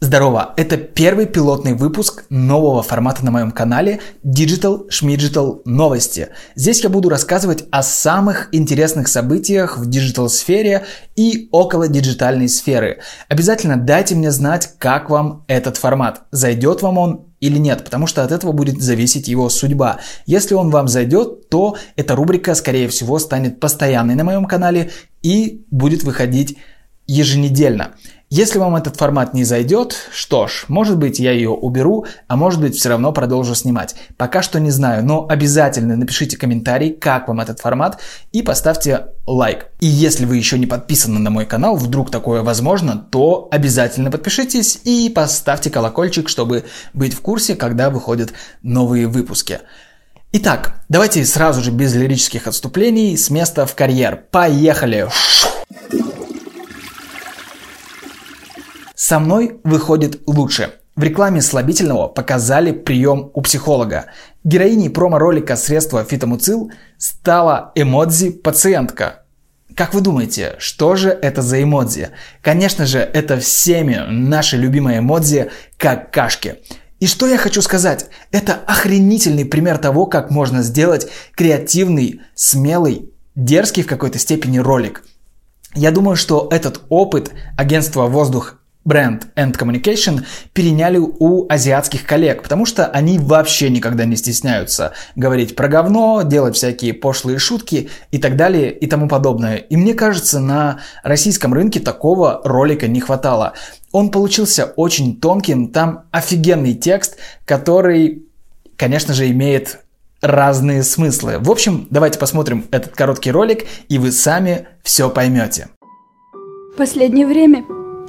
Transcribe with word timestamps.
Здорово! 0.00 0.54
Это 0.56 0.76
первый 0.76 1.26
пилотный 1.26 1.74
выпуск 1.74 2.24
нового 2.30 2.84
формата 2.84 3.24
на 3.24 3.32
моем 3.32 3.50
канале 3.50 3.98
Digital 4.24 4.88
Schmidgital 4.90 5.60
Новости. 5.64 6.28
Здесь 6.54 6.84
я 6.84 6.88
буду 6.88 7.08
рассказывать 7.08 7.64
о 7.72 7.82
самых 7.82 8.48
интересных 8.52 9.08
событиях 9.08 9.76
в 9.76 9.90
digital-сфере 9.90 10.86
и 11.16 11.48
около 11.50 11.88
диджитальной 11.88 12.48
сферы. 12.48 13.00
Обязательно 13.28 13.76
дайте 13.76 14.14
мне 14.14 14.30
знать, 14.30 14.70
как 14.78 15.10
вам 15.10 15.44
этот 15.48 15.76
формат. 15.78 16.22
Зайдет 16.30 16.80
вам 16.80 16.96
он 16.96 17.26
или 17.40 17.58
нет, 17.58 17.82
потому 17.82 18.06
что 18.06 18.22
от 18.22 18.30
этого 18.30 18.52
будет 18.52 18.80
зависеть 18.80 19.26
его 19.26 19.48
судьба. 19.48 19.98
Если 20.26 20.54
он 20.54 20.70
вам 20.70 20.86
зайдет, 20.86 21.48
то 21.48 21.76
эта 21.96 22.14
рубрика, 22.14 22.54
скорее 22.54 22.86
всего, 22.86 23.18
станет 23.18 23.58
постоянной 23.58 24.14
на 24.14 24.22
моем 24.22 24.44
канале 24.44 24.92
и 25.22 25.66
будет 25.72 26.04
выходить 26.04 26.56
еженедельно. 27.08 27.94
Если 28.30 28.58
вам 28.58 28.76
этот 28.76 28.96
формат 28.96 29.32
не 29.32 29.44
зайдет, 29.44 29.96
что 30.12 30.48
ж, 30.48 30.66
может 30.68 30.98
быть 30.98 31.18
я 31.18 31.32
ее 31.32 31.48
уберу, 31.48 32.04
а 32.26 32.36
может 32.36 32.60
быть 32.60 32.76
все 32.76 32.90
равно 32.90 33.10
продолжу 33.10 33.54
снимать. 33.54 33.94
Пока 34.18 34.42
что 34.42 34.60
не 34.60 34.70
знаю, 34.70 35.02
но 35.02 35.26
обязательно 35.26 35.96
напишите 35.96 36.36
комментарий, 36.36 36.92
как 36.92 37.28
вам 37.28 37.40
этот 37.40 37.60
формат 37.60 38.00
и 38.32 38.42
поставьте 38.42 39.06
лайк. 39.26 39.68
И 39.80 39.86
если 39.86 40.26
вы 40.26 40.36
еще 40.36 40.58
не 40.58 40.66
подписаны 40.66 41.18
на 41.18 41.30
мой 41.30 41.46
канал, 41.46 41.76
вдруг 41.76 42.10
такое 42.10 42.42
возможно, 42.42 42.98
то 43.10 43.48
обязательно 43.50 44.10
подпишитесь 44.10 44.78
и 44.84 45.08
поставьте 45.08 45.70
колокольчик, 45.70 46.28
чтобы 46.28 46.64
быть 46.92 47.14
в 47.14 47.22
курсе, 47.22 47.56
когда 47.56 47.88
выходят 47.88 48.34
новые 48.62 49.06
выпуски. 49.06 49.60
Итак, 50.32 50.82
давайте 50.90 51.24
сразу 51.24 51.62
же 51.62 51.70
без 51.70 51.94
лирических 51.94 52.46
отступлений 52.46 53.16
с 53.16 53.30
места 53.30 53.64
в 53.64 53.74
карьер. 53.74 54.22
Поехали! 54.30 55.08
Со 58.98 59.20
мной 59.20 59.60
выходит 59.62 60.22
лучше. 60.26 60.72
В 60.96 61.04
рекламе 61.04 61.40
слабительного 61.40 62.08
показали 62.08 62.72
прием 62.72 63.30
у 63.32 63.40
психолога. 63.42 64.06
Героиней 64.42 64.90
промо-ролика 64.90 65.54
средства 65.54 66.02
фитомуцил 66.02 66.72
стала 66.96 67.70
эмодзи 67.76 68.30
«пациентка». 68.30 69.22
Как 69.76 69.94
вы 69.94 70.00
думаете, 70.00 70.56
что 70.58 70.96
же 70.96 71.10
это 71.10 71.42
за 71.42 71.62
эмодзи? 71.62 72.08
Конечно 72.42 72.86
же, 72.86 72.98
это 72.98 73.38
всеми 73.38 74.04
наши 74.08 74.56
любимые 74.56 74.98
эмодзи 74.98 75.52
какашки. 75.76 76.56
И 76.98 77.06
что 77.06 77.28
я 77.28 77.38
хочу 77.38 77.62
сказать? 77.62 78.06
Это 78.32 78.54
охренительный 78.66 79.44
пример 79.44 79.78
того, 79.78 80.06
как 80.06 80.32
можно 80.32 80.64
сделать 80.64 81.06
креативный, 81.36 82.22
смелый, 82.34 83.12
дерзкий 83.36 83.84
в 83.84 83.86
какой-то 83.86 84.18
степени 84.18 84.58
ролик. 84.58 85.04
Я 85.76 85.92
думаю, 85.92 86.16
что 86.16 86.48
этот 86.50 86.80
опыт 86.88 87.30
агентства 87.56 88.08
«Воздух 88.08 88.57
бренд 88.88 89.28
and 89.36 89.56
Communication 89.56 90.24
переняли 90.54 90.98
у 90.98 91.46
азиатских 91.48 92.04
коллег, 92.04 92.42
потому 92.42 92.64
что 92.66 92.86
они 92.86 93.18
вообще 93.18 93.68
никогда 93.68 94.06
не 94.06 94.16
стесняются 94.16 94.94
говорить 95.14 95.54
про 95.54 95.68
говно, 95.68 96.22
делать 96.24 96.56
всякие 96.56 96.94
пошлые 96.94 97.38
шутки 97.38 97.90
и 98.10 98.18
так 98.18 98.36
далее 98.36 98.72
и 98.72 98.86
тому 98.86 99.06
подобное. 99.06 99.56
И 99.56 99.76
мне 99.76 99.94
кажется, 99.94 100.40
на 100.40 100.80
российском 101.04 101.52
рынке 101.52 101.80
такого 101.80 102.40
ролика 102.42 102.88
не 102.88 103.00
хватало. 103.00 103.52
Он 103.92 104.10
получился 104.10 104.64
очень 104.76 105.20
тонким, 105.20 105.68
там 105.68 106.04
офигенный 106.10 106.74
текст, 106.74 107.18
который, 107.44 108.26
конечно 108.76 109.12
же, 109.12 109.30
имеет 109.30 109.80
разные 110.20 110.82
смыслы. 110.82 111.38
В 111.38 111.50
общем, 111.50 111.86
давайте 111.90 112.18
посмотрим 112.18 112.66
этот 112.70 112.94
короткий 112.96 113.30
ролик, 113.30 113.66
и 113.88 113.98
вы 113.98 114.12
сами 114.12 114.66
все 114.82 115.10
поймете. 115.10 115.68
Последнее 116.76 117.26
время 117.26 117.64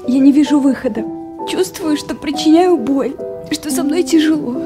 я 0.10 0.20
не 0.20 0.32
вижу 0.32 0.60
выхода. 0.60 1.04
Чувствую, 1.50 1.96
что 1.98 2.16
причиняю 2.16 2.78
боль, 2.78 3.16
что 3.52 3.70
со 3.70 3.84
мной 3.84 4.04
тяжело. 4.04 4.62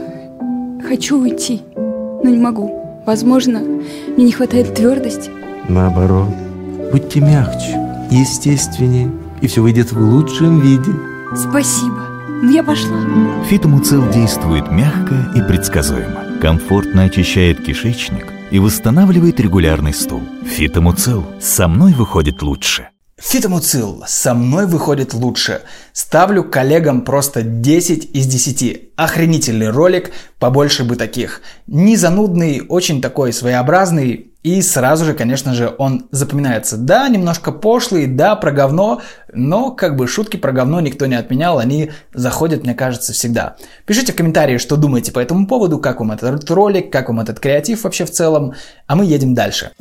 Хочу 0.88 1.20
уйти, 1.20 1.62
но 1.76 2.30
не 2.30 2.38
могу. 2.38 3.04
Возможно, 3.06 3.60
мне 3.60 4.26
не 4.26 4.32
хватает 4.32 4.74
твердости. 4.74 5.30
Наоборот, 5.68 6.30
будьте 6.92 7.20
мягче, 7.20 7.78
естественнее, 8.10 9.12
и 9.42 9.48
все 9.48 9.62
выйдет 9.62 9.92
в 9.92 10.00
лучшем 10.00 10.62
виде. 10.62 10.92
Спасибо, 11.36 12.08
но 12.42 12.52
я 12.52 12.64
пошла. 12.64 12.98
Фитомуцел 13.50 14.02
действует 14.12 14.72
мягко 14.72 15.34
и 15.36 15.42
предсказуемо. 15.42 16.40
Комфортно 16.42 17.04
очищает 17.04 17.64
кишечник 17.64 18.28
и 18.52 18.60
восстанавливает 18.60 19.40
регулярный 19.40 19.94
стул. 19.94 20.22
Фитомуцел 20.46 21.26
со 21.42 21.68
мной 21.68 21.94
выходит 21.94 22.42
лучше. 22.42 22.93
Фитомуцил 23.20 24.04
со 24.08 24.34
мной 24.34 24.66
выходит 24.66 25.14
лучше. 25.14 25.62
Ставлю 25.92 26.44
коллегам 26.44 27.02
просто 27.02 27.44
10 27.44 28.10
из 28.16 28.26
10. 28.26 28.94
Охренительный 28.96 29.70
ролик, 29.70 30.12
побольше 30.40 30.84
бы 30.84 30.96
таких. 30.96 31.42
Не 31.68 31.96
занудный, 31.96 32.64
очень 32.68 33.04
такой 33.04 33.32
своеобразный. 33.32 34.32
И 34.42 34.62
сразу 34.64 35.06
же, 35.06 35.14
конечно 35.14 35.54
же, 35.54 35.74
он 35.78 36.08
запоминается. 36.10 36.76
Да, 36.76 37.08
немножко 37.08 37.52
пошлый, 37.52 38.08
да, 38.08 38.36
про 38.36 38.52
говно, 38.52 39.02
но 39.32 39.72
как 39.72 39.96
бы 39.96 40.08
шутки 40.08 40.36
про 40.36 40.52
говно 40.52 40.82
никто 40.82 41.06
не 41.06 41.16
отменял, 41.16 41.60
они 41.60 41.92
заходят, 42.14 42.64
мне 42.64 42.74
кажется, 42.74 43.14
всегда. 43.14 43.56
Пишите 43.86 44.12
в 44.12 44.16
комментарии, 44.16 44.58
что 44.58 44.76
думаете 44.76 45.12
по 45.12 45.20
этому 45.20 45.48
поводу, 45.48 45.78
как 45.80 46.00
вам 46.00 46.12
этот 46.12 46.50
ролик, 46.50 46.92
как 46.92 47.08
вам 47.08 47.22
этот 47.22 47.40
креатив 47.40 47.84
вообще 47.84 48.06
в 48.06 48.12
целом, 48.12 48.54
а 48.88 48.96
мы 48.96 49.06
едем 49.06 49.34
дальше. 49.34 49.72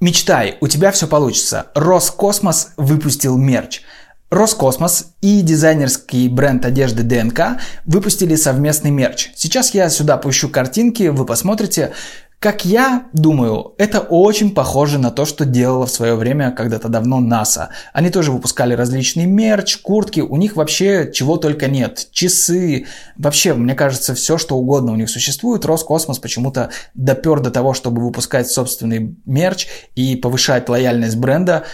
Мечтай, 0.00 0.56
у 0.62 0.68
тебя 0.68 0.92
все 0.92 1.06
получится. 1.06 1.66
Роскосмос 1.74 2.70
выпустил 2.78 3.36
мерч. 3.36 3.82
Роскосмос 4.30 5.12
и 5.20 5.42
дизайнерский 5.42 6.28
бренд 6.28 6.64
одежды 6.64 7.02
ДНК 7.02 7.60
выпустили 7.84 8.34
совместный 8.36 8.90
мерч. 8.90 9.28
Сейчас 9.34 9.74
я 9.74 9.90
сюда 9.90 10.16
пущу 10.16 10.48
картинки, 10.48 11.08
вы 11.08 11.26
посмотрите. 11.26 11.92
Как 12.40 12.64
я 12.64 13.04
думаю, 13.12 13.74
это 13.76 14.00
очень 14.00 14.54
похоже 14.54 14.98
на 14.98 15.10
то, 15.10 15.26
что 15.26 15.44
делала 15.44 15.84
в 15.84 15.90
свое 15.90 16.14
время 16.14 16.52
когда-то 16.52 16.88
давно 16.88 17.20
НАСА. 17.20 17.68
Они 17.92 18.08
тоже 18.08 18.32
выпускали 18.32 18.72
различный 18.72 19.26
мерч, 19.26 19.76
куртки, 19.76 20.20
у 20.20 20.38
них 20.38 20.56
вообще 20.56 21.10
чего 21.12 21.36
только 21.36 21.68
нет. 21.68 22.08
Часы, 22.12 22.86
вообще, 23.18 23.52
мне 23.52 23.74
кажется, 23.74 24.14
все 24.14 24.38
что 24.38 24.56
угодно 24.56 24.92
у 24.92 24.96
них 24.96 25.10
существует. 25.10 25.66
Роскосмос 25.66 26.18
почему-то 26.18 26.70
допер 26.94 27.40
до 27.40 27.50
того, 27.50 27.74
чтобы 27.74 28.00
выпускать 28.00 28.48
собственный 28.48 29.16
мерч 29.26 29.66
и 29.94 30.16
повышать 30.16 30.66
лояльность 30.70 31.18
бренда 31.18 31.64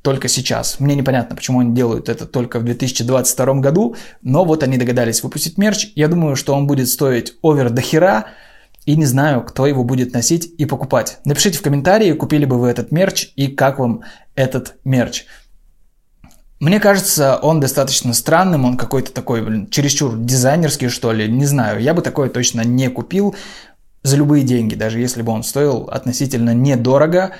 только 0.00 0.28
сейчас. 0.28 0.80
Мне 0.80 0.94
непонятно, 0.94 1.36
почему 1.36 1.60
они 1.60 1.74
делают 1.74 2.08
это 2.08 2.24
только 2.24 2.58
в 2.58 2.64
2022 2.64 3.54
году, 3.56 3.96
но 4.22 4.46
вот 4.46 4.62
они 4.62 4.78
догадались 4.78 5.22
выпустить 5.22 5.58
мерч. 5.58 5.88
Я 5.94 6.08
думаю, 6.08 6.36
что 6.36 6.54
он 6.54 6.66
будет 6.66 6.88
стоить 6.88 7.34
овер 7.42 7.68
до 7.68 7.82
хера, 7.82 8.28
и 8.86 8.96
не 8.96 9.04
знаю, 9.04 9.42
кто 9.42 9.66
его 9.66 9.84
будет 9.84 10.14
носить 10.14 10.50
и 10.56 10.64
покупать. 10.64 11.18
Напишите 11.24 11.58
в 11.58 11.62
комментарии, 11.62 12.12
купили 12.12 12.44
бы 12.44 12.58
вы 12.58 12.68
этот 12.68 12.92
мерч 12.92 13.32
и 13.36 13.48
как 13.48 13.78
вам 13.78 14.02
этот 14.36 14.76
мерч. 14.84 15.26
Мне 16.58 16.80
кажется, 16.80 17.36
он 17.36 17.60
достаточно 17.60 18.14
странным, 18.14 18.64
он 18.64 18.78
какой-то 18.78 19.12
такой, 19.12 19.42
блин, 19.42 19.68
чересчур 19.68 20.16
дизайнерский, 20.16 20.88
что 20.88 21.12
ли, 21.12 21.28
не 21.30 21.44
знаю. 21.44 21.80
Я 21.80 21.92
бы 21.92 22.00
такое 22.00 22.30
точно 22.30 22.62
не 22.62 22.88
купил 22.88 23.34
за 24.02 24.16
любые 24.16 24.42
деньги, 24.42 24.74
даже 24.74 25.00
если 25.00 25.20
бы 25.20 25.32
он 25.32 25.42
стоил 25.42 25.88
относительно 25.90 26.54
недорого. 26.54 27.32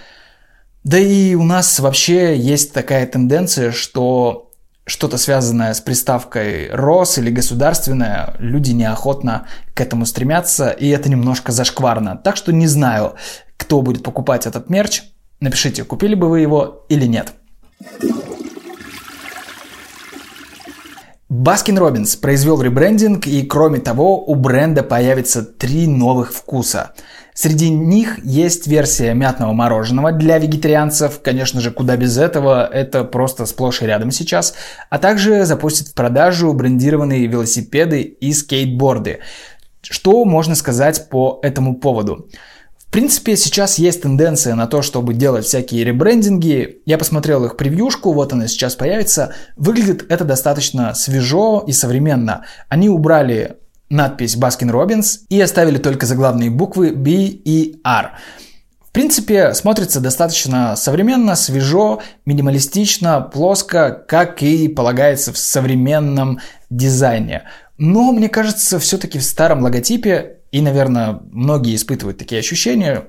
Да 0.85 0.99
и 0.99 1.35
у 1.35 1.45
нас 1.45 1.81
вообще 1.81 2.37
есть 2.37 2.73
такая 2.75 3.07
тенденция, 3.07 3.73
что 3.73 4.46
что-то 4.87 5.19
связанное 5.19 5.75
с 5.75 5.81
приставкой 5.81 6.71
«рос» 6.71 7.19
или 7.19 7.31
«государственное», 7.31 8.35
люди 8.39 8.71
неохотно 8.71 9.47
к 9.75 9.81
этому 9.81 10.07
стремятся, 10.07 10.71
и 10.71 10.89
это 10.89 11.11
немножко 11.11 11.51
зашкварно. 11.51 12.17
Так 12.17 12.37
что 12.37 12.53
не 12.53 12.69
знаю, 12.69 13.15
кто 13.57 13.83
будет 13.83 14.05
покупать 14.05 14.47
этот 14.47 14.71
мерч. 14.71 15.03
Напишите, 15.41 15.83
купили 15.83 16.15
бы 16.15 16.29
вы 16.29 16.41
его 16.41 16.87
или 16.89 17.07
нет. 17.07 17.33
Баскин 21.29 21.77
Робинс 21.79 22.15
произвел 22.15 22.63
ребрендинг, 22.63 23.27
и 23.27 23.43
кроме 23.43 23.81
того, 23.81 24.25
у 24.25 24.37
бренда 24.37 24.85
появится 24.85 25.43
три 25.43 25.89
новых 25.89 26.33
вкуса– 26.33 26.93
Среди 27.37 27.69
них 27.69 28.19
есть 28.25 28.67
версия 28.67 29.13
мятного 29.13 29.53
мороженого 29.53 30.11
для 30.11 30.39
вегетарианцев, 30.39 31.21
конечно 31.23 31.61
же, 31.61 31.71
куда 31.71 31.95
без 31.99 32.17
этого, 32.17 32.67
это 32.67 33.05
просто 33.05 33.45
сплошь 33.45 33.83
и 33.83 33.87
рядом 33.87 34.11
сейчас, 34.11 34.55
а 34.89 34.99
также 34.99 35.45
запустит 35.45 35.89
в 35.89 35.95
продажу 35.95 36.51
брендированные 36.55 37.27
велосипеды 37.27 38.01
и 38.01 38.33
скейтборды. 38.33 39.19
Что 39.83 40.25
можно 40.25 40.55
сказать 40.55 41.11
по 41.11 41.39
этому 41.43 41.77
поводу? 41.77 42.27
В 42.79 42.91
принципе, 42.91 43.37
сейчас 43.37 43.79
есть 43.79 44.01
тенденция 44.01 44.55
на 44.55 44.67
то, 44.67 44.81
чтобы 44.81 45.13
делать 45.13 45.45
всякие 45.45 45.85
ребрендинги. 45.85 46.79
Я 46.87 46.97
посмотрел 46.97 47.45
их 47.45 47.59
превьюшку, 47.59 48.15
вот 48.15 48.33
она 48.33 48.49
сейчас 48.49 48.77
появится. 48.77 49.35
Выглядит 49.57 50.07
это 50.11 50.25
достаточно 50.25 50.95
свежо 50.95 51.63
и 51.67 51.73
современно. 51.73 52.47
Они 52.71 52.89
убрали 52.89 53.59
надпись 53.89 54.37
Baskin 54.37 54.71
Robbins 54.71 55.21
и 55.29 55.41
оставили 55.41 55.79
только 55.79 56.07
заглавные 56.07 56.51
буквы 56.51 56.93
B 56.93 57.11
и 57.13 57.81
R. 57.85 58.13
В 58.81 58.93
принципе, 58.93 59.53
смотрится 59.53 60.01
достаточно 60.01 60.75
современно, 60.75 61.37
свежо, 61.37 62.01
минималистично, 62.25 63.21
плоско, 63.21 63.91
как 63.91 64.43
и 64.43 64.69
полагается 64.69 65.33
в 65.33 65.39
современном 65.39 66.41
дизайне. 66.71 67.43
Но, 67.77 68.13
мне 68.13 68.31
кажется, 68.31 68.79
все-таки 68.79 69.19
в 69.19 69.25
старом 69.25 69.63
логотипе, 69.63 70.39
и, 70.51 70.63
наверное, 70.63 71.21
многие 71.31 71.77
испытывают 71.77 72.17
такие 72.17 72.39
ощущения, 72.39 73.05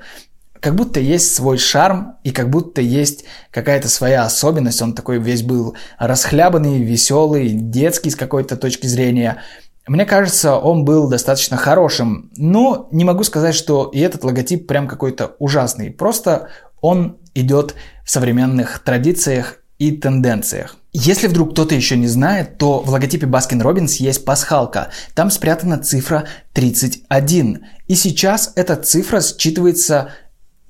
как 0.60 0.76
будто 0.76 1.00
есть 1.00 1.34
свой 1.34 1.58
шарм 1.58 2.16
и 2.24 2.32
как 2.32 2.50
будто 2.50 2.82
есть 2.82 3.26
какая-то 3.52 3.88
своя 3.90 4.24
особенность. 4.24 4.82
Он 4.82 4.94
такой 4.94 5.20
весь 5.20 5.44
был 5.44 5.76
расхлябанный, 6.00 6.82
веселый, 6.82 7.50
детский 7.50 8.10
с 8.10 8.16
какой-то 8.16 8.58
точки 8.58 8.88
зрения. 8.88 9.42
Мне 9.88 10.06
кажется, 10.06 10.58
он 10.58 10.84
был 10.84 11.08
достаточно 11.08 11.56
хорошим, 11.56 12.30
но 12.36 12.90
не 12.92 13.06
могу 13.06 13.24
сказать, 13.24 13.56
что 13.56 13.86
и 13.86 14.00
этот 14.00 14.24
логотип 14.24 14.68
прям 14.68 14.88
какой-то 14.88 15.36
ужасный. 15.40 15.92
Просто 15.92 16.50
он 16.82 17.18
идет 17.34 17.76
в 18.04 18.12
современных 18.12 18.80
традициях 18.80 19.60
и 19.80 19.92
тенденциях. 19.92 20.76
Если 20.92 21.28
вдруг 21.28 21.52
кто-то 21.52 21.76
еще 21.76 21.96
не 21.96 22.08
знает, 22.08 22.58
то 22.58 22.80
в 22.80 22.90
логотипе 22.90 23.28
Baskin 23.28 23.62
Robbins 23.62 23.98
есть 24.00 24.26
пасхалка. 24.26 24.90
Там 25.14 25.30
спрятана 25.30 25.78
цифра 25.78 26.26
31. 26.54 27.66
И 27.88 27.96
сейчас 27.96 28.54
эта 28.56 28.76
цифра 28.76 29.20
считывается 29.20 30.10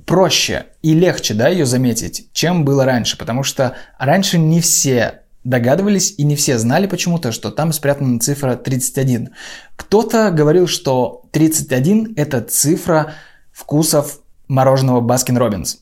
проще 0.05 0.67
и 0.81 0.93
легче 0.93 1.33
да, 1.33 1.47
ее 1.47 1.65
заметить, 1.65 2.29
чем 2.33 2.65
было 2.65 2.85
раньше, 2.85 3.17
потому 3.17 3.43
что 3.43 3.75
раньше 3.97 4.37
не 4.37 4.61
все 4.61 5.21
догадывались 5.47 6.13
и 6.17 6.23
не 6.23 6.35
все 6.35 6.57
знали 6.57 6.87
почему-то, 6.87 7.31
что 7.31 7.51
там 7.51 7.71
спрятана 7.71 8.19
цифра 8.19 8.55
31. 8.55 9.29
Кто-то 9.77 10.29
говорил, 10.31 10.67
что 10.67 11.23
31 11.31 12.15
это 12.17 12.41
цифра 12.41 13.13
вкусов 13.53 14.19
мороженого 14.49 14.99
Баскин 14.99 15.37
Робинс. 15.37 15.79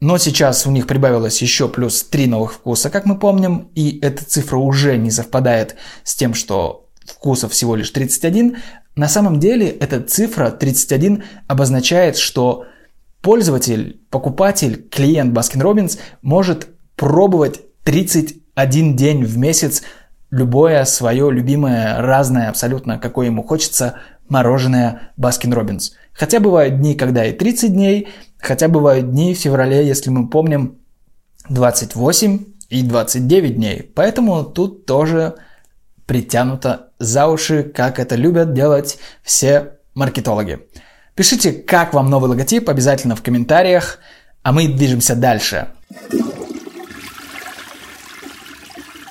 Но 0.00 0.16
сейчас 0.16 0.66
у 0.66 0.70
них 0.70 0.86
прибавилось 0.86 1.42
еще 1.42 1.68
плюс 1.68 2.02
3 2.04 2.26
новых 2.28 2.54
вкуса, 2.54 2.88
как 2.88 3.04
мы 3.04 3.18
помним, 3.18 3.68
и 3.74 3.98
эта 4.00 4.24
цифра 4.24 4.56
уже 4.56 4.96
не 4.96 5.10
совпадает 5.10 5.76
с 6.02 6.14
тем, 6.14 6.32
что 6.32 6.88
вкусов 7.04 7.52
всего 7.52 7.76
лишь 7.76 7.90
31. 7.90 8.56
На 8.96 9.08
самом 9.08 9.38
деле 9.40 9.68
эта 9.68 10.00
цифра 10.00 10.50
31 10.50 11.24
обозначает, 11.48 12.16
что 12.16 12.64
пользователь, 13.20 14.00
покупатель, 14.08 14.88
клиент 14.90 15.36
Baskin 15.36 15.60
Robbins 15.60 15.98
может 16.22 16.68
пробовать 16.96 17.60
31 18.60 18.96
день 18.96 19.24
в 19.24 19.38
месяц 19.38 19.82
любое 20.30 20.84
свое 20.84 21.30
любимое, 21.30 22.00
разное, 22.00 22.48
абсолютно 22.48 22.98
какое 22.98 23.26
ему 23.26 23.42
хочется, 23.42 23.94
мороженое 24.28 25.12
Baskin 25.18 25.52
Robbins. 25.52 25.92
Хотя 26.12 26.40
бывают 26.40 26.78
дни, 26.78 26.94
когда 26.94 27.24
и 27.24 27.32
30 27.32 27.72
дней, 27.72 28.08
хотя 28.38 28.68
бывают 28.68 29.10
дни 29.10 29.34
в 29.34 29.38
феврале, 29.38 29.86
если 29.86 30.10
мы 30.10 30.28
помним, 30.28 30.78
28 31.48 32.44
и 32.68 32.82
29 32.82 33.56
дней. 33.56 33.82
Поэтому 33.94 34.44
тут 34.44 34.86
тоже 34.86 35.34
притянуто 36.06 36.90
за 36.98 37.28
уши, 37.28 37.62
как 37.62 37.98
это 37.98 38.14
любят 38.14 38.52
делать 38.52 38.98
все 39.22 39.72
маркетологи. 39.94 40.60
Пишите, 41.14 41.52
как 41.52 41.94
вам 41.94 42.10
новый 42.10 42.28
логотип, 42.30 42.68
обязательно 42.68 43.16
в 43.16 43.22
комментариях, 43.22 43.98
а 44.42 44.52
мы 44.52 44.68
движемся 44.68 45.16
дальше. 45.16 45.68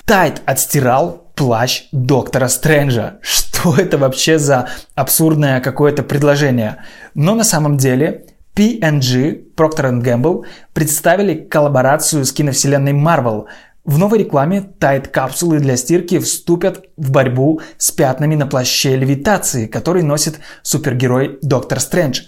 Тайт 0.10 0.42
отстирал 0.48 1.32
плащ 1.36 1.84
доктора 1.92 2.48
Стрэнджа. 2.48 3.20
Что 3.22 3.76
это 3.78 4.00
вообще 4.00 4.40
за 4.40 4.68
абсурдное 4.96 5.62
какое-то 5.62 6.02
предложение? 6.02 6.78
Но 7.14 7.36
на 7.36 7.44
самом 7.44 7.78
деле 7.78 8.26
P&G, 8.56 9.42
Procter 9.56 10.02
Gamble, 10.02 10.46
представили 10.74 11.36
коллаборацию 11.36 12.26
с 12.26 12.32
киновселенной 12.32 12.94
Marvel– 12.94 13.46
в 13.86 13.98
новой 13.98 14.20
рекламе 14.20 14.62
тайт-капсулы 14.62 15.60
для 15.60 15.76
стирки 15.78 16.20
вступят 16.20 16.86
в 16.98 17.12
борьбу 17.12 17.62
с 17.78 17.92
пятнами 17.92 18.36
на 18.36 18.46
плаще 18.46 18.96
левитации, 18.96 19.68
который 19.68 20.04
носит 20.04 20.40
супергерой 20.64 21.40
Доктор 21.42 21.80
Стрэндж. 21.80 22.24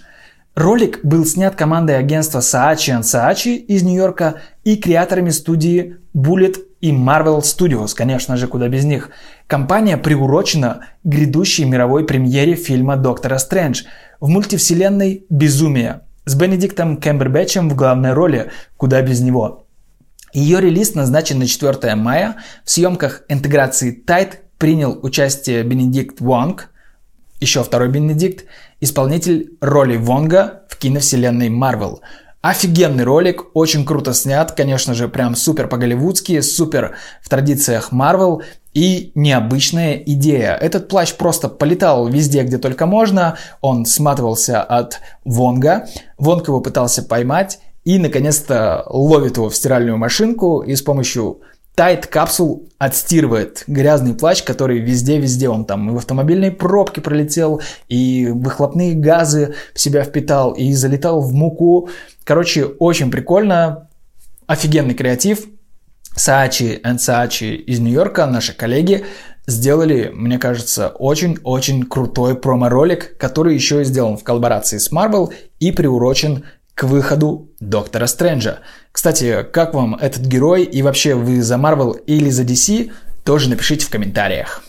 Ролик 0.54 1.04
был 1.04 1.24
снят 1.24 1.54
командой 1.54 1.98
агентства 1.98 2.38
Saatchi 2.40 3.00
Saatchi 3.00 3.56
из 3.56 3.82
Нью-Йорка 3.82 4.40
и 4.64 4.76
креаторами 4.76 5.30
студии 5.30 5.98
Bullet 6.16 6.56
и 6.82 6.90
Marvel 6.90 7.40
Studios, 7.40 7.94
конечно 7.94 8.36
же, 8.36 8.48
куда 8.48 8.68
без 8.68 8.84
них. 8.84 9.10
Компания 9.46 9.96
приурочена 9.96 10.86
к 11.02 11.08
грядущей 11.08 11.64
мировой 11.64 12.04
премьере 12.04 12.56
фильма 12.56 12.96
«Доктора 12.96 13.38
Стрэндж» 13.38 13.84
в 14.20 14.28
мультивселенной 14.28 15.24
«Безумие» 15.30 16.00
с 16.24 16.34
Бенедиктом 16.34 16.96
Кембербэтчем 16.98 17.70
в 17.70 17.76
главной 17.76 18.12
роли, 18.12 18.50
куда 18.76 19.00
без 19.00 19.20
него. 19.20 19.66
Ее 20.32 20.60
релиз 20.60 20.94
назначен 20.94 21.38
на 21.38 21.46
4 21.46 21.94
мая. 21.94 22.36
В 22.64 22.70
съемках 22.70 23.22
интеграции 23.28 24.04
Tight 24.04 24.38
принял 24.58 24.98
участие 25.02 25.62
Бенедикт 25.62 26.20
Вонг, 26.20 26.70
еще 27.38 27.62
второй 27.62 27.90
Бенедикт, 27.90 28.46
исполнитель 28.80 29.56
роли 29.60 29.96
Вонга 29.96 30.62
в 30.68 30.76
киновселенной 30.78 31.48
Marvel. 31.48 31.98
Офигенный 32.42 33.04
ролик, 33.04 33.44
очень 33.54 33.86
круто 33.86 34.12
снят, 34.12 34.50
конечно 34.50 34.94
же, 34.94 35.06
прям 35.06 35.36
супер 35.36 35.68
по-голливудски, 35.68 36.40
супер 36.40 36.96
в 37.22 37.28
традициях 37.28 37.92
Marvel 37.92 38.42
и 38.74 39.12
необычная 39.14 39.94
идея. 39.94 40.56
Этот 40.56 40.88
плащ 40.88 41.14
просто 41.14 41.48
полетал 41.48 42.08
везде, 42.08 42.42
где 42.42 42.58
только 42.58 42.86
можно, 42.86 43.38
он 43.60 43.86
сматывался 43.86 44.60
от 44.60 44.98
Вонга, 45.24 45.86
Вонг 46.18 46.48
его 46.48 46.60
пытался 46.60 47.04
поймать, 47.04 47.60
и, 47.84 47.98
наконец-то, 47.98 48.86
ловит 48.90 49.36
его 49.36 49.48
в 49.48 49.54
стиральную 49.54 49.96
машинку 49.96 50.62
и 50.62 50.74
с 50.74 50.82
помощью 50.82 51.42
Тайт 51.74 52.06
капсул 52.06 52.68
отстирывает 52.78 53.64
грязный 53.66 54.14
плащ, 54.14 54.42
который 54.42 54.78
везде-везде 54.80 55.48
он 55.48 55.64
там 55.64 55.88
и 55.88 55.92
в 55.94 55.96
автомобильной 55.96 56.50
пробке 56.50 57.00
пролетел, 57.00 57.62
и 57.88 58.26
выхлопные 58.26 58.94
газы 58.94 59.54
в 59.74 59.80
себя 59.80 60.04
впитал, 60.04 60.52
и 60.52 60.72
залетал 60.74 61.22
в 61.22 61.32
муку. 61.32 61.88
Короче, 62.24 62.66
очень 62.66 63.10
прикольно, 63.10 63.88
офигенный 64.46 64.94
креатив. 64.94 65.46
Саачи 66.14 66.82
и 66.84 66.98
Саачи 66.98 67.54
из 67.54 67.80
Нью-Йорка, 67.80 68.26
наши 68.26 68.54
коллеги, 68.54 69.06
сделали, 69.46 70.10
мне 70.12 70.38
кажется, 70.38 70.88
очень-очень 70.88 71.84
крутой 71.84 72.34
промо-ролик, 72.34 73.16
который 73.16 73.54
еще 73.54 73.80
и 73.80 73.84
сделан 73.84 74.18
в 74.18 74.24
коллаборации 74.24 74.76
с 74.76 74.92
Marvel 74.92 75.32
и 75.58 75.72
приурочен 75.72 76.44
к 76.74 76.84
выходу 76.84 77.50
Доктора 77.60 78.06
Стрэнджа. 78.06 78.60
Кстати, 78.90 79.42
как 79.52 79.74
вам 79.74 79.94
этот 79.94 80.22
герой 80.22 80.64
и 80.64 80.82
вообще 80.82 81.14
вы 81.14 81.42
за 81.42 81.56
Marvel 81.56 81.98
или 82.06 82.30
за 82.30 82.42
DC, 82.44 82.90
тоже 83.24 83.50
напишите 83.50 83.86
в 83.86 83.90
комментариях. 83.90 84.62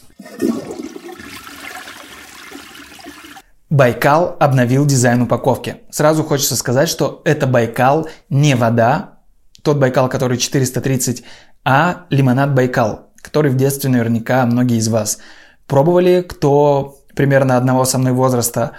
Байкал 3.69 4.35
обновил 4.39 4.85
дизайн 4.85 5.23
упаковки. 5.23 5.77
Сразу 5.89 6.23
хочется 6.23 6.55
сказать, 6.55 6.89
что 6.89 7.21
это 7.25 7.47
Байкал 7.47 8.07
не 8.29 8.55
вода, 8.55 9.19
тот 9.63 9.77
Байкал, 9.77 10.09
который 10.09 10.37
430, 10.37 11.23
а 11.65 12.05
лимонад 12.11 12.53
Байкал, 12.53 13.11
который 13.21 13.49
в 13.49 13.57
детстве 13.57 13.89
наверняка 13.89 14.45
многие 14.45 14.77
из 14.77 14.89
вас 14.89 15.17
пробовали, 15.65 16.21
кто 16.21 16.99
примерно 17.15 17.57
одного 17.57 17.85
со 17.85 17.97
мной 17.97 18.13
возраста. 18.13 18.73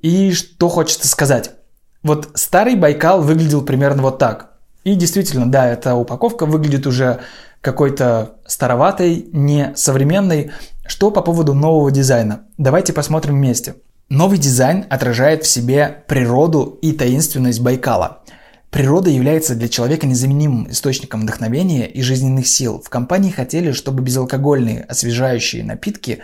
И 0.00 0.32
что 0.32 0.68
хочется 0.68 1.06
сказать. 1.06 1.52
Вот 2.02 2.30
старый 2.34 2.74
Байкал 2.74 3.22
выглядел 3.22 3.62
примерно 3.62 4.02
вот 4.02 4.18
так. 4.18 4.52
И 4.84 4.94
действительно, 4.94 5.50
да, 5.50 5.68
эта 5.68 5.94
упаковка 5.94 6.46
выглядит 6.46 6.86
уже 6.86 7.20
какой-то 7.60 8.36
староватой, 8.46 9.28
не 9.32 9.72
современной. 9.76 10.50
Что 10.86 11.12
по 11.12 11.22
поводу 11.22 11.54
нового 11.54 11.92
дизайна? 11.92 12.42
Давайте 12.58 12.92
посмотрим 12.92 13.36
вместе. 13.36 13.76
Новый 14.08 14.38
дизайн 14.38 14.84
отражает 14.90 15.44
в 15.44 15.48
себе 15.48 16.02
природу 16.08 16.78
и 16.82 16.92
таинственность 16.92 17.60
Байкала. 17.60 18.22
Природа 18.70 19.10
является 19.10 19.54
для 19.54 19.68
человека 19.68 20.06
незаменимым 20.06 20.70
источником 20.70 21.22
вдохновения 21.22 21.86
и 21.86 22.02
жизненных 22.02 22.46
сил. 22.46 22.82
В 22.84 22.88
компании 22.88 23.30
хотели, 23.30 23.72
чтобы 23.72 24.02
безалкогольные 24.02 24.82
освежающие 24.82 25.62
напитки 25.62 26.20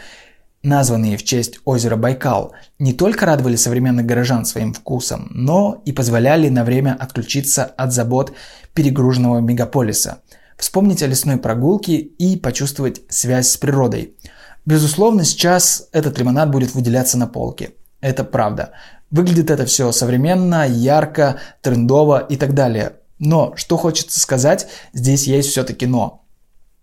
названные 0.63 1.17
в 1.17 1.25
честь 1.25 1.61
озера 1.65 1.97
Байкал, 1.97 2.53
не 2.79 2.93
только 2.93 3.27
радовали 3.27 3.57
современных 3.57 4.07
горожан 4.07 4.45
своим 4.45 4.73
вкусом, 4.75 5.29
но 5.31 5.83
и 5.85 5.93
позволяли 5.93 6.49
на 6.49 6.65
время 6.65 6.97
отключиться 6.99 7.65
от 7.65 7.93
забот 7.93 8.33
перегруженного 8.75 9.41
мегаполиса, 9.41 10.23
вспомнить 10.57 11.03
о 11.03 11.07
лесной 11.07 11.37
прогулке 11.37 11.97
и 11.97 12.37
почувствовать 12.37 13.03
связь 13.09 13.49
с 13.49 13.57
природой. 13.57 14.15
Безусловно, 14.67 15.25
сейчас 15.25 15.89
этот 15.93 16.19
лимонад 16.19 16.51
будет 16.51 16.75
выделяться 16.75 17.17
на 17.17 17.27
полке. 17.27 17.73
Это 18.01 18.25
правда. 18.25 18.73
Выглядит 19.11 19.51
это 19.51 19.65
все 19.65 19.91
современно, 19.93 20.67
ярко, 20.69 21.39
трендово 21.63 22.19
и 22.19 22.37
так 22.37 22.55
далее. 22.55 22.93
Но, 23.19 23.55
что 23.57 23.77
хочется 23.77 24.21
сказать, 24.21 24.69
здесь 24.93 25.27
есть 25.27 25.51
все-таки 25.51 25.87
но. 25.87 26.25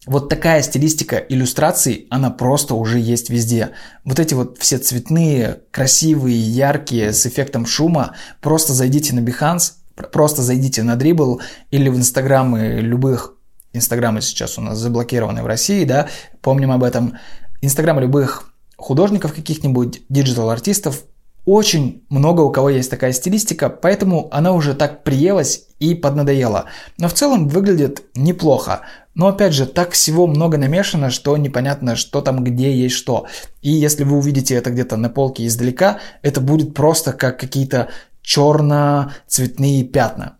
Вот 0.05 0.29
такая 0.29 0.61
стилистика 0.61 1.17
иллюстраций, 1.17 2.07
она 2.09 2.29
просто 2.29 2.75
уже 2.75 2.99
есть 2.99 3.29
везде. 3.29 3.71
Вот 4.03 4.19
эти 4.19 4.33
вот 4.33 4.57
все 4.59 4.77
цветные, 4.77 5.61
красивые, 5.71 6.37
яркие, 6.37 7.11
с 7.11 7.25
эффектом 7.25 7.65
шума, 7.65 8.15
просто 8.41 8.73
зайдите 8.73 9.15
на 9.15 9.19
Behance, 9.19 9.73
Просто 10.11 10.41
зайдите 10.41 10.83
на 10.83 10.95
Dribbble 10.95 11.39
или 11.71 11.89
в 11.89 11.95
инстаграмы 11.95 12.79
любых, 12.81 13.35
инстаграмы 13.71 14.21
сейчас 14.21 14.57
у 14.57 14.61
нас 14.61 14.77
заблокированы 14.77 15.41
в 15.41 15.47
России, 15.47 15.85
да, 15.85 16.09
помним 16.41 16.71
об 16.71 16.83
этом, 16.83 17.17
инстаграмы 17.61 18.01
любых 18.01 18.53
художников 18.75 19.33
каких-нибудь, 19.33 20.01
digital-артистов, 20.09 21.03
очень 21.45 22.03
много 22.09 22.41
у 22.41 22.51
кого 22.51 22.71
есть 22.71 22.89
такая 22.89 23.13
стилистика, 23.13 23.69
поэтому 23.69 24.27
она 24.31 24.51
уже 24.51 24.73
так 24.73 25.03
приелась 25.03 25.67
и 25.79 25.93
поднадоела. 25.95 26.65
Но 26.97 27.07
в 27.07 27.13
целом 27.13 27.47
выглядит 27.47 28.03
неплохо. 28.15 28.81
Но 29.15 29.27
опять 29.27 29.53
же, 29.53 29.65
так 29.65 29.91
всего 29.91 30.27
много 30.27 30.57
намешано, 30.57 31.09
что 31.09 31.35
непонятно, 31.37 31.95
что 31.95 32.21
там 32.21 32.43
где 32.43 32.71
есть 32.75 32.95
что. 32.95 33.27
И 33.61 33.71
если 33.71 34.03
вы 34.03 34.17
увидите 34.17 34.55
это 34.55 34.69
где-то 34.69 34.97
на 34.97 35.09
полке 35.09 35.47
издалека, 35.47 35.99
это 36.21 36.41
будет 36.41 36.73
просто 36.73 37.13
как 37.13 37.39
какие-то 37.39 37.89
черно-цветные 38.21 39.85
пятна. 39.85 40.37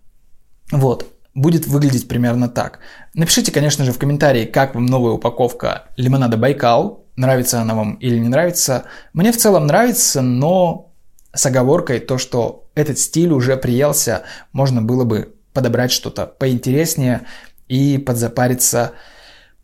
Вот, 0.71 1.07
будет 1.33 1.67
выглядеть 1.67 2.07
примерно 2.07 2.49
так. 2.49 2.79
Напишите, 3.13 3.51
конечно 3.51 3.85
же, 3.85 3.93
в 3.93 3.99
комментарии, 3.99 4.45
как 4.45 4.75
вам 4.75 4.87
новая 4.87 5.13
упаковка 5.13 5.85
лимонада 5.95 6.35
Байкал, 6.35 7.05
нравится 7.15 7.61
она 7.61 7.75
вам 7.75 7.95
или 7.95 8.19
не 8.19 8.27
нравится. 8.27 8.83
Мне 9.13 9.31
в 9.31 9.37
целом 9.37 9.67
нравится, 9.67 10.21
но 10.21 10.91
с 11.33 11.45
оговоркой 11.45 11.99
то, 11.99 12.17
что 12.17 12.67
этот 12.75 12.99
стиль 12.99 13.31
уже 13.31 13.55
приелся, 13.55 14.23
можно 14.51 14.81
было 14.81 15.05
бы 15.05 15.35
подобрать 15.53 15.91
что-то 15.91 16.25
поинтереснее 16.25 17.21
и 17.67 17.97
подзапариться 17.97 18.93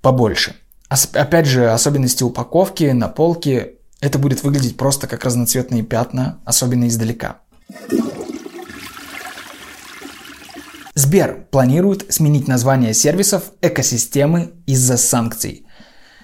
побольше. 0.02 0.56
Опять 0.90 1.46
же, 1.46 1.70
особенности 1.70 2.24
упаковки 2.24 2.84
на 2.86 3.08
полке, 3.08 3.76
это 4.02 4.20
будет 4.20 4.44
выглядеть 4.44 4.78
просто 4.78 5.08
как 5.08 5.24
разноцветные 5.24 5.84
пятна, 5.84 6.40
особенно 6.44 6.88
издалека. 6.88 7.42
Сбер 10.94 11.46
планирует 11.52 12.14
сменить 12.14 12.48
название 12.48 12.94
сервисов 12.94 13.52
экосистемы 13.62 14.52
из-за 14.66 14.98
санкций. 14.98 15.66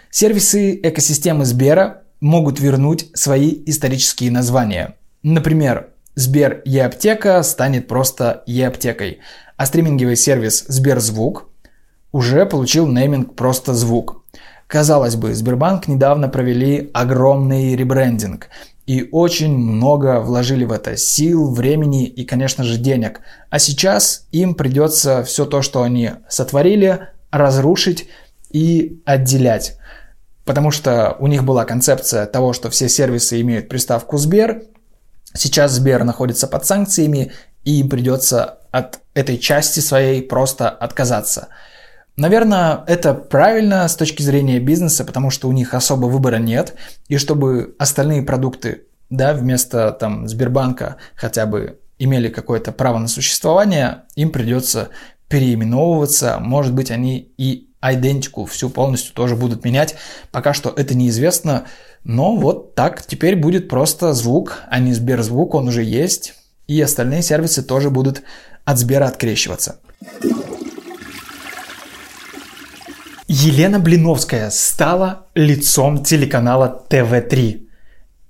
Сервисы 0.10 0.80
экосистемы 0.84 1.46
Сбера 1.46 2.04
могут 2.20 2.60
вернуть 2.60 3.10
свои 3.14 3.64
исторические 3.66 4.32
названия. 4.32 4.98
Например, 5.24 5.90
Сбер 6.16 6.64
e-аптека 6.66 7.44
станет 7.44 7.88
просто 7.88 8.44
e-аптекой, 8.48 9.20
а 9.56 9.66
стриминговый 9.66 10.16
сервис 10.16 10.66
Сберзвук 10.68 11.50
уже 12.18 12.48
получил 12.48 12.88
нейминг 12.88 13.36
просто 13.36 13.76
звук. 13.76 14.24
Казалось 14.66 15.16
бы, 15.16 15.36
Сбербанк 15.36 15.88
недавно 15.88 16.30
провели 16.30 16.90
огромный 16.92 17.76
ребрендинг 17.76 18.50
и 18.88 19.08
очень 19.12 19.56
много 19.56 20.20
вложили 20.20 20.66
в 20.66 20.72
это 20.72 20.98
сил, 20.98 21.54
времени 21.54 22.08
и, 22.08 22.26
конечно 22.26 22.64
же, 22.64 22.80
денег. 22.80 23.22
А 23.52 23.60
сейчас 23.60 24.26
им 24.32 24.56
придется 24.56 25.24
все 25.24 25.46
то, 25.46 25.62
что 25.62 25.84
они 25.84 26.14
сотворили, 26.28 27.10
разрушить 27.30 28.08
и 28.50 29.00
отделять. 29.06 29.78
Потому 30.44 30.72
что 30.72 31.18
у 31.20 31.28
них 31.28 31.44
была 31.44 31.66
концепция 31.66 32.26
того, 32.26 32.54
что 32.54 32.72
все 32.72 32.90
сервисы 32.90 33.40
имеют 33.42 33.70
приставку 33.70 34.18
Сбер, 34.18 34.64
Сейчас 35.34 35.74
Сбер 35.74 36.04
находится 36.04 36.48
под 36.48 36.66
санкциями, 36.66 37.32
и 37.64 37.82
им 37.82 37.90
придется 37.90 38.60
от 38.72 39.02
этой 39.14 39.38
части 39.38 39.82
своей 39.82 40.24
просто 40.24 40.70
отказаться. 40.70 41.50
Наверное, 42.18 42.84
это 42.88 43.14
правильно 43.14 43.88
с 43.88 43.96
точки 43.96 44.24
зрения 44.24 44.60
бизнеса, 44.60 45.06
потому 45.06 45.30
что 45.30 45.48
у 45.48 45.52
них 45.52 45.76
особо 45.76 46.08
выбора 46.08 46.38
нет, 46.38 46.74
и 47.08 47.18
чтобы 47.18 47.76
остальные 47.78 48.24
продукты, 48.24 48.86
да, 49.12 49.34
вместо 49.34 49.92
там 49.92 50.28
Сбербанка 50.28 50.98
хотя 51.16 51.46
бы 51.46 51.80
имели 52.00 52.30
какое-то 52.30 52.72
право 52.72 52.98
на 52.98 53.08
существование, 53.08 54.04
им 54.16 54.32
придется 54.32 54.90
переименовываться, 55.30 56.40
может 56.40 56.74
быть, 56.74 56.90
они 56.90 57.32
и 57.38 57.68
идентику 57.82 58.46
всю 58.46 58.70
полностью 58.70 59.14
тоже 59.14 59.36
будут 59.36 59.64
менять. 59.64 59.96
Пока 60.32 60.54
что 60.54 60.74
это 60.76 60.96
неизвестно. 60.96 61.66
Но 62.04 62.36
вот 62.36 62.76
так 62.76 63.06
теперь 63.06 63.36
будет 63.36 63.70
просто 63.70 64.14
звук, 64.14 64.64
а 64.70 64.80
не 64.80 64.94
Сберзвук, 64.94 65.54
он 65.54 65.68
уже 65.68 65.84
есть. 65.84 66.34
И 66.68 66.82
остальные 66.82 67.22
сервисы 67.22 67.64
тоже 67.64 67.90
будут 67.90 68.24
от 68.66 68.78
Сбера 68.80 69.06
открещиваться. 69.06 69.80
Елена 73.30 73.78
Блиновская 73.78 74.50
стала 74.52 75.26
лицом 75.36 76.02
телеканала 76.02 76.86
ТВ-3. 76.88 77.62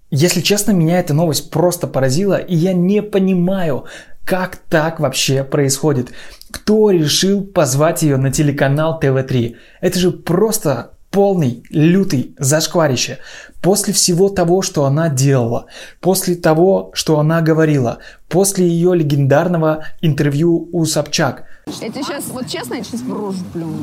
Если 0.09 0.41
честно, 0.41 0.71
меня 0.71 0.99
эта 0.99 1.13
новость 1.13 1.51
просто 1.51 1.85
поразила, 1.85 2.33
и 2.33 2.55
я 2.55 2.73
не 2.73 3.03
понимаю, 3.03 3.85
как 4.25 4.55
так 4.55 4.99
вообще 4.99 5.43
происходит. 5.43 6.09
Кто 6.49 6.89
решил 6.89 7.43
позвать 7.43 8.01
ее 8.01 8.17
на 8.17 8.31
телеканал 8.31 8.99
ТВ-3? 8.99 9.55
Это 9.81 9.99
же 9.99 10.09
просто 10.09 10.93
полный, 11.11 11.63
лютый 11.69 12.35
зашкварище. 12.39 13.19
После 13.61 13.93
всего 13.93 14.29
того, 14.29 14.63
что 14.63 14.85
она 14.85 15.09
делала, 15.09 15.67
после 16.01 16.33
того, 16.33 16.89
что 16.95 17.19
она 17.19 17.41
говорила, 17.41 17.99
после 18.29 18.67
ее 18.67 18.95
легендарного 18.95 19.85
интервью 20.01 20.69
у 20.71 20.85
Собчак. 20.85 21.43
Я 21.81 21.89
тебе 21.89 22.03
сейчас, 22.03 22.25
вот 22.29 22.47
честно, 22.47 22.75
я 22.75 22.83
сейчас 22.83 23.01
в 23.01 23.13
рожу 23.13 23.43
плюну. 23.53 23.77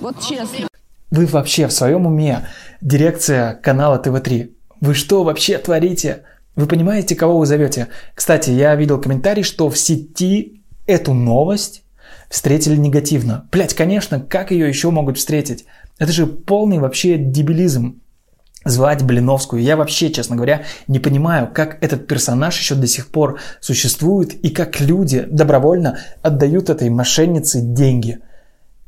Вот 0.00 0.20
честно. 0.20 0.68
Вы 1.10 1.26
вообще 1.26 1.66
в 1.68 1.72
своем 1.72 2.06
уме, 2.06 2.48
дирекция 2.80 3.54
канала 3.54 3.98
ТВ-3? 3.98 4.52
Вы 4.80 4.94
что 4.94 5.22
вообще 5.22 5.58
творите? 5.58 6.24
Вы 6.56 6.66
понимаете, 6.66 7.14
кого 7.14 7.38
вы 7.38 7.46
зовете? 7.46 7.88
Кстати, 8.14 8.50
я 8.50 8.74
видел 8.74 9.00
комментарий, 9.00 9.42
что 9.42 9.68
в 9.68 9.78
сети 9.78 10.62
эту 10.86 11.14
новость 11.14 11.84
встретили 12.30 12.76
негативно. 12.76 13.48
Блять, 13.52 13.74
конечно, 13.74 14.20
как 14.20 14.50
ее 14.50 14.68
еще 14.68 14.90
могут 14.90 15.18
встретить? 15.18 15.66
Это 15.98 16.10
же 16.10 16.26
полный 16.26 16.78
вообще 16.78 17.16
дебилизм 17.16 18.00
звать 18.64 19.02
Блиновскую. 19.02 19.62
Я 19.62 19.76
вообще, 19.76 20.10
честно 20.10 20.36
говоря, 20.36 20.62
не 20.88 20.98
понимаю, 20.98 21.50
как 21.52 21.82
этот 21.82 22.06
персонаж 22.06 22.58
еще 22.58 22.74
до 22.74 22.86
сих 22.86 23.08
пор 23.08 23.38
существует 23.60 24.34
и 24.44 24.50
как 24.50 24.80
люди 24.80 25.26
добровольно 25.30 25.98
отдают 26.22 26.70
этой 26.70 26.90
мошеннице 26.90 27.60
деньги. 27.60 28.18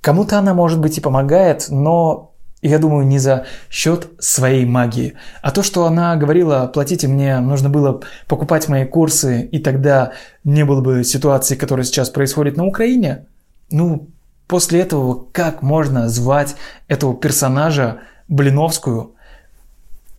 Кому-то 0.00 0.38
она, 0.38 0.54
может 0.54 0.80
быть, 0.80 0.98
и 0.98 1.00
помогает, 1.00 1.66
но 1.68 2.32
я 2.62 2.78
думаю, 2.78 3.06
не 3.06 3.18
за 3.18 3.46
счет 3.70 4.08
своей 4.18 4.64
магии. 4.64 5.14
А 5.42 5.50
то, 5.50 5.62
что 5.62 5.84
она 5.84 6.16
говорила, 6.16 6.70
платите 6.72 7.06
мне, 7.06 7.38
нужно 7.40 7.68
было 7.68 8.00
покупать 8.26 8.68
мои 8.68 8.84
курсы, 8.84 9.42
и 9.42 9.58
тогда 9.58 10.12
не 10.44 10.64
было 10.64 10.80
бы 10.80 11.04
ситуации, 11.04 11.54
которая 11.54 11.84
сейчас 11.84 12.10
происходит 12.10 12.56
на 12.56 12.66
Украине, 12.66 13.26
ну, 13.70 14.08
После 14.46 14.80
этого 14.80 15.26
как 15.32 15.62
можно 15.62 16.08
звать 16.08 16.56
этого 16.88 17.14
персонажа 17.14 17.98
Блиновскую 18.28 19.15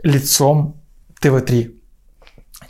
лицом 0.03 0.81
ТВ-3? 1.21 1.77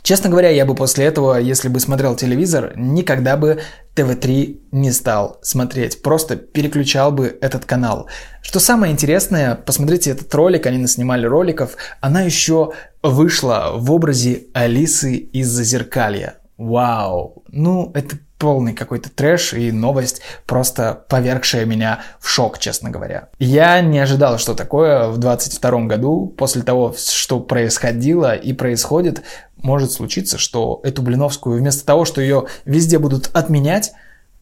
Честно 0.02 0.30
говоря, 0.30 0.48
я 0.48 0.64
бы 0.64 0.74
после 0.74 1.04
этого, 1.04 1.38
если 1.38 1.68
бы 1.68 1.80
смотрел 1.80 2.16
телевизор, 2.16 2.72
никогда 2.76 3.36
бы 3.36 3.60
ТВ-3 3.94 4.60
не 4.72 4.92
стал 4.92 5.38
смотреть. 5.42 6.02
Просто 6.02 6.36
переключал 6.36 7.10
бы 7.12 7.36
этот 7.40 7.64
канал. 7.64 8.08
Что 8.42 8.60
самое 8.60 8.92
интересное, 8.92 9.54
посмотрите 9.54 10.10
этот 10.10 10.34
ролик, 10.34 10.66
они 10.66 10.78
наснимали 10.78 11.26
роликов, 11.26 11.76
она 12.00 12.22
еще 12.22 12.72
вышла 13.02 13.72
в 13.74 13.90
образе 13.90 14.46
Алисы 14.54 15.16
из 15.16 15.48
Зазеркалья. 15.48 16.36
Вау! 16.56 17.42
Ну, 17.48 17.90
это 17.94 18.18
полный 18.38 18.72
какой-то 18.72 19.10
трэш 19.10 19.52
и 19.52 19.72
новость, 19.72 20.22
просто 20.46 21.04
повергшая 21.08 21.64
меня 21.64 22.00
в 22.20 22.28
шок, 22.28 22.58
честно 22.58 22.90
говоря. 22.90 23.28
Я 23.38 23.80
не 23.80 23.98
ожидал, 23.98 24.38
что 24.38 24.54
такое 24.54 25.08
в 25.08 25.18
22 25.18 25.82
году, 25.82 26.32
после 26.38 26.62
того, 26.62 26.94
что 26.96 27.40
происходило 27.40 28.34
и 28.34 28.52
происходит, 28.52 29.22
может 29.56 29.92
случиться, 29.92 30.38
что 30.38 30.80
эту 30.84 31.02
Блиновскую 31.02 31.58
вместо 31.58 31.84
того, 31.84 32.04
что 32.04 32.20
ее 32.20 32.46
везде 32.64 32.98
будут 32.98 33.30
отменять, 33.34 33.92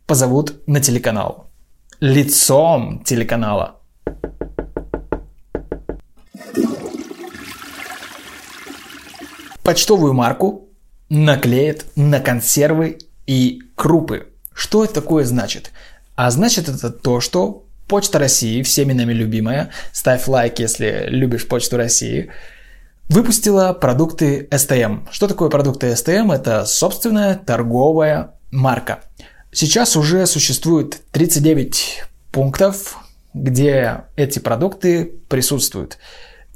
позовут 0.06 0.66
на 0.66 0.80
телеканал. 0.80 1.48
Лицом 2.00 3.02
телеканала. 3.04 3.76
Почтовую 9.62 10.12
марку 10.12 10.68
наклеят 11.08 11.86
на 11.96 12.20
консервы 12.20 12.98
и 13.26 13.62
крупы. 13.76 14.26
Что 14.52 14.84
это 14.84 14.94
такое 14.94 15.24
значит? 15.24 15.70
А 16.16 16.30
значит 16.32 16.68
это 16.68 16.90
то, 16.90 17.20
что 17.20 17.66
Почта 17.86 18.18
России, 18.18 18.62
всеми 18.62 18.92
нами 18.92 19.12
любимая, 19.12 19.70
ставь 19.92 20.26
лайк, 20.26 20.58
если 20.58 21.06
любишь 21.08 21.46
Почту 21.46 21.76
России, 21.76 22.32
выпустила 23.08 23.72
продукты 23.72 24.48
STM. 24.50 25.06
Что 25.12 25.28
такое 25.28 25.50
продукты 25.50 25.88
STM? 25.88 26.34
Это 26.34 26.64
собственная 26.64 27.36
торговая 27.36 28.32
марка. 28.50 29.04
Сейчас 29.52 29.96
уже 29.96 30.26
существует 30.26 31.00
39 31.12 32.02
пунктов, 32.32 32.98
где 33.34 34.04
эти 34.16 34.38
продукты 34.38 35.12
присутствуют. 35.28 35.98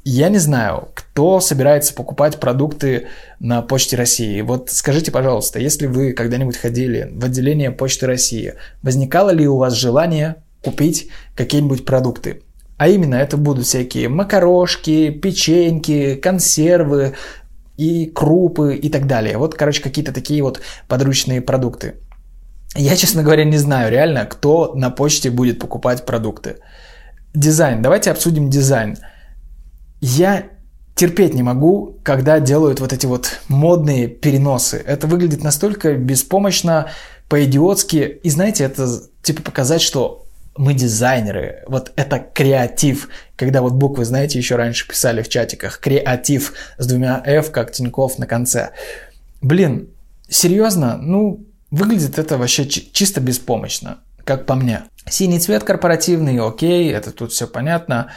Я 0.03 0.29
не 0.29 0.39
знаю, 0.39 0.89
кто 0.95 1.39
собирается 1.39 1.93
покупать 1.93 2.39
продукты 2.39 3.07
на 3.39 3.61
Почте 3.61 3.95
России. 3.95 4.41
Вот 4.41 4.71
скажите, 4.71 5.11
пожалуйста, 5.11 5.59
если 5.59 5.85
вы 5.85 6.13
когда-нибудь 6.13 6.57
ходили 6.57 7.09
в 7.13 7.23
отделение 7.23 7.69
Почты 7.69 8.07
России, 8.07 8.55
возникало 8.81 9.29
ли 9.29 9.47
у 9.47 9.57
вас 9.57 9.73
желание 9.73 10.37
купить 10.63 11.09
какие-нибудь 11.35 11.85
продукты? 11.85 12.41
А 12.77 12.87
именно, 12.87 13.13
это 13.13 13.37
будут 13.37 13.67
всякие 13.67 14.09
макарошки, 14.09 15.11
печеньки, 15.11 16.15
консервы 16.15 17.13
и 17.77 18.07
крупы 18.07 18.75
и 18.75 18.89
так 18.89 19.05
далее. 19.05 19.37
Вот, 19.37 19.53
короче, 19.53 19.83
какие-то 19.83 20.13
такие 20.13 20.41
вот 20.41 20.61
подручные 20.87 21.41
продукты. 21.41 21.97
Я, 22.75 22.95
честно 22.95 23.21
говоря, 23.21 23.43
не 23.43 23.57
знаю 23.57 23.91
реально, 23.91 24.25
кто 24.25 24.73
на 24.73 24.89
почте 24.89 25.29
будет 25.29 25.59
покупать 25.59 26.07
продукты. 26.07 26.55
Дизайн. 27.35 27.83
Давайте 27.83 28.09
обсудим 28.09 28.49
дизайн. 28.49 28.97
Я 30.01 30.49
терпеть 30.95 31.33
не 31.33 31.43
могу, 31.43 31.97
когда 32.03 32.39
делают 32.39 32.79
вот 32.79 32.91
эти 32.91 33.05
вот 33.05 33.39
модные 33.47 34.07
переносы. 34.07 34.83
Это 34.85 35.07
выглядит 35.07 35.43
настолько 35.43 35.93
беспомощно, 35.95 36.89
по-идиотски. 37.29 38.19
И 38.21 38.29
знаете, 38.29 38.65
это 38.65 38.89
типа 39.23 39.41
показать, 39.41 39.81
что 39.81 40.25
мы 40.57 40.73
дизайнеры. 40.73 41.63
Вот 41.67 41.93
это 41.95 42.19
креатив. 42.19 43.07
Когда 43.37 43.61
вот 43.61 43.73
буквы, 43.73 44.03
знаете, 44.03 44.37
еще 44.37 44.57
раньше 44.57 44.87
писали 44.87 45.21
в 45.21 45.29
чатиках. 45.29 45.79
Креатив 45.79 46.53
с 46.77 46.85
двумя 46.85 47.21
F, 47.25 47.51
как 47.51 47.71
Тиньков 47.71 48.19
на 48.19 48.27
конце. 48.27 48.71
Блин, 49.41 49.89
серьезно? 50.27 50.97
Ну, 50.97 51.45
выглядит 51.69 52.19
это 52.19 52.37
вообще 52.37 52.67
чисто 52.67 53.21
беспомощно, 53.21 53.99
как 54.25 54.45
по 54.45 54.55
мне. 54.55 54.83
Синий 55.09 55.39
цвет 55.39 55.63
корпоративный, 55.63 56.37
окей, 56.39 56.91
это 56.91 57.11
тут 57.11 57.31
все 57.31 57.47
понятно 57.47 58.11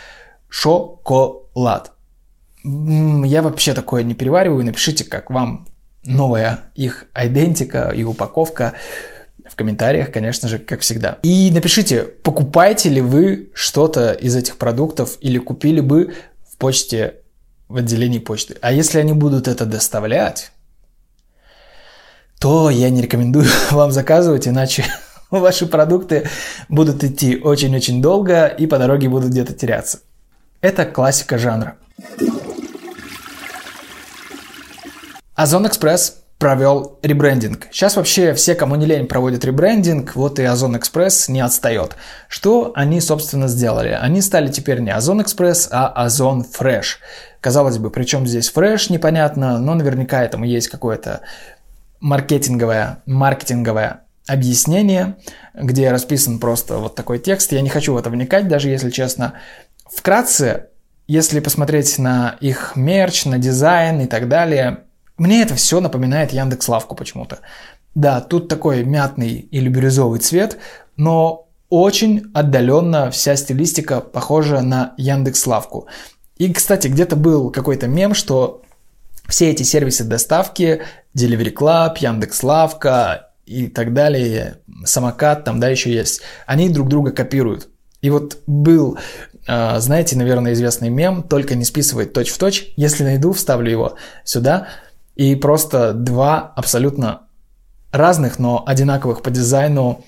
шоколад. 0.48 1.43
Я 2.64 3.42
вообще 3.42 3.74
такое 3.74 4.02
не 4.02 4.14
перевариваю. 4.14 4.64
Напишите, 4.64 5.04
как 5.04 5.30
вам 5.30 5.68
новая 6.04 6.60
их 6.74 7.06
идентика 7.14 7.92
и 7.94 8.04
упаковка 8.04 8.74
в 9.48 9.56
комментариях, 9.56 10.10
конечно 10.10 10.48
же, 10.48 10.58
как 10.58 10.80
всегда. 10.80 11.18
И 11.22 11.50
напишите, 11.52 12.02
покупаете 12.02 12.88
ли 12.88 13.00
вы 13.00 13.50
что-то 13.54 14.12
из 14.12 14.34
этих 14.34 14.56
продуктов 14.56 15.18
или 15.20 15.38
купили 15.38 15.80
бы 15.80 16.14
в 16.48 16.56
почте, 16.56 17.16
в 17.68 17.76
отделении 17.76 18.18
почты. 18.18 18.56
А 18.62 18.72
если 18.72 18.98
они 18.98 19.12
будут 19.12 19.46
это 19.46 19.66
доставлять, 19.66 20.52
то 22.40 22.70
я 22.70 22.90
не 22.90 23.02
рекомендую 23.02 23.46
вам 23.70 23.92
заказывать, 23.92 24.48
иначе 24.48 24.84
ваши 25.30 25.66
продукты 25.66 26.28
будут 26.68 27.04
идти 27.04 27.36
очень-очень 27.36 28.00
долго 28.00 28.46
и 28.46 28.66
по 28.66 28.78
дороге 28.78 29.08
будут 29.08 29.30
где-то 29.30 29.52
теряться. 29.52 30.00
Это 30.64 30.86
классика 30.86 31.36
жанра. 31.36 31.74
Озон 35.34 35.66
Экспресс 35.66 36.22
провел 36.38 36.98
ребрендинг. 37.02 37.68
Сейчас 37.70 37.96
вообще 37.96 38.32
все, 38.32 38.54
кому 38.54 38.74
не 38.76 38.86
лень, 38.86 39.06
проводят 39.06 39.44
ребрендинг, 39.44 40.16
вот 40.16 40.38
и 40.38 40.42
Озон 40.44 40.78
Экспресс 40.78 41.28
не 41.28 41.42
отстает. 41.42 41.96
Что 42.28 42.72
они, 42.74 43.02
собственно, 43.02 43.46
сделали? 43.46 43.90
Они 43.90 44.22
стали 44.22 44.50
теперь 44.50 44.80
не 44.80 44.90
Озон 44.90 45.20
Экспресс, 45.20 45.68
а 45.70 45.88
Озон 45.88 46.44
Фреш. 46.44 47.00
Казалось 47.42 47.76
бы, 47.76 47.90
при 47.90 48.04
чем 48.04 48.26
здесь 48.26 48.48
Фреш, 48.48 48.88
непонятно, 48.88 49.58
но 49.58 49.74
наверняка 49.74 50.24
этому 50.24 50.46
есть 50.46 50.68
какое-то 50.68 51.20
маркетинговое, 52.00 53.02
маркетинговое 53.04 54.00
объяснение, 54.26 55.16
где 55.52 55.90
расписан 55.90 56.38
просто 56.38 56.78
вот 56.78 56.94
такой 56.94 57.18
текст. 57.18 57.52
Я 57.52 57.60
не 57.60 57.68
хочу 57.68 57.92
в 57.92 57.98
это 57.98 58.08
вникать, 58.08 58.48
даже 58.48 58.70
если 58.70 58.88
честно. 58.88 59.34
Вкратце, 59.86 60.68
если 61.06 61.40
посмотреть 61.40 61.98
на 61.98 62.36
их 62.40 62.76
мерч, 62.76 63.24
на 63.26 63.38
дизайн 63.38 64.00
и 64.00 64.06
так 64.06 64.28
далее, 64.28 64.84
мне 65.16 65.42
это 65.42 65.54
все 65.54 65.80
напоминает 65.80 66.32
Яндекс 66.32 66.68
Лавку 66.68 66.94
почему-то. 66.94 67.40
Да, 67.94 68.20
тут 68.20 68.48
такой 68.48 68.82
мятный 68.84 69.34
или 69.34 69.68
бирюзовый 69.68 70.18
цвет, 70.18 70.58
но 70.96 71.48
очень 71.68 72.30
отдаленно 72.34 73.10
вся 73.10 73.36
стилистика 73.36 74.00
похожа 74.00 74.60
на 74.62 74.94
Яндекс 74.96 75.46
Лавку. 75.46 75.86
И, 76.36 76.52
кстати, 76.52 76.88
где-то 76.88 77.14
был 77.14 77.50
какой-то 77.50 77.86
мем, 77.86 78.14
что 78.14 78.62
все 79.28 79.50
эти 79.50 79.62
сервисы 79.62 80.04
доставки, 80.04 80.82
Delivery 81.16 81.54
Club, 81.54 81.96
Яндекс 81.98 82.42
Лавка 82.42 83.30
и 83.46 83.68
так 83.68 83.92
далее, 83.92 84.58
самокат 84.84 85.44
там, 85.44 85.60
да, 85.60 85.68
еще 85.68 85.92
есть, 85.92 86.22
они 86.46 86.68
друг 86.68 86.88
друга 86.88 87.12
копируют. 87.12 87.68
И 88.04 88.10
вот 88.10 88.36
был 88.46 88.98
а, 89.46 89.80
знаете, 89.80 90.14
наверное, 90.14 90.52
известный 90.52 90.90
мем, 90.90 91.22
только 91.22 91.54
не 91.54 91.64
списывает 91.64 92.12
точь 92.12 92.28
в 92.28 92.36
точь. 92.36 92.74
Если 92.76 93.02
найду, 93.02 93.32
вставлю 93.32 93.70
его 93.70 93.96
сюда. 94.24 94.68
И 95.14 95.34
просто 95.36 95.94
два 95.94 96.52
абсолютно 96.54 97.28
разных, 97.92 98.38
но 98.38 98.62
одинаковых 98.66 99.22
по 99.22 99.30
дизайну 99.30 100.04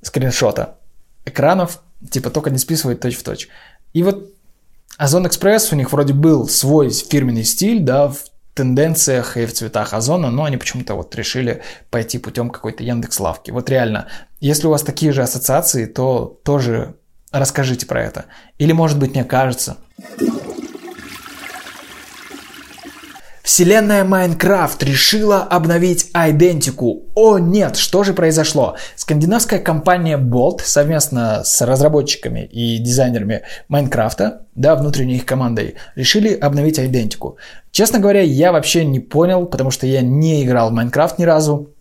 скриншота 0.00 0.78
экранов, 1.26 1.82
типа 2.10 2.30
только 2.30 2.48
не 2.48 2.56
списывает 2.56 3.00
точь 3.02 3.18
в 3.18 3.22
точь. 3.22 3.48
И 3.92 4.02
вот 4.02 4.30
Озон 4.96 5.26
Экспресс, 5.26 5.70
у 5.70 5.76
них 5.76 5.92
вроде 5.92 6.14
был 6.14 6.48
свой 6.48 6.88
фирменный 6.88 7.44
стиль, 7.44 7.80
да, 7.80 8.08
в 8.08 8.20
тенденциях 8.54 9.36
и 9.36 9.44
в 9.44 9.52
цветах 9.52 9.92
Озона, 9.92 10.30
но 10.30 10.44
они 10.44 10.56
почему-то 10.56 10.94
вот 10.94 11.14
решили 11.14 11.60
пойти 11.90 12.16
путем 12.16 12.48
какой-то 12.48 12.82
Яндекс 12.84 13.20
Лавки. 13.20 13.50
Вот 13.50 13.68
реально, 13.68 14.06
если 14.40 14.66
у 14.66 14.70
вас 14.70 14.82
такие 14.82 15.12
же 15.12 15.22
ассоциации, 15.22 15.84
то 15.84 16.40
тоже 16.42 16.94
Расскажите 17.34 17.84
про 17.86 18.00
это. 18.00 18.26
Или, 18.58 18.70
может 18.70 18.96
быть, 18.96 19.10
мне 19.10 19.24
кажется. 19.24 19.76
Вселенная 23.42 24.04
Майнкрафт 24.04 24.80
решила 24.84 25.42
обновить 25.42 26.10
идентику. 26.14 27.06
О 27.16 27.38
нет, 27.38 27.76
что 27.76 28.04
же 28.04 28.14
произошло? 28.14 28.76
Скандинавская 28.94 29.58
компания 29.58 30.16
Bolt 30.16 30.60
совместно 30.62 31.42
с 31.42 31.60
разработчиками 31.60 32.44
и 32.44 32.78
дизайнерами 32.78 33.42
Майнкрафта, 33.66 34.42
да, 34.54 34.76
внутренней 34.76 35.16
их 35.16 35.26
командой, 35.26 35.74
решили 35.96 36.32
обновить 36.32 36.78
идентику. 36.78 37.36
Честно 37.72 37.98
говоря, 37.98 38.20
я 38.20 38.52
вообще 38.52 38.84
не 38.84 39.00
понял, 39.00 39.46
потому 39.46 39.72
что 39.72 39.88
я 39.88 40.02
не 40.02 40.44
играл 40.44 40.70
в 40.70 40.72
Майнкрафт 40.72 41.18
ни 41.18 41.24
разу. 41.24 41.74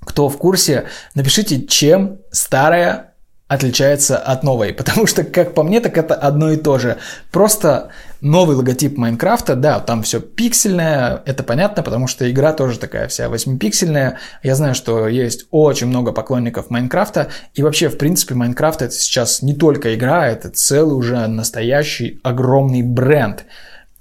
Кто 0.00 0.28
в 0.28 0.36
курсе, 0.36 0.84
напишите, 1.14 1.62
чем 1.66 2.18
старая 2.30 3.07
отличается 3.48 4.18
от 4.18 4.44
новой, 4.44 4.72
потому 4.74 5.06
что, 5.06 5.24
как 5.24 5.54
по 5.54 5.62
мне, 5.62 5.80
так 5.80 5.96
это 5.96 6.14
одно 6.14 6.52
и 6.52 6.56
то 6.56 6.78
же. 6.78 6.98
Просто 7.32 7.88
новый 8.20 8.56
логотип 8.56 8.96
Майнкрафта, 8.96 9.56
да, 9.56 9.80
там 9.80 10.02
все 10.02 10.20
пиксельное, 10.20 11.22
это 11.24 11.42
понятно, 11.42 11.82
потому 11.82 12.06
что 12.06 12.30
игра 12.30 12.52
тоже 12.52 12.78
такая 12.78 13.08
вся 13.08 13.26
8-пиксельная. 13.26 14.16
Я 14.42 14.54
знаю, 14.54 14.74
что 14.74 15.08
есть 15.08 15.46
очень 15.50 15.86
много 15.86 16.12
поклонников 16.12 16.70
Майнкрафта, 16.70 17.28
и 17.54 17.62
вообще, 17.62 17.88
в 17.88 17.96
принципе, 17.96 18.34
Майнкрафт 18.34 18.82
это 18.82 18.92
сейчас 18.92 19.42
не 19.42 19.54
только 19.54 19.94
игра, 19.94 20.28
это 20.28 20.50
целый 20.50 20.94
уже 20.94 21.26
настоящий 21.26 22.20
огромный 22.22 22.82
бренд. 22.82 23.44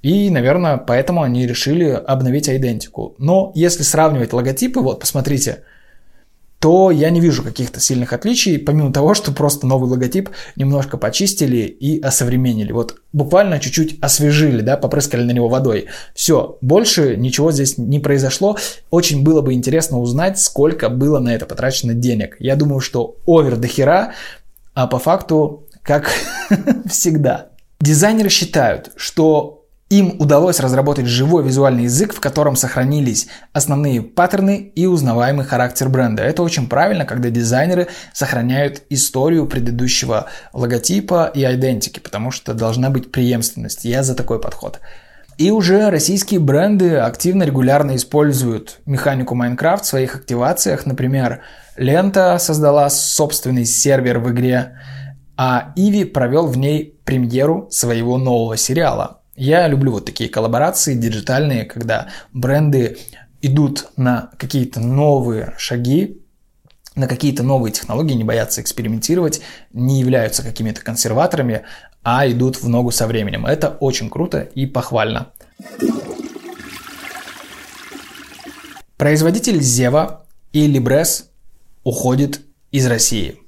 И, 0.04 0.30
наверное, 0.30 0.78
поэтому 0.78 1.24
они 1.24 1.48
решили 1.48 1.90
обновить 1.90 2.48
идентику. 2.48 3.16
Но 3.18 3.52
если 3.56 3.84
сравнивать 3.84 4.32
логотипы, 4.34 4.80
вот, 4.80 5.00
посмотрите– 5.00 5.64
то 6.60 6.90
я 6.90 7.10
не 7.12 7.22
вижу 7.22 7.44
каких-то 7.44 7.80
сильных 7.80 8.14
отличий, 8.14 8.58
помимо 8.58 8.92
того, 8.92 9.14
что 9.14 9.32
просто 9.32 9.68
новый 9.68 9.90
логотип 9.90 10.30
немножко 10.56 10.98
почистили 10.98 11.58
и 11.58 12.02
осовременили. 12.02 12.72
Вот 12.72 12.98
буквально 13.14 13.60
чуть-чуть 13.60 14.00
освежили, 14.02 14.62
да, 14.62 14.76
попрыскали 14.76 15.24
на 15.24 15.32
него 15.32 15.50
водой. 15.50 15.88
Все, 16.16 16.58
больше 16.62 17.16
ничего 17.16 17.52
здесь 17.52 17.78
не 17.78 18.00
произошло. 18.00 18.58
Очень 18.90 19.24
было 19.24 19.42
бы 19.42 19.54
интересно 19.54 20.00
узнать, 20.00 20.40
сколько 20.40 20.90
было 20.90 21.20
на 21.20 21.30
это 21.36 21.46
потрачено 21.46 21.94
денег. 21.94 22.38
Я 22.40 22.56
думаю, 22.56 22.80
что 22.80 23.18
овер 23.28 23.58
до 23.58 23.68
хера, 23.68 24.14
а 24.74 24.88
по 24.88 24.98
факту, 24.98 25.68
как 25.84 26.12
всегда. 26.90 27.50
Дизайнеры 27.80 28.30
считают, 28.30 28.92
что 28.96 29.67
им 29.90 30.16
удалось 30.20 30.60
разработать 30.60 31.06
живой 31.06 31.44
визуальный 31.44 31.84
язык, 31.84 32.14
в 32.14 32.20
котором 32.20 32.56
сохранились 32.56 33.28
основные 33.54 34.02
паттерны 34.02 34.72
и 34.76 34.86
узнаваемый 34.86 35.46
характер 35.46 35.88
бренда. 35.88 36.24
Это 36.24 36.44
очень 36.44 36.68
правильно, 36.68 37.06
когда 37.06 37.30
дизайнеры 37.30 37.88
сохраняют 38.14 38.84
историю 38.90 39.48
предыдущего 39.48 40.28
логотипа 40.52 41.32
и 41.34 41.44
идентики, 41.44 42.00
потому 42.00 42.32
что 42.32 42.54
должна 42.54 42.90
быть 42.90 43.12
преемственность. 43.12 43.86
Я 43.86 44.04
за 44.04 44.14
такой 44.14 44.42
подход. 44.42 44.82
И 45.38 45.52
уже 45.52 45.92
российские 45.92 46.40
бренды 46.40 46.98
активно, 46.98 47.44
регулярно 47.44 47.96
используют 47.96 48.80
механику 48.86 49.36
Minecraft 49.36 49.84
в 49.84 49.86
своих 49.86 50.16
активациях. 50.16 50.88
Например, 50.88 51.44
Лента 51.78 52.38
создала 52.40 52.90
собственный 52.90 53.66
сервер 53.66 54.18
в 54.18 54.32
игре, 54.32 54.80
а 55.38 55.74
Иви 55.76 56.06
провел 56.06 56.48
в 56.48 56.58
ней 56.58 57.00
премьеру 57.06 57.68
своего 57.70 58.18
нового 58.18 58.58
сериала. 58.58 59.22
Я 59.38 59.68
люблю 59.68 59.92
вот 59.92 60.06
такие 60.06 60.32
коллаборации 60.32 60.96
диджитальные, 60.96 61.66
когда 61.66 62.08
бренды 62.34 62.98
идут 63.44 63.90
на 63.96 64.32
какие-то 64.40 64.80
новые 64.80 65.54
шаги, 65.60 66.24
на 66.96 67.08
какие-то 67.08 67.44
новые 67.44 67.72
технологии, 67.72 68.16
не 68.16 68.24
боятся 68.24 68.62
экспериментировать, 68.62 69.42
не 69.72 70.00
являются 70.00 70.42
какими-то 70.42 70.82
консерваторами, 70.82 71.62
а 72.04 72.28
идут 72.28 72.64
в 72.64 72.68
ногу 72.68 72.90
со 72.90 73.06
временем. 73.06 73.46
Это 73.46 73.70
очень 73.70 74.10
круто 74.10 74.40
и 74.40 74.66
похвально. 74.66 75.32
Производитель 78.98 79.62
Зева 79.62 80.26
и 80.52 80.68
Libres 80.68 81.26
уходит 81.84 82.42
из 82.72 82.88
России. 82.88 83.40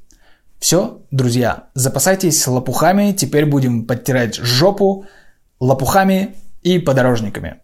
Все, 0.59 1.01
друзья, 1.09 1.69
запасайтесь 1.73 2.45
лопухами, 2.45 3.11
теперь 3.13 3.47
будем 3.47 3.87
подтирать 3.87 4.35
жопу 4.35 5.07
лопухами 5.59 6.35
и 6.61 6.79
подорожниками. 6.79 7.57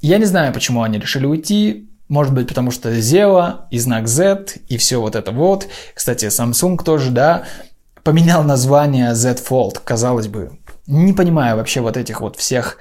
Я 0.00 0.18
не 0.18 0.24
знаю, 0.24 0.52
почему 0.52 0.82
они 0.82 0.98
решили 0.98 1.26
уйти, 1.26 1.88
может 2.08 2.34
быть, 2.34 2.48
потому 2.48 2.70
что 2.70 2.90
Zeo 2.90 3.60
и 3.70 3.78
знак 3.78 4.08
Z 4.08 4.46
и 4.68 4.76
все 4.76 5.00
вот 5.00 5.16
это 5.16 5.32
вот. 5.32 5.68
Кстати, 5.94 6.26
Samsung 6.26 6.82
тоже, 6.84 7.10
да, 7.10 7.44
поменял 8.02 8.44
название 8.44 9.14
Z 9.14 9.38
Fold, 9.48 9.80
казалось 9.82 10.28
бы. 10.28 10.58
Не 10.86 11.14
понимаю 11.14 11.56
вообще 11.56 11.80
вот 11.80 11.96
этих 11.96 12.20
вот 12.20 12.36
всех 12.36 12.76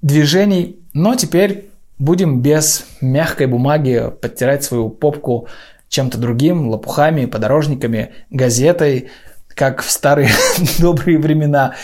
движений, 0.00 0.80
но 0.94 1.14
теперь 1.14 1.70
будем 1.98 2.40
без 2.40 2.86
мягкой 3.02 3.46
бумаги 3.46 4.10
подтирать 4.22 4.64
свою 4.64 4.88
попку 4.88 5.48
чем-то 5.90 6.16
другим, 6.16 6.68
лопухами, 6.68 7.26
подорожниками, 7.26 8.12
газетой, 8.30 9.10
как 9.48 9.82
в 9.82 9.90
старые 9.90 10.30
добрые 10.78 11.18
времена. 11.18 11.74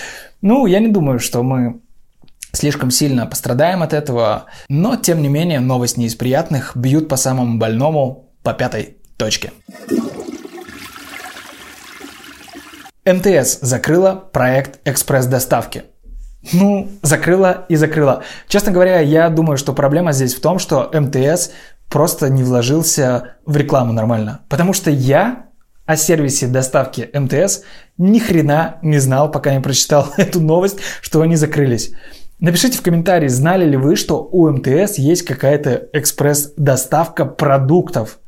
Ну, 0.42 0.66
я 0.66 0.80
не 0.80 0.88
думаю, 0.88 1.18
что 1.18 1.42
мы 1.42 1.80
слишком 2.52 2.90
сильно 2.90 3.26
пострадаем 3.26 3.82
от 3.82 3.92
этого, 3.92 4.46
но 4.68 4.96
тем 4.96 5.22
не 5.22 5.28
менее 5.28 5.60
новость 5.60 5.96
не 5.96 6.06
из 6.06 6.14
приятных, 6.14 6.76
бьют 6.76 7.08
по 7.08 7.16
самому 7.16 7.58
больному, 7.58 8.30
по 8.42 8.52
пятой 8.52 8.96
точке. 9.16 9.52
МТС 13.04 13.60
закрыла 13.60 14.14
проект 14.14 14.80
экспресс-доставки. 14.84 15.84
Ну, 16.52 16.90
закрыла 17.02 17.66
и 17.68 17.76
закрыла. 17.76 18.22
Честно 18.48 18.72
говоря, 18.72 19.00
я 19.00 19.28
думаю, 19.30 19.56
что 19.58 19.72
проблема 19.72 20.12
здесь 20.12 20.34
в 20.34 20.40
том, 20.40 20.58
что 20.58 20.90
МТС 20.92 21.50
просто 21.88 22.28
не 22.30 22.42
вложился 22.42 23.36
в 23.44 23.56
рекламу 23.56 23.92
нормально. 23.92 24.40
Потому 24.48 24.72
что 24.72 24.90
я 24.90 25.45
о 25.86 25.96
сервисе 25.96 26.48
доставки 26.48 27.08
МТС 27.12 27.62
ни 27.96 28.18
хрена 28.18 28.78
не 28.82 28.98
знал, 28.98 29.30
пока 29.30 29.54
не 29.54 29.60
прочитал 29.60 30.12
эту 30.16 30.40
новость, 30.40 30.78
что 31.00 31.22
они 31.22 31.36
закрылись. 31.36 31.92
Напишите 32.38 32.76
в 32.76 32.82
комментарии, 32.82 33.28
знали 33.28 33.64
ли 33.64 33.76
вы, 33.76 33.96
что 33.96 34.22
у 34.22 34.50
МТС 34.50 34.98
есть 34.98 35.22
какая-то 35.22 35.88
экспресс-доставка 35.94 37.24
продуктов. 37.24 38.18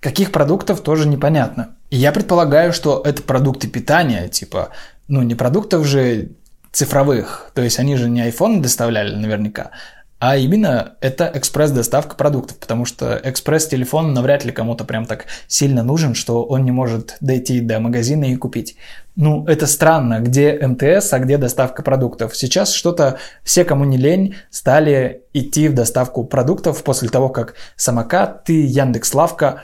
Каких 0.00 0.32
продуктов 0.32 0.80
тоже 0.80 1.06
непонятно. 1.06 1.76
Я 1.90 2.12
предполагаю, 2.12 2.72
что 2.72 3.02
это 3.04 3.22
продукты 3.22 3.68
питания, 3.68 4.28
типа, 4.28 4.70
ну 5.08 5.20
не 5.22 5.34
продуктов 5.34 5.84
же 5.84 6.30
цифровых, 6.72 7.50
то 7.54 7.60
есть 7.60 7.78
они 7.78 7.96
же 7.96 8.08
не 8.08 8.26
iPhone 8.26 8.60
доставляли 8.60 9.14
наверняка, 9.14 9.72
а 10.20 10.36
именно 10.36 10.96
это 11.00 11.30
экспресс-доставка 11.34 12.14
продуктов, 12.14 12.58
потому 12.58 12.84
что 12.84 13.18
экспресс-телефон 13.24 14.12
навряд 14.12 14.44
ли 14.44 14.52
кому-то 14.52 14.84
прям 14.84 15.06
так 15.06 15.24
сильно 15.48 15.82
нужен, 15.82 16.14
что 16.14 16.44
он 16.44 16.64
не 16.66 16.70
может 16.70 17.16
дойти 17.22 17.60
до 17.60 17.80
магазина 17.80 18.26
и 18.26 18.36
купить. 18.36 18.76
Ну, 19.16 19.46
это 19.46 19.66
странно, 19.66 20.20
где 20.20 20.58
МТС, 20.60 21.14
а 21.14 21.20
где 21.20 21.38
доставка 21.38 21.82
продуктов. 21.82 22.36
Сейчас 22.36 22.74
что-то 22.74 23.18
все, 23.44 23.64
кому 23.64 23.86
не 23.86 23.96
лень, 23.96 24.34
стали 24.50 25.22
идти 25.32 25.68
в 25.68 25.74
доставку 25.74 26.22
продуктов 26.24 26.84
после 26.84 27.08
того, 27.08 27.30
как 27.30 27.54
самокат 27.76 28.46
Яндекс.Лавка, 28.50 29.62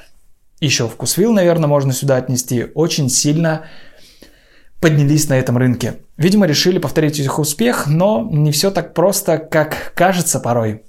еще 0.60 0.88
Вкусвилл, 0.88 1.34
наверное, 1.34 1.68
можно 1.68 1.92
сюда 1.92 2.16
отнести, 2.16 2.68
очень 2.74 3.10
сильно 3.10 3.66
поднялись 4.80 5.28
на 5.28 5.34
этом 5.34 5.58
рынке. 5.58 5.96
Видимо, 6.16 6.46
решили 6.46 6.78
повторить 6.78 7.18
их 7.18 7.38
успех, 7.38 7.86
но 7.86 8.26
не 8.30 8.50
все 8.50 8.70
так 8.70 8.94
просто, 8.94 9.38
как 9.38 9.92
кажется 9.94 10.40
порой. 10.40 10.82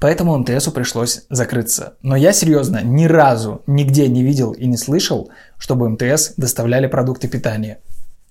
Поэтому 0.00 0.36
МТСу 0.38 0.72
пришлось 0.72 1.22
закрыться. 1.30 1.94
Но 2.02 2.16
я 2.16 2.32
серьезно 2.32 2.82
ни 2.82 3.04
разу 3.06 3.62
нигде 3.66 4.08
не 4.08 4.22
видел 4.22 4.52
и 4.52 4.66
не 4.66 4.76
слышал, 4.76 5.30
чтобы 5.58 5.88
МТС 5.88 6.34
доставляли 6.36 6.86
продукты 6.86 7.28
питания. 7.28 7.78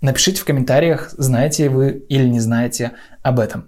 Напишите 0.01 0.41
в 0.41 0.45
комментариях, 0.45 1.12
знаете 1.17 1.69
вы 1.69 2.03
или 2.10 2.27
не 2.27 2.39
знаете 2.39 2.91
об 3.21 3.39
этом. 3.39 3.67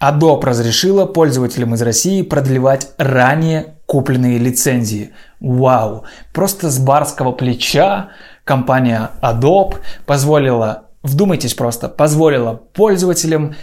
Adobe 0.00 0.44
разрешила 0.44 1.06
пользователям 1.06 1.74
из 1.74 1.82
России 1.82 2.22
продлевать 2.22 2.88
ранее 2.98 3.75
купленные 3.86 4.38
лицензии. 4.38 5.12
Вау! 5.40 6.04
Просто 6.32 6.70
с 6.70 6.78
барского 6.78 7.32
плеча 7.32 8.10
компания 8.44 9.10
Adobe 9.22 9.76
позволила, 10.04 10.86
вдумайтесь 11.02 11.54
просто, 11.54 11.88
позволила 11.88 12.54
пользователям 12.54 13.54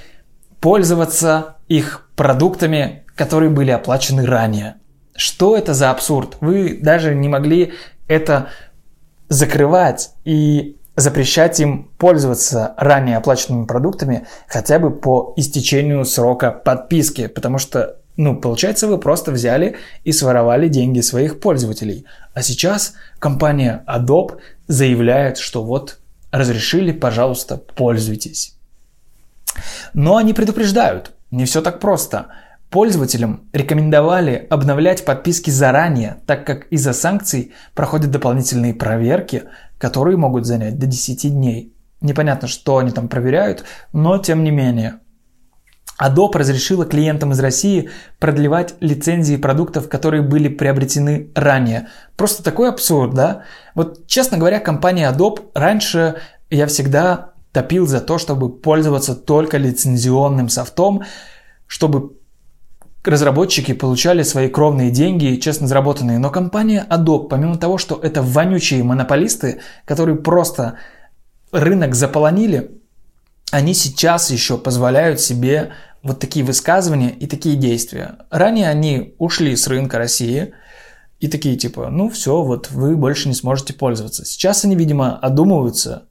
пользоваться 0.59 1.57
их 1.67 2.07
продуктами, 2.15 3.03
которые 3.15 3.49
были 3.49 3.71
оплачены 3.71 4.25
ранее. 4.25 4.75
Что 5.15 5.57
это 5.57 5.73
за 5.73 5.91
абсурд? 5.91 6.37
Вы 6.39 6.79
даже 6.81 7.13
не 7.13 7.27
могли 7.27 7.73
это 8.07 8.47
закрывать 9.29 10.11
и 10.23 10.77
запрещать 10.95 11.59
им 11.59 11.91
пользоваться 11.97 12.75
ранее 12.77 13.17
оплаченными 13.17 13.65
продуктами 13.65 14.27
хотя 14.47 14.79
бы 14.79 14.91
по 14.91 15.33
истечению 15.35 16.05
срока 16.05 16.51
подписки, 16.51 17.27
потому 17.27 17.57
что 17.57 17.97
ну, 18.15 18.39
получается, 18.39 18.87
вы 18.87 18.97
просто 18.97 19.31
взяли 19.31 19.77
и 20.03 20.11
своровали 20.11 20.67
деньги 20.67 21.01
своих 21.01 21.39
пользователей. 21.39 22.05
А 22.33 22.41
сейчас 22.43 22.93
компания 23.19 23.83
Adobe 23.87 24.37
заявляет, 24.67 25.37
что 25.37 25.63
вот 25.63 25.99
разрешили, 26.31 26.91
пожалуйста, 26.91 27.57
пользуйтесь. 27.57 28.55
Но 29.93 30.17
они 30.17 30.33
предупреждают, 30.33 31.11
не 31.31 31.45
все 31.45 31.61
так 31.61 31.79
просто. 31.79 32.27
Пользователям 32.69 33.47
рекомендовали 33.53 34.47
обновлять 34.49 35.05
подписки 35.05 35.51
заранее, 35.51 36.17
так 36.25 36.45
как 36.45 36.65
из-за 36.67 36.93
санкций 36.93 37.53
проходят 37.75 38.09
дополнительные 38.09 38.73
проверки, 38.73 39.43
которые 39.77 40.17
могут 40.17 40.45
занять 40.45 40.79
до 40.79 40.87
10 40.87 41.31
дней. 41.31 41.73
Непонятно, 42.01 42.47
что 42.47 42.77
они 42.77 42.91
там 42.91 43.07
проверяют, 43.07 43.63
но 43.93 44.17
тем 44.17 44.43
не 44.43 44.51
менее. 44.51 44.99
Adobe 46.03 46.37
разрешила 46.37 46.85
клиентам 46.85 47.31
из 47.31 47.39
России 47.39 47.89
продлевать 48.19 48.75
лицензии 48.81 49.37
продуктов, 49.37 49.87
которые 49.87 50.21
были 50.21 50.49
приобретены 50.49 51.29
ранее. 51.35 51.87
Просто 52.17 52.43
такой 52.43 52.69
абсурд, 52.69 53.13
да? 53.13 53.43
Вот, 53.75 54.05
честно 54.07 54.37
говоря, 54.37 54.59
компания 54.59 55.09
Adobe 55.09 55.43
раньше 55.53 56.15
я 56.49 56.67
всегда 56.67 57.31
топил 57.51 57.87
за 57.87 58.01
то, 58.01 58.17
чтобы 58.17 58.49
пользоваться 58.49 59.15
только 59.15 59.57
лицензионным 59.57 60.49
софтом, 60.49 61.03
чтобы 61.67 62.17
разработчики 63.05 63.73
получали 63.73 64.23
свои 64.23 64.49
кровные 64.49 64.89
деньги, 64.91 65.35
честно 65.35 65.67
заработанные. 65.67 66.19
Но 66.19 66.29
компания 66.29 66.85
Adobe, 66.89 67.27
помимо 67.27 67.57
того, 67.57 67.77
что 67.77 67.99
это 68.01 68.21
вонючие 68.21 68.83
монополисты, 68.83 69.61
которые 69.85 70.17
просто 70.17 70.77
рынок 71.51 71.95
заполонили, 71.95 72.71
они 73.51 73.73
сейчас 73.73 74.31
еще 74.31 74.57
позволяют 74.57 75.19
себе 75.19 75.73
вот 76.03 76.19
такие 76.19 76.45
высказывания 76.45 77.09
и 77.09 77.27
такие 77.27 77.55
действия. 77.55 78.17
Ранее 78.29 78.69
они 78.69 79.15
ушли 79.17 79.55
с 79.55 79.67
рынка 79.67 79.97
России 79.97 80.53
и 81.19 81.29
такие 81.29 81.55
типа, 81.55 81.89
ну 81.89 82.09
все, 82.09 82.43
вот 82.43 82.69
вы 82.71 82.97
больше 82.97 83.29
не 83.29 83.33
сможете 83.33 83.73
пользоваться. 83.73 84.25
Сейчас 84.25 84.65
они, 84.65 84.75
видимо, 84.75 85.17
одумываются, 85.17 86.03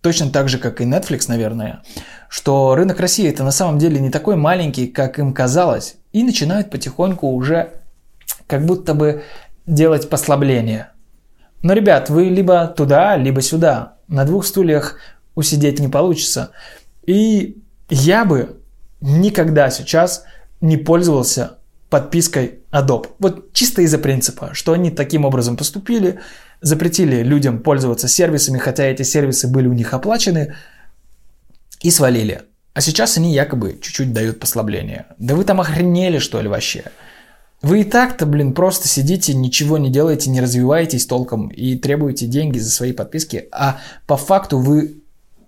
точно 0.00 0.30
так 0.30 0.48
же, 0.48 0.58
как 0.58 0.80
и 0.80 0.84
Netflix, 0.84 1.26
наверное, 1.28 1.82
что 2.28 2.74
рынок 2.74 2.98
России 2.98 3.28
это 3.28 3.44
на 3.44 3.52
самом 3.52 3.78
деле 3.78 4.00
не 4.00 4.10
такой 4.10 4.34
маленький, 4.34 4.88
как 4.88 5.20
им 5.20 5.32
казалось, 5.32 5.96
и 6.12 6.24
начинают 6.24 6.70
потихоньку 6.70 7.28
уже 7.28 7.72
как 8.48 8.66
будто 8.66 8.94
бы 8.94 9.22
делать 9.66 10.08
послабление. 10.08 10.88
Но, 11.62 11.72
ребят, 11.72 12.10
вы 12.10 12.24
либо 12.24 12.66
туда, 12.66 13.16
либо 13.16 13.40
сюда. 13.42 13.96
На 14.08 14.24
двух 14.24 14.46
стульях 14.46 14.98
усидеть 15.34 15.80
не 15.80 15.88
получится. 15.88 16.50
И 17.06 17.62
я 17.88 18.24
бы 18.24 18.55
никогда 19.00 19.70
сейчас 19.70 20.24
не 20.60 20.76
пользовался 20.76 21.58
подпиской 21.90 22.60
Adobe. 22.72 23.08
Вот 23.18 23.52
чисто 23.52 23.82
из-за 23.82 23.98
принципа, 23.98 24.50
что 24.52 24.72
они 24.72 24.90
таким 24.90 25.24
образом 25.24 25.56
поступили, 25.56 26.20
запретили 26.60 27.22
людям 27.22 27.60
пользоваться 27.60 28.08
сервисами, 28.08 28.58
хотя 28.58 28.84
эти 28.84 29.02
сервисы 29.02 29.48
были 29.48 29.68
у 29.68 29.72
них 29.72 29.94
оплачены, 29.94 30.54
и 31.82 31.90
свалили. 31.90 32.42
А 32.74 32.80
сейчас 32.80 33.16
они 33.16 33.32
якобы 33.32 33.78
чуть-чуть 33.80 34.12
дают 34.12 34.40
послабление. 34.40 35.06
Да 35.18 35.34
вы 35.34 35.44
там 35.44 35.60
охренели, 35.60 36.18
что 36.18 36.40
ли, 36.40 36.48
вообще? 36.48 36.84
Вы 37.62 37.80
и 37.80 37.84
так-то, 37.84 38.26
блин, 38.26 38.52
просто 38.52 38.86
сидите, 38.86 39.34
ничего 39.34 39.78
не 39.78 39.90
делаете, 39.90 40.30
не 40.30 40.40
развиваетесь 40.40 41.06
толком 41.06 41.48
и 41.48 41.76
требуете 41.76 42.26
деньги 42.26 42.58
за 42.58 42.70
свои 42.70 42.92
подписки, 42.92 43.48
а 43.50 43.80
по 44.06 44.16
факту 44.16 44.58
вы 44.58 45.02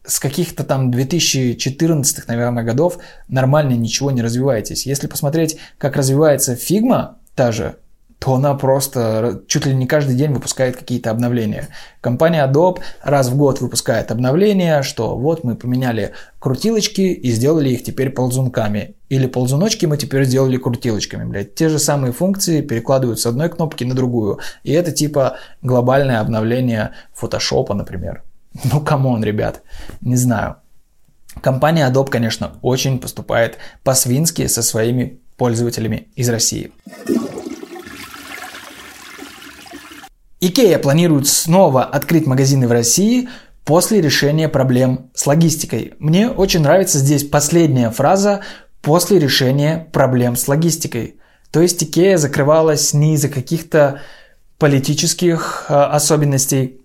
с 0.09 0.19
каких-то 0.19 0.65
там 0.65 0.91
2014, 0.91 2.27
наверное, 2.29 2.65
годов 2.65 2.99
нормально 3.29 3.75
ничего 3.75 4.11
не 4.11 4.23
развиваетесь. 4.23 4.87
Если 4.87 5.07
посмотреть, 5.07 5.59
как 5.77 5.97
развивается 5.97 6.55
Figma, 6.55 7.17
та 7.35 7.53
же, 7.53 7.77
то 8.19 8.35
она 8.35 8.55
просто 8.55 9.43
чуть 9.47 9.67
ли 9.67 9.75
не 9.75 9.87
каждый 9.87 10.17
день 10.17 10.33
выпускает 10.33 10.77
какие-то 10.77 11.11
обновления. 11.11 11.69
Компания 12.01 12.45
Adobe 12.45 12.81
раз 13.03 13.29
в 13.29 13.37
год 13.37 13.61
выпускает 13.61 14.11
обновления, 14.11 14.83
что 14.83 15.17
вот 15.17 15.45
мы 15.45 15.55
поменяли 15.55 16.13
крутилочки 16.41 17.03
и 17.03 17.31
сделали 17.31 17.69
их 17.69 17.85
теперь 17.85 18.11
ползунками. 18.11 18.97
Или 19.09 19.27
ползуночки 19.27 19.87
мы 19.87 19.99
теперь 19.99 20.25
сделали 20.25 20.57
крутилочками, 20.57 21.25
блядь. 21.25 21.55
Те 21.55 21.69
же 21.69 21.79
самые 21.79 22.13
функции 22.13 22.61
перекладывают 22.61 23.21
с 23.21 23.27
одной 23.27 23.51
кнопки 23.51 23.85
на 23.85 23.95
другую. 23.95 24.41
И 24.65 24.73
это 24.73 24.91
типа 24.91 25.37
глобальное 25.63 26.21
обновление 26.21 26.93
фотошопа, 27.13 27.75
например. 27.75 28.25
Ну, 28.65 28.81
come 28.81 29.05
on, 29.05 29.23
ребят, 29.23 29.63
не 30.01 30.17
знаю. 30.17 30.57
Компания 31.41 31.89
Adobe, 31.89 32.11
конечно, 32.11 32.55
очень 32.63 32.99
поступает 32.99 33.59
по-свински 33.85 34.47
со 34.47 34.63
своими 34.63 35.21
пользователями 35.37 36.09
из 36.17 36.29
России. 36.29 36.73
Икея 40.41 40.79
планирует 40.79 41.27
снова 41.27 41.85
открыть 41.85 42.27
магазины 42.27 42.69
в 42.69 42.73
России 42.73 43.29
после 43.65 44.01
решения 44.01 44.49
проблем 44.49 45.11
с 45.15 45.27
логистикой. 45.27 45.95
Мне 45.99 46.29
очень 46.29 46.61
нравится 46.61 46.99
здесь 46.99 47.25
последняя 47.25 47.91
фраза 47.91 48.41
«после 48.81 49.19
решения 49.19 49.89
проблем 49.93 50.37
с 50.37 50.47
логистикой». 50.49 51.17
То 51.51 51.61
есть 51.61 51.83
Икея 51.83 52.19
закрывалась 52.19 52.95
не 52.95 53.15
из-за 53.15 53.29
каких-то 53.29 54.01
политических 54.59 55.67
э, 55.69 55.75
особенностей 55.75 56.81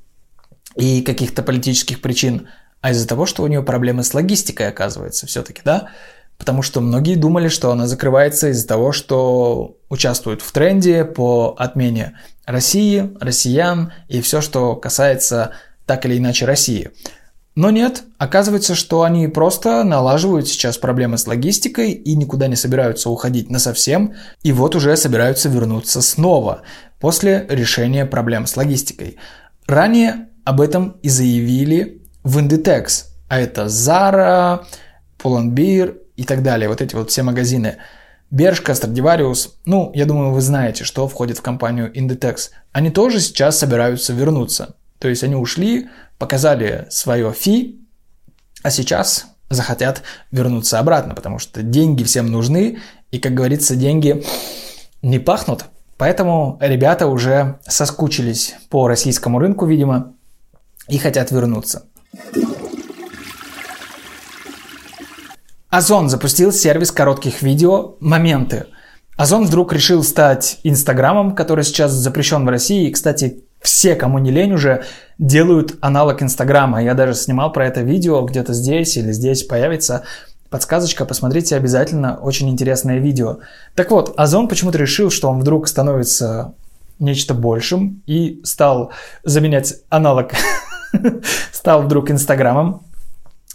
и 0.75 1.01
каких-то 1.01 1.43
политических 1.43 2.01
причин, 2.01 2.47
а 2.81 2.91
из-за 2.91 3.07
того, 3.07 3.25
что 3.25 3.43
у 3.43 3.47
нее 3.47 3.63
проблемы 3.63 4.03
с 4.03 4.13
логистикой 4.13 4.67
оказывается 4.67 5.27
все-таки, 5.27 5.61
да? 5.63 5.89
потому 6.37 6.61
что 6.61 6.81
многие 6.81 7.15
думали, 7.15 7.47
что 7.47 7.71
она 7.71 7.87
закрывается 7.87 8.49
из-за 8.49 8.67
того, 8.67 8.91
что 8.91 9.77
участвует 9.89 10.41
в 10.41 10.51
тренде 10.51 11.05
по 11.05 11.55
отмене 11.57 12.17
России, 12.45 13.11
россиян 13.19 13.93
и 14.09 14.21
все, 14.21 14.41
что 14.41 14.75
касается 14.75 15.51
так 15.85 16.05
или 16.05 16.17
иначе 16.17 16.45
России. 16.45 16.91
Но 17.55 17.69
нет, 17.69 18.03
оказывается, 18.17 18.73
что 18.73 19.03
они 19.03 19.27
просто 19.27 19.83
налаживают 19.83 20.47
сейчас 20.47 20.77
проблемы 20.77 21.19
с 21.19 21.27
логистикой 21.27 21.91
и 21.91 22.15
никуда 22.15 22.47
не 22.47 22.55
собираются 22.55 23.09
уходить 23.11 23.51
на 23.51 23.59
совсем, 23.59 24.15
и 24.41 24.51
вот 24.51 24.75
уже 24.75 24.97
собираются 24.97 25.49
вернуться 25.49 26.01
снова 26.01 26.63
после 26.99 27.45
решения 27.47 28.05
проблем 28.07 28.47
с 28.47 28.57
логистикой. 28.57 29.17
Ранее 29.67 30.29
об 30.43 30.61
этом 30.61 30.97
и 31.01 31.09
заявили 31.09 32.01
в 32.23 32.37
Inditex, 32.37 33.05
а 33.27 33.39
это 33.39 33.65
Zara, 33.65 34.65
Pull&Bear 35.19 35.97
и 36.15 36.23
так 36.23 36.43
далее. 36.43 36.69
Вот 36.69 36.81
эти 36.81 36.95
вот 36.95 37.09
все 37.11 37.23
магазины. 37.23 37.77
Бершка, 38.29 38.73
Страдивариус, 38.73 39.57
ну, 39.65 39.91
я 39.93 40.05
думаю, 40.05 40.31
вы 40.31 40.41
знаете, 40.41 40.83
что 40.83 41.07
входит 41.07 41.37
в 41.37 41.41
компанию 41.41 41.91
Inditex. 41.93 42.49
Они 42.71 42.89
тоже 42.89 43.19
сейчас 43.19 43.59
собираются 43.59 44.11
вернуться. 44.11 44.75
То 44.97 45.07
есть 45.07 45.23
они 45.23 45.35
ушли, 45.35 45.89
показали 46.17 46.87
свое 46.89 47.31
фи, 47.31 47.79
а 48.63 48.71
сейчас 48.71 49.27
захотят 49.49 50.01
вернуться 50.31 50.79
обратно, 50.79 51.13
потому 51.13 51.37
что 51.37 51.61
деньги 51.61 52.03
всем 52.03 52.31
нужны, 52.31 52.79
и, 53.11 53.19
как 53.19 53.33
говорится, 53.33 53.75
деньги 53.75 54.23
не 55.01 55.19
пахнут. 55.19 55.65
Поэтому 55.97 56.57
ребята 56.59 57.07
уже 57.07 57.59
соскучились 57.67 58.55
по 58.69 58.87
российскому 58.87 59.37
рынку, 59.37 59.65
видимо, 59.65 60.13
и 60.87 60.97
хотят 60.97 61.31
вернуться. 61.31 61.83
Озон 65.69 66.09
запустил 66.09 66.51
сервис 66.51 66.91
коротких 66.91 67.41
видео 67.41 67.95
«Моменты». 67.99 68.67
Озон 69.15 69.45
вдруг 69.45 69.73
решил 69.73 70.03
стать 70.03 70.59
Инстаграмом, 70.63 71.35
который 71.35 71.63
сейчас 71.63 71.91
запрещен 71.91 72.45
в 72.45 72.49
России. 72.49 72.87
И, 72.87 72.91
кстати, 72.91 73.43
все, 73.61 73.95
кому 73.95 74.19
не 74.19 74.31
лень, 74.31 74.53
уже 74.53 74.83
делают 75.17 75.75
аналог 75.81 76.21
Инстаграма. 76.21 76.83
Я 76.83 76.93
даже 76.93 77.13
снимал 77.13 77.51
про 77.51 77.67
это 77.67 77.81
видео, 77.81 78.21
где-то 78.21 78.53
здесь 78.53 78.97
или 78.97 79.11
здесь 79.11 79.43
появится 79.43 80.03
подсказочка, 80.49 81.05
посмотрите 81.05 81.55
обязательно, 81.55 82.17
очень 82.17 82.49
интересное 82.49 82.99
видео. 82.99 83.39
Так 83.73 83.89
вот, 83.89 84.13
Озон 84.17 84.47
почему-то 84.47 84.77
решил, 84.77 85.09
что 85.09 85.29
он 85.29 85.39
вдруг 85.39 85.67
становится 85.67 86.53
нечто 86.99 87.33
большим 87.33 88.03
и 88.05 88.41
стал 88.43 88.91
заменять 89.23 89.75
аналог, 89.89 90.33
стал 91.51 91.83
вдруг 91.83 92.11
Инстаграмом 92.11 92.83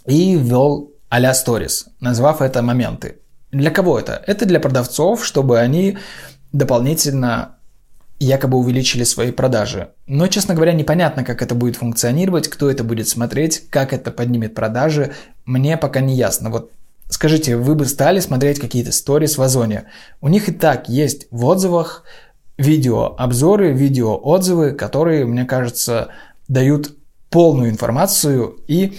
и 0.06 0.36
ввел 0.36 0.92
а-ля 1.08 1.32
Stories, 1.32 1.86
назвав 2.00 2.42
это 2.42 2.62
моменты. 2.62 3.16
Для 3.50 3.70
кого 3.70 3.98
это? 3.98 4.22
Это 4.26 4.44
для 4.46 4.60
продавцов, 4.60 5.24
чтобы 5.24 5.58
они 5.58 5.98
дополнительно 6.52 7.56
якобы 8.18 8.58
увеличили 8.58 9.04
свои 9.04 9.30
продажи. 9.30 9.90
Но, 10.06 10.26
честно 10.26 10.54
говоря, 10.54 10.72
непонятно, 10.72 11.24
как 11.24 11.40
это 11.40 11.54
будет 11.54 11.76
функционировать, 11.76 12.48
кто 12.48 12.70
это 12.70 12.84
будет 12.84 13.08
смотреть, 13.08 13.70
как 13.70 13.92
это 13.92 14.10
поднимет 14.10 14.54
продажи. 14.54 15.12
Мне 15.44 15.76
пока 15.76 16.00
не 16.00 16.16
ясно. 16.16 16.50
Вот 16.50 16.72
скажите, 17.08 17.56
вы 17.56 17.74
бы 17.74 17.86
стали 17.86 18.20
смотреть 18.20 18.58
какие-то 18.58 18.92
сторис 18.92 19.38
в 19.38 19.42
Озоне? 19.42 19.84
У 20.20 20.28
них 20.28 20.48
и 20.48 20.52
так 20.52 20.88
есть 20.88 21.28
в 21.30 21.44
отзывах 21.44 22.02
видеообзоры, 22.58 23.72
видеоотзывы, 23.72 24.72
которые, 24.72 25.24
мне 25.24 25.44
кажется, 25.44 26.08
дают 26.48 26.97
полную 27.30 27.70
информацию 27.70 28.58
и 28.66 28.98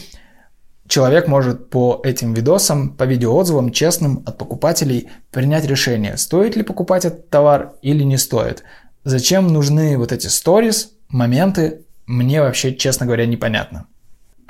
человек 0.87 1.27
может 1.27 1.69
по 1.69 2.01
этим 2.03 2.33
видосам, 2.33 2.89
по 2.89 3.03
видеоотзывам 3.03 3.71
честным 3.71 4.23
от 4.25 4.37
покупателей 4.37 5.09
принять 5.31 5.65
решение, 5.65 6.17
стоит 6.17 6.55
ли 6.55 6.63
покупать 6.63 7.05
этот 7.05 7.29
товар 7.29 7.73
или 7.81 8.03
не 8.03 8.17
стоит. 8.17 8.63
Зачем 9.03 9.47
нужны 9.47 9.97
вот 9.97 10.11
эти 10.11 10.27
сторис, 10.27 10.93
моменты, 11.07 11.85
мне 12.05 12.41
вообще, 12.41 12.75
честно 12.75 13.05
говоря, 13.05 13.25
непонятно. 13.25 13.85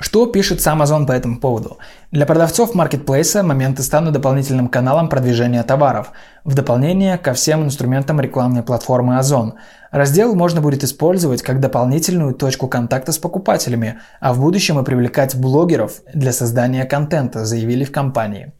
Что 0.00 0.24
пишет 0.24 0.62
сам 0.62 0.80
Amazon 0.80 1.06
по 1.06 1.12
этому 1.12 1.38
поводу? 1.38 1.76
Для 2.10 2.24
продавцов 2.24 2.74
маркетплейса 2.74 3.42
моменты 3.42 3.82
станут 3.82 4.14
дополнительным 4.14 4.68
каналом 4.68 5.10
продвижения 5.10 5.62
товаров, 5.62 6.12
в 6.42 6.54
дополнение 6.54 7.18
ко 7.18 7.34
всем 7.34 7.64
инструментам 7.64 8.18
рекламной 8.18 8.62
платформы 8.62 9.18
Озон. 9.18 9.56
Раздел 9.90 10.34
можно 10.34 10.62
будет 10.62 10.84
использовать 10.84 11.42
как 11.42 11.60
дополнительную 11.60 12.32
точку 12.32 12.66
контакта 12.66 13.12
с 13.12 13.18
покупателями, 13.18 13.98
а 14.20 14.32
в 14.32 14.40
будущем 14.40 14.80
и 14.80 14.84
привлекать 14.84 15.36
блогеров 15.36 16.00
для 16.14 16.32
создания 16.32 16.86
контента, 16.86 17.44
заявили 17.44 17.84
в 17.84 17.92
компании. 17.92 18.54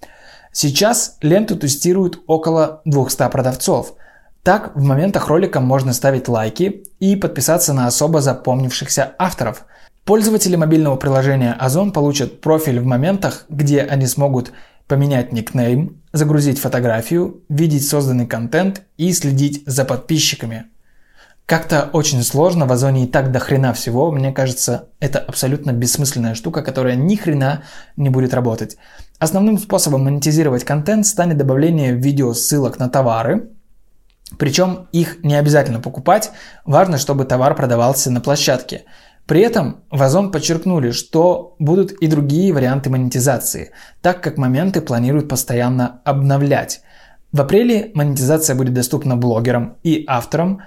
Сейчас 0.53 1.17
ленту 1.23 1.57
тестируют 1.57 2.21
около 2.27 2.83
200 2.85 3.31
продавцов. 3.31 3.95
Так, 4.43 4.73
в 4.75 4.83
моментах 4.83 5.29
ролика 5.29 5.61
можно 5.61 5.95
ставить 5.95 6.29
лайки 6.29 6.85
и 6.99 7.17
подписаться 7.17 7.73
на 7.73 7.87
особо 7.87 8.21
запомнившихся 8.21 9.15
авторов– 9.19 9.65
Пользователи 10.11 10.57
мобильного 10.57 10.97
приложения 10.97 11.53
Озон 11.53 11.93
получат 11.93 12.41
профиль 12.41 12.81
в 12.81 12.85
моментах, 12.85 13.45
где 13.49 13.83
они 13.83 14.09
смогут 14.09 14.51
поменять 14.89 15.31
никнейм, 15.33 16.03
загрузить 16.13 16.59
фотографию, 16.59 17.45
видеть 17.49 17.89
созданный 17.89 18.27
контент 18.27 18.83
и 18.97 19.13
следить 19.13 19.63
за 19.67 19.85
подписчиками. 19.85 20.65
Как-то 21.47 21.91
очень 21.93 22.25
сложно, 22.25 22.67
в 22.67 22.73
Озоне 22.73 23.05
и 23.05 23.07
так 23.07 23.31
до 23.31 23.39
хрена 23.39 23.73
всего, 23.73 24.11
мне 24.11 24.33
кажется, 24.33 24.89
это 24.99 25.21
абсолютно 25.21 25.71
бессмысленная 25.71 26.35
штука, 26.35 26.63
которая 26.63 26.97
ни 26.97 27.15
хрена 27.15 27.63
не 27.97 28.09
будет 28.09 28.35
работать. 28.35 28.79
Основным 29.21 29.59
способом 29.59 30.03
монетизировать 30.03 30.65
контент 30.65 31.07
станет 31.07 31.37
добавление 31.37 31.95
видео 31.95 32.35
ссылок 32.35 32.81
на 32.81 32.89
товары, 32.89 33.51
причем 34.41 34.89
их 34.91 35.23
не 35.23 35.37
обязательно 35.37 35.79
покупать, 35.79 36.33
важно, 36.65 36.99
чтобы 36.99 37.27
товар 37.27 37.55
продавался 37.55 38.11
на 38.11 38.21
площадке– 38.21 38.83
при 39.27 39.43
этом 39.43 39.85
в 39.91 40.03
Озон 40.03 40.33
подчеркнули, 40.33 40.91
что 40.91 41.55
будут 41.59 41.93
и 41.93 42.07
другие 42.07 42.53
варианты 42.53 42.91
монетизации, 42.91 43.71
так 44.03 44.23
как 44.23 44.39
моменты 44.39 44.81
планируют 44.81 45.29
постоянно 45.29 46.01
обновлять. 46.05 46.83
В 47.33 47.41
апреле 47.41 47.93
монетизация 47.95 48.57
будет 48.57 48.75
доступна 48.75 49.17
блогерам 49.17 49.77
и 49.85 50.05
авторам 50.09 50.63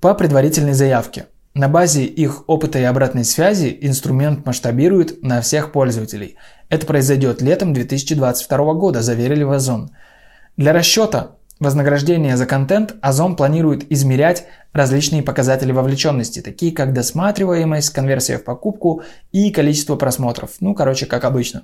по 0.00 0.14
предварительной 0.14 0.74
заявке. 0.74 1.26
На 1.54 1.68
базе 1.68 2.04
их 2.04 2.48
опыта 2.48 2.78
и 2.78 2.84
обратной 2.84 3.24
связи 3.24 3.78
инструмент 3.80 4.44
масштабирует 4.46 5.22
на 5.22 5.40
всех 5.42 5.70
пользователей. 5.70 6.36
Это 6.70 6.86
произойдет 6.86 7.42
летом 7.42 7.74
2022 7.74 8.74
года, 8.74 9.02
заверили 9.02 9.42
в 9.42 9.52
Озон. 9.52 9.90
Для 10.56 10.72
расчета 10.72 11.36
Вознаграждение 11.62 12.36
за 12.36 12.44
контент 12.44 12.96
Озон 13.02 13.36
планирует 13.36 13.86
измерять 13.92 14.46
различные 14.72 15.22
показатели 15.22 15.70
вовлеченности, 15.70 16.40
такие 16.40 16.72
как 16.72 16.92
досматриваемость, 16.92 17.90
конверсия 17.90 18.38
в 18.38 18.42
покупку 18.42 19.04
и 19.30 19.52
количество 19.52 19.94
просмотров. 19.94 20.54
Ну, 20.58 20.74
короче, 20.74 21.06
как 21.06 21.22
обычно. 21.22 21.62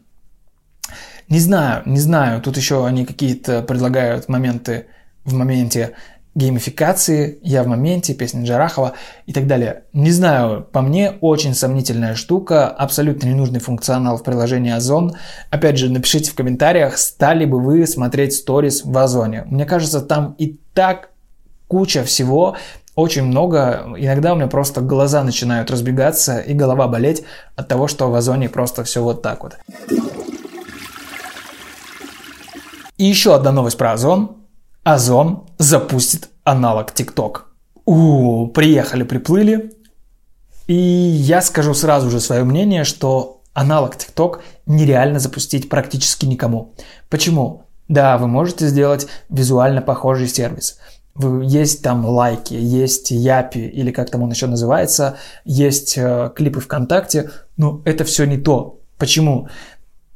Не 1.28 1.40
знаю, 1.40 1.82
не 1.84 1.98
знаю, 1.98 2.40
тут 2.40 2.56
еще 2.56 2.86
они 2.86 3.06
какие-то 3.06 3.60
предлагают 3.62 4.28
моменты 4.28 4.86
в 5.24 5.34
моменте 5.34 5.94
геймификации, 6.34 7.38
я 7.42 7.62
в 7.62 7.66
моменте, 7.66 8.14
песня 8.14 8.44
Джарахова 8.44 8.94
и 9.26 9.32
так 9.32 9.46
далее. 9.46 9.84
Не 9.92 10.10
знаю, 10.10 10.66
по 10.70 10.80
мне 10.82 11.14
очень 11.20 11.54
сомнительная 11.54 12.14
штука, 12.14 12.68
абсолютно 12.68 13.26
ненужный 13.26 13.60
функционал 13.60 14.16
в 14.16 14.22
приложении 14.22 14.72
Озон. 14.72 15.14
Опять 15.50 15.78
же, 15.78 15.90
напишите 15.90 16.30
в 16.30 16.34
комментариях, 16.34 16.98
стали 16.98 17.44
бы 17.44 17.60
вы 17.60 17.86
смотреть 17.86 18.34
сторис 18.34 18.84
в 18.84 18.96
Озоне. 18.96 19.44
Мне 19.46 19.64
кажется, 19.64 20.00
там 20.00 20.34
и 20.38 20.58
так 20.74 21.10
куча 21.66 22.04
всего, 22.04 22.56
очень 22.94 23.22
много. 23.22 23.94
Иногда 23.96 24.32
у 24.32 24.36
меня 24.36 24.48
просто 24.48 24.80
глаза 24.80 25.22
начинают 25.22 25.70
разбегаться 25.70 26.40
и 26.40 26.52
голова 26.52 26.88
болеть 26.88 27.22
от 27.54 27.68
того, 27.68 27.86
что 27.86 28.10
в 28.10 28.14
Озоне 28.14 28.48
просто 28.48 28.82
все 28.82 29.02
вот 29.02 29.22
так 29.22 29.44
вот. 29.44 29.56
И 32.96 33.04
еще 33.04 33.36
одна 33.36 33.52
новость 33.52 33.78
про 33.78 33.92
Озон. 33.92 34.37
Озон 34.90 35.44
запустит 35.58 36.30
аналог 36.44 36.92
TikTok. 36.92 37.40
У, 37.84 38.46
приехали, 38.46 39.02
приплыли. 39.02 39.74
И 40.66 40.74
я 40.74 41.42
скажу 41.42 41.74
сразу 41.74 42.08
же 42.08 42.20
свое 42.20 42.42
мнение, 42.42 42.84
что 42.84 43.42
аналог 43.52 43.96
TikTok 43.96 44.40
нереально 44.64 45.18
запустить 45.18 45.68
практически 45.68 46.24
никому. 46.24 46.72
Почему? 47.10 47.64
Да, 47.88 48.16
вы 48.16 48.28
можете 48.28 48.66
сделать 48.66 49.08
визуально 49.28 49.82
похожий 49.82 50.26
сервис– 50.26 50.78
есть 51.42 51.82
там 51.82 52.06
лайки, 52.06 52.54
есть 52.54 53.10
Япи 53.10 53.58
или 53.58 53.90
как 53.90 54.08
там 54.08 54.22
он 54.22 54.30
еще 54.30 54.46
называется, 54.46 55.16
есть 55.44 55.98
э, 55.98 56.30
клипы 56.34 56.60
ВКонтакте, 56.60 57.32
но 57.56 57.82
это 57.84 58.04
все 58.04 58.24
не 58.24 58.38
то. 58.38 58.78
Почему? 58.98 59.48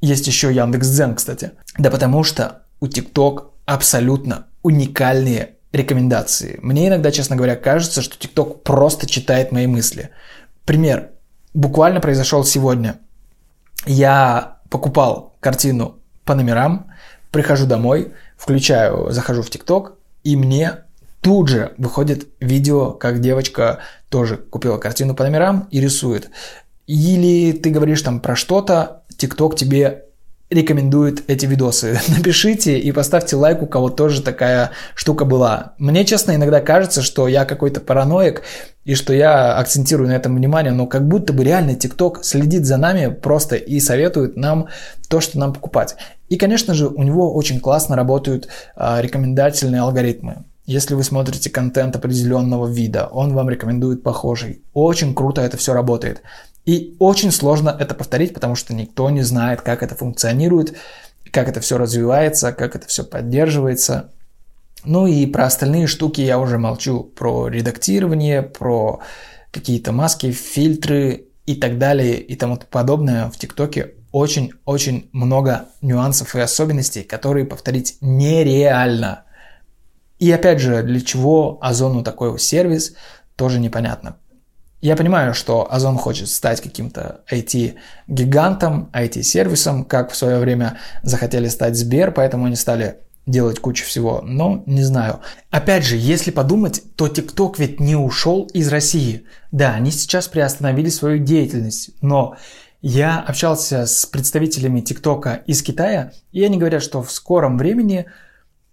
Есть 0.01 0.29
еще 0.29 0.55
Яндекс.Дзен, 0.55 1.17
кстати. 1.17 1.51
Да 1.77 1.91
потому 1.91 2.23
что 2.23 2.63
у 2.79 2.87
ТикТок 2.87 3.51
абсолютно 3.67 4.47
уникальные 4.63 5.57
рекомендации. 5.73 6.59
Мне 6.63 6.89
иногда, 6.89 7.11
честно 7.11 7.37
говоря, 7.37 7.57
кажется, 7.57 8.03
что 8.03 8.19
ТикТок 8.19 8.63
просто 8.63 9.07
читает 9.07 9.53
мои 9.53 9.67
мысли. 9.67 10.11
Пример. 10.65 11.11
Буквально 11.55 12.01
произошел 12.01 12.45
сегодня. 12.45 12.99
Я 13.87 14.59
покупал 14.71 15.35
картину 15.41 15.99
по 16.25 16.35
номерам, 16.35 16.87
прихожу 17.31 17.67
домой, 17.67 18.13
включаю, 18.37 19.11
захожу 19.11 19.43
в 19.43 19.51
ТикТок, 19.51 19.99
и 20.25 20.37
мне 20.37 20.79
Тут 21.23 21.47
же 21.47 21.73
выходит 21.79 22.27
видео, 22.41 22.91
как 22.91 23.21
девочка 23.21 23.79
тоже 24.09 24.37
купила 24.37 24.77
картину 24.77 25.15
по 25.15 25.23
номерам 25.23 25.69
и 25.71 25.81
рисует. 25.81 26.31
Или 26.89 27.53
ты 27.53 27.71
говоришь 27.71 28.03
там 28.03 28.19
про 28.19 28.35
что-то, 28.35 29.05
ТикТок 29.17 29.55
тебе 29.55 30.07
рекомендует 30.53 31.25
эти 31.29 31.47
видосы. 31.47 32.01
Напишите 32.09 32.79
и 32.79 32.93
поставьте 32.93 33.37
лайк, 33.37 33.63
у 33.63 33.67
кого 33.67 33.91
тоже 33.91 34.23
такая 34.23 34.71
штука 34.95 35.25
была. 35.25 35.75
Мне, 35.79 36.05
честно, 36.05 36.35
иногда 36.35 36.61
кажется, 36.61 37.03
что 37.03 37.29
я 37.29 37.45
какой-то 37.45 37.81
параноик 37.81 38.43
и 38.85 38.95
что 38.95 39.13
я 39.13 39.57
акцентирую 39.57 40.09
на 40.09 40.13
этом 40.13 40.37
внимание, 40.37 40.73
но 40.73 40.87
как 40.87 41.07
будто 41.07 41.33
бы 41.33 41.45
реально 41.45 41.75
ТикТок 41.75 42.25
следит 42.25 42.67
за 42.67 42.77
нами 42.77 43.13
просто 43.13 43.57
и 43.57 43.81
советует 43.81 44.37
нам 44.37 44.69
то, 45.09 45.21
что 45.21 45.39
нам 45.39 45.53
покупать. 45.53 45.97
И, 46.29 46.37
конечно 46.37 46.75
же, 46.75 46.89
у 46.89 47.03
него 47.03 47.35
очень 47.35 47.61
классно 47.61 47.97
работают 47.97 48.49
а, 48.75 49.01
рекомендательные 49.01 49.83
алгоритмы. 49.83 50.45
Если 50.65 50.95
вы 50.95 51.03
смотрите 51.03 51.51
контент 51.51 51.97
определенного 51.97 52.69
вида, 52.69 53.09
он 53.11 53.35
вам 53.35 53.51
рекомендует 53.51 54.05
похожий. 54.05 54.63
Очень 54.73 55.13
круто 55.13 55.41
это 55.41 55.57
все 55.57 55.75
работает. 55.75 56.23
И 56.65 56.97
очень 56.99 57.33
сложно 57.33 57.77
это 57.79 57.95
повторить, 57.95 58.35
потому 58.35 58.55
что 58.55 58.75
никто 58.75 59.11
не 59.11 59.23
знает, 59.23 59.63
как 59.63 59.83
это 59.83 59.95
функционирует, 59.95 60.77
как 61.31 61.49
это 61.49 61.61
все 61.61 61.79
развивается, 61.79 62.53
как 62.53 62.77
это 62.77 62.87
все 62.87 63.05
поддерживается. 63.05 64.13
Ну 64.85 65.07
и 65.07 65.27
про 65.27 65.47
остальные 65.47 65.87
штуки 65.87 66.21
я 66.21 66.39
уже 66.39 66.59
молчу. 66.59 67.03
Про 67.03 67.49
редактирование, 67.49 68.43
про 68.43 69.01
какие-то 69.51 69.93
маски, 69.93 70.31
фильтры 70.31 71.27
и 71.47 71.57
так 71.57 71.79
далее 71.79 72.21
и 72.21 72.37
тому 72.37 72.57
подобное 72.57 73.29
в 73.31 73.37
ТикТоке 73.37 73.95
очень-очень 74.13 75.09
много 75.13 75.69
нюансов 75.81 76.37
и 76.37 76.41
особенностей, 76.41 77.03
которые 77.03 77.47
повторить 77.47 77.97
нереально. 78.01 79.25
И 80.19 80.31
опять 80.31 80.61
же, 80.61 80.83
для 80.83 81.01
чего 81.01 81.59
Озону 81.63 82.05
такой 82.05 82.39
сервис, 82.39 82.95
тоже 83.37 83.59
непонятно. 83.59 84.19
Я 84.83 84.97
понимаю, 84.97 85.33
что 85.33 85.73
Озон 85.73 85.97
хочет 85.97 86.29
стать 86.29 86.61
каким-то 86.61 87.21
IT-гигантом, 87.31 88.91
IT-сервисом, 88.93 89.85
как 89.85 90.11
в 90.11 90.17
свое 90.17 90.41
время 90.41 90.81
захотели 91.05 91.47
стать 91.47 91.77
Сбер, 91.77 92.11
поэтому 92.11 92.47
они 92.47 92.57
стали 92.57 92.97
делать 93.25 93.61
кучу 93.61 93.85
всего, 93.85 94.23
но 94.25 94.65
не 94.67 94.83
знаю. 94.83 95.21
Опять 95.53 95.85
же, 95.85 95.97
если 95.97 96.33
подумать, 96.33 96.83
то 96.97 97.07
TikTok 97.07 97.55
ведь 97.59 97.79
не 97.79 97.95
ушел 97.95 98.47
из 98.53 98.67
России. 98.69 99.25
Да, 99.53 99.75
они 99.75 99.93
сейчас 99.93 100.27
приостановили 100.27 100.89
свою 100.89 101.19
деятельность, 101.19 101.91
но 102.01 102.37
я 102.81 103.21
общался 103.21 103.87
с 103.87 104.05
представителями 104.07 104.81
ТикТока 104.81 105.43
из 105.47 105.63
Китая, 105.63 106.11
и 106.33 106.43
они 106.43 106.59
говорят, 106.59 106.83
что 106.83 107.05
в 107.05 107.13
скором 107.13 107.57
времени, 107.57 108.07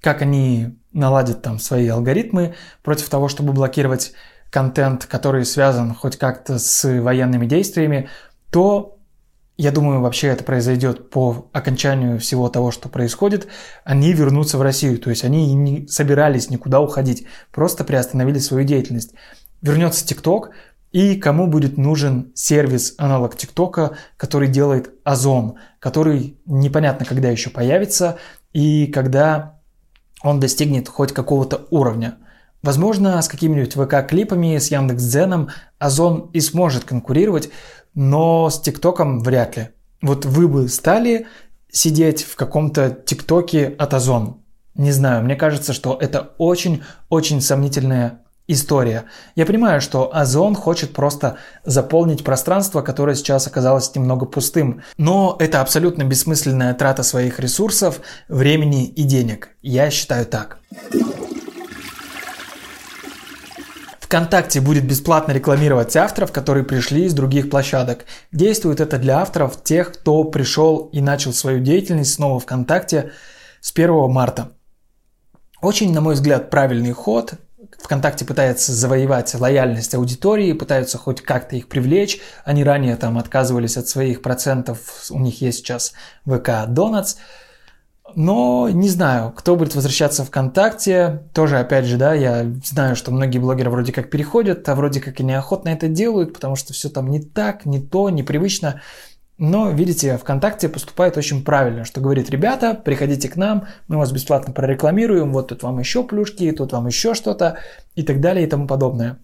как 0.02 0.24
они 0.24 0.76
наладит 0.92 1.44
там 1.44 1.60
свои 1.60 1.88
алгоритмы 1.88 2.56
против 2.82 3.10
того, 3.10 3.28
чтобы 3.28 3.54
блокировать 3.54 4.14
контент, 4.52 5.06
который 5.06 5.46
связан 5.46 5.94
хоть 5.94 6.18
как-то 6.18 6.60
с 6.60 6.84
военными 7.02 7.46
действиями, 7.46 8.10
то 8.52 9.00
я 9.58 9.72
думаю, 9.72 10.00
вообще 10.00 10.28
это 10.28 10.46
произойдет 10.46 11.10
по 11.10 11.50
окончанию 11.52 12.18
всего 12.18 12.48
того, 12.48 12.72
что 12.72 12.88
происходит, 12.88 13.48
они 13.84 14.14
вернутся 14.14 14.58
в 14.58 14.62
Россию. 14.62 15.00
То 15.00 15.10
есть 15.10 15.26
они 15.26 15.54
не 15.54 15.86
собирались 15.88 16.50
никуда 16.50 16.80
уходить, 16.80 17.28
просто 17.52 17.84
приостановили 17.84 18.40
свою 18.40 18.66
деятельность. 18.66 19.14
Вернется 19.62 20.08
ТикТок, 20.08 20.52
и 20.94 21.18
кому 21.18 21.48
будет 21.48 21.78
нужен 21.78 22.32
сервис 22.36 22.96
аналог 22.98 23.36
ТикТока, 23.36 23.98
который 24.16 24.48
делает 24.48 24.92
Озон, 25.04 25.56
который 25.80 26.38
непонятно 26.46 27.06
когда 27.06 27.30
еще 27.30 27.50
появится, 27.50 28.18
и 28.54 28.88
когда 28.88 29.60
он 30.24 30.40
достигнет 30.40 30.88
хоть 30.88 31.12
какого-то 31.12 31.68
уровня. 31.70 32.18
Возможно, 32.62 33.22
с 33.22 33.28
какими-нибудь 33.28 33.76
ВК-клипами, 33.76 34.58
с 34.58 34.70
Яндекс.Дзеном 34.72 35.50
Озон 35.78 36.30
и 36.34 36.42
сможет 36.42 36.84
конкурировать, 36.84 37.50
но 37.94 38.50
с 38.50 38.60
ТикТоком 38.60 39.22
вряд 39.22 39.58
ли. 39.58 39.70
Вот 40.02 40.26
вы 40.26 40.48
бы 40.48 40.68
стали 40.68 41.28
сидеть 41.72 42.24
в 42.24 42.36
каком-то 42.36 42.90
ТикТоке 42.90 43.76
от 43.78 43.94
Озон? 43.94 44.42
Не 44.76 44.92
знаю, 44.92 45.24
мне 45.24 45.36
кажется, 45.36 45.74
что 45.74 45.98
это 46.00 46.34
очень-очень 46.38 47.42
сомнительная 47.42 48.22
история. 48.48 49.06
Я 49.36 49.46
понимаю, 49.46 49.80
что 49.80 50.14
Озон 50.14 50.56
хочет 50.56 50.94
просто 50.94 51.38
заполнить 51.64 52.24
пространство, 52.24 52.82
которое 52.82 53.16
сейчас 53.16 53.48
оказалось 53.48 53.94
немного 53.96 54.26
пустым. 54.26 54.82
Но 54.98 55.36
это 55.40 55.62
абсолютно 55.62 56.04
бессмысленная 56.04 56.74
трата 56.74 57.04
своих 57.04 57.40
ресурсов, 57.40 58.02
времени 58.28 58.86
и 58.86 59.04
денег. 59.04 59.50
Я 59.62 59.92
считаю 59.92 60.26
так. 60.26 60.60
ВКонтакте 64.10 64.60
будет 64.60 64.88
бесплатно 64.88 65.34
рекламировать 65.34 65.96
авторов, 65.96 66.32
которые 66.32 66.64
пришли 66.64 67.06
из 67.06 67.14
других 67.14 67.52
площадок. 67.52 68.06
Действует 68.32 68.80
это 68.80 68.98
для 68.98 69.20
авторов 69.20 69.64
тех, 69.64 69.94
кто 69.94 70.24
пришел 70.24 70.90
и 70.92 71.00
начал 71.00 71.32
свою 71.32 71.60
деятельность 71.60 72.16
снова 72.16 72.40
ВКонтакте 72.40 73.12
с 73.62 73.72
1 73.72 74.10
марта. 74.10 74.54
Очень, 75.62 75.94
на 75.94 76.02
мой 76.02 76.16
взгляд, 76.16 76.50
правильный 76.50 76.92
ход. 76.92 77.34
ВКонтакте 77.84 78.26
пытается 78.26 78.74
завоевать 78.74 79.36
лояльность 79.36 79.94
аудитории, 79.94 80.54
пытаются 80.54 80.98
хоть 80.98 81.22
как-то 81.22 81.56
их 81.56 81.68
привлечь. 81.68 82.20
Они 82.46 82.64
ранее 82.64 82.96
там 82.96 83.20
отказывались 83.20 83.78
от 83.78 83.90
своих 83.90 84.24
процентов, 84.24 85.06
у 85.12 85.20
них 85.20 85.40
есть 85.40 85.60
сейчас 85.60 85.94
ВК 86.26 86.66
Donuts. 86.68 87.18
Но 88.16 88.70
не 88.70 88.90
знаю, 88.90 89.32
кто 89.36 89.56
будет 89.56 89.76
возвращаться 89.76 90.24
ВКонтакте. 90.24 91.24
Тоже, 91.34 91.58
опять 91.58 91.86
же, 91.86 91.98
да, 91.98 92.14
я 92.14 92.46
знаю, 92.64 92.96
что 92.96 93.12
многие 93.12 93.40
блогеры 93.40 93.70
вроде 93.70 93.92
как 93.92 94.10
переходят, 94.10 94.68
а 94.68 94.76
вроде 94.76 95.02
как 95.02 95.20
и 95.20 95.24
неохотно 95.24 95.70
это 95.70 95.88
делают, 95.88 96.34
потому 96.34 96.56
что 96.56 96.74
все 96.74 96.90
там 96.90 97.10
не 97.10 97.22
так, 97.22 97.66
не 97.66 97.80
то, 97.80 98.10
непривычно. 98.10 98.82
Но, 99.38 99.72
видите, 99.72 100.18
ВКонтакте 100.18 100.68
поступает 100.68 101.16
очень 101.16 101.46
правильно, 101.46 101.86
что 101.86 102.02
говорит, 102.02 102.30
ребята, 102.30 102.74
приходите 102.74 103.30
к 103.30 103.38
нам, 103.38 103.68
мы 103.88 103.98
вас 103.98 104.12
бесплатно 104.12 104.52
прорекламируем, 104.52 105.32
вот 105.32 105.48
тут 105.48 105.64
вам 105.64 105.80
еще 105.80 106.04
плюшки, 106.04 106.52
тут 106.52 106.74
вам 106.74 106.88
еще 106.88 107.14
что-то 107.14 107.58
и 107.96 108.04
так 108.04 108.20
далее 108.20 108.46
и 108.46 108.50
тому 108.50 108.68
подобное. 108.68 109.20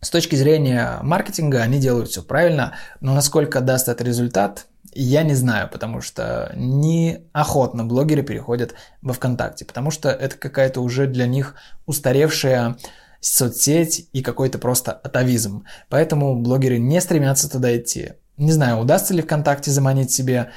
С 0.00 0.10
точки 0.10 0.34
зрения 0.34 0.98
маркетинга 1.02 1.60
они 1.60 1.78
делают 1.78 2.08
все 2.08 2.22
правильно, 2.22 2.74
но 3.00 3.14
насколько 3.14 3.60
даст 3.60 3.88
это 3.88 4.02
результат, 4.02 4.66
я 4.92 5.22
не 5.22 5.34
знаю, 5.34 5.68
потому 5.70 6.00
что 6.00 6.52
неохотно 6.56 7.84
блогеры 7.84 8.22
переходят 8.22 8.74
во 9.02 9.12
ВКонтакте, 9.12 9.64
потому 9.64 9.90
что 9.90 10.08
это 10.08 10.36
какая-то 10.36 10.80
уже 10.80 11.06
для 11.06 11.26
них 11.26 11.54
устаревшая 11.86 12.76
соцсеть 13.20 14.08
и 14.12 14.22
какой-то 14.22 14.58
просто 14.58 14.92
атовизм. 14.92 15.64
Поэтому 15.90 16.34
блогеры 16.34 16.78
не 16.78 17.00
стремятся 17.00 17.50
туда 17.50 17.76
идти. 17.76 18.14
Не 18.38 18.52
знаю, 18.52 18.78
удастся 18.78 19.12
ли 19.12 19.22
ВКонтакте 19.22 19.70
заманить 19.70 20.10
себе 20.10 20.50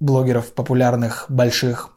блогеров 0.00 0.54
популярных, 0.54 1.26
больших. 1.28 1.90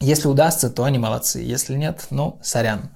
Если 0.00 0.26
удастся, 0.26 0.68
то 0.68 0.82
они 0.82 0.98
молодцы. 0.98 1.38
Если 1.38 1.76
нет, 1.76 2.08
ну, 2.10 2.40
сорян. 2.42 2.90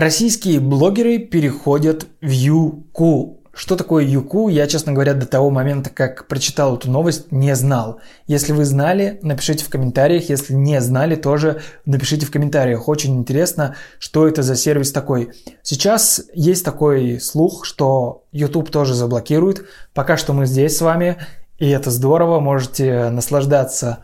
Российские 0.00 0.60
блогеры 0.60 1.18
переходят 1.18 2.06
в 2.22 2.30
Юку. 2.30 3.42
Что 3.52 3.76
такое 3.76 4.02
Юку, 4.02 4.48
я, 4.48 4.66
честно 4.66 4.92
говоря, 4.92 5.12
до 5.12 5.26
того 5.26 5.50
момента, 5.50 5.90
как 5.90 6.26
прочитал 6.26 6.74
эту 6.78 6.90
новость, 6.90 7.30
не 7.30 7.54
знал. 7.54 8.00
Если 8.26 8.54
вы 8.54 8.64
знали, 8.64 9.18
напишите 9.20 9.62
в 9.62 9.68
комментариях. 9.68 10.30
Если 10.30 10.54
не 10.54 10.80
знали, 10.80 11.16
тоже 11.16 11.60
напишите 11.84 12.24
в 12.24 12.30
комментариях. 12.30 12.88
Очень 12.88 13.18
интересно, 13.18 13.76
что 13.98 14.26
это 14.26 14.42
за 14.42 14.56
сервис 14.56 14.90
такой. 14.90 15.32
Сейчас 15.62 16.22
есть 16.32 16.64
такой 16.64 17.20
слух, 17.20 17.66
что 17.66 18.24
YouTube 18.32 18.70
тоже 18.70 18.94
заблокирует. 18.94 19.66
Пока 19.92 20.16
что 20.16 20.32
мы 20.32 20.46
здесь 20.46 20.78
с 20.78 20.80
вами, 20.80 21.18
и 21.58 21.68
это 21.68 21.90
здорово. 21.90 22.40
Можете 22.40 23.10
наслаждаться 23.10 23.98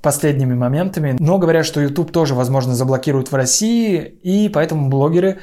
последними 0.00 0.54
моментами. 0.54 1.16
Но 1.18 1.38
говорят, 1.38 1.66
что 1.66 1.80
YouTube 1.80 2.12
тоже, 2.12 2.34
возможно, 2.34 2.74
заблокируют 2.74 3.30
в 3.30 3.34
России, 3.34 3.98
и 3.98 4.48
поэтому 4.48 4.88
блогеры 4.88 5.38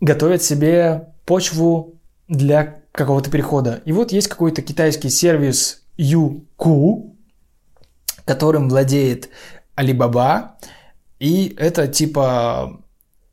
готовят 0.00 0.42
себе 0.42 1.08
почву 1.24 1.94
для 2.28 2.82
какого-то 2.92 3.30
перехода. 3.30 3.82
И 3.84 3.92
вот 3.92 4.12
есть 4.12 4.28
какой-то 4.28 4.62
китайский 4.62 5.10
сервис 5.10 5.82
Youku, 5.98 7.12
которым 8.24 8.68
владеет 8.68 9.28
Alibaba, 9.76 10.52
и 11.18 11.54
это 11.58 11.88
типа 11.88 12.80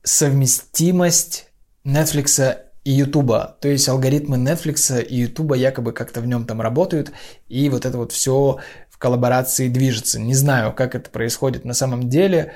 совместимость 0.04 1.48
Netflix 1.86 2.58
и 2.84 2.92
YouTube. 2.92 3.60
То 3.60 3.68
есть 3.68 3.88
алгоритмы 3.88 4.38
Netflix 4.38 5.02
и 5.02 5.16
YouTube 5.16 5.56
якобы 5.56 5.94
как-то 5.94 6.22
в 6.22 6.28
нем 6.28 6.46
там 6.46 6.62
работают, 6.62 7.12
и 7.48 7.70
вот 7.70 7.86
это 7.86 7.98
вот 7.98 8.12
все 8.12 8.60
коллаборации 9.04 9.68
движется. 9.68 10.18
Не 10.18 10.34
знаю, 10.34 10.72
как 10.72 10.96
это 10.96 11.10
происходит 11.10 11.66
на 11.66 11.74
самом 11.74 12.08
деле, 12.08 12.54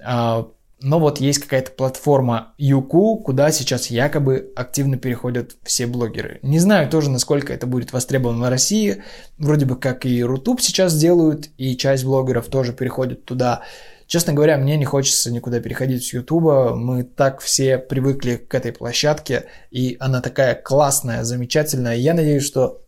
а, 0.00 0.48
но 0.80 1.00
вот 1.00 1.18
есть 1.18 1.40
какая-то 1.40 1.72
платформа 1.72 2.54
Юку, 2.56 3.16
куда 3.16 3.50
сейчас 3.50 3.88
якобы 3.88 4.52
активно 4.54 4.96
переходят 4.96 5.56
все 5.64 5.88
блогеры. 5.88 6.38
Не 6.42 6.60
знаю 6.60 6.88
тоже, 6.88 7.10
насколько 7.10 7.52
это 7.52 7.66
будет 7.66 7.92
востребовано 7.92 8.46
в 8.46 8.48
России. 8.48 9.02
Вроде 9.38 9.66
бы 9.66 9.74
как 9.74 10.06
и 10.06 10.22
Рутуб 10.22 10.60
сейчас 10.60 10.96
делают, 10.96 11.48
и 11.58 11.76
часть 11.76 12.04
блогеров 12.04 12.46
тоже 12.46 12.72
переходит 12.72 13.24
туда. 13.24 13.62
Честно 14.06 14.32
говоря, 14.34 14.56
мне 14.56 14.76
не 14.76 14.84
хочется 14.84 15.32
никуда 15.32 15.58
переходить 15.58 16.04
с 16.04 16.12
Ютуба. 16.12 16.76
Мы 16.76 17.02
так 17.02 17.40
все 17.40 17.76
привыкли 17.76 18.36
к 18.36 18.54
этой 18.54 18.70
площадке, 18.70 19.46
и 19.72 19.96
она 19.98 20.20
такая 20.20 20.54
классная, 20.54 21.24
замечательная. 21.24 21.96
Я 21.96 22.14
надеюсь, 22.14 22.46
что 22.46 22.82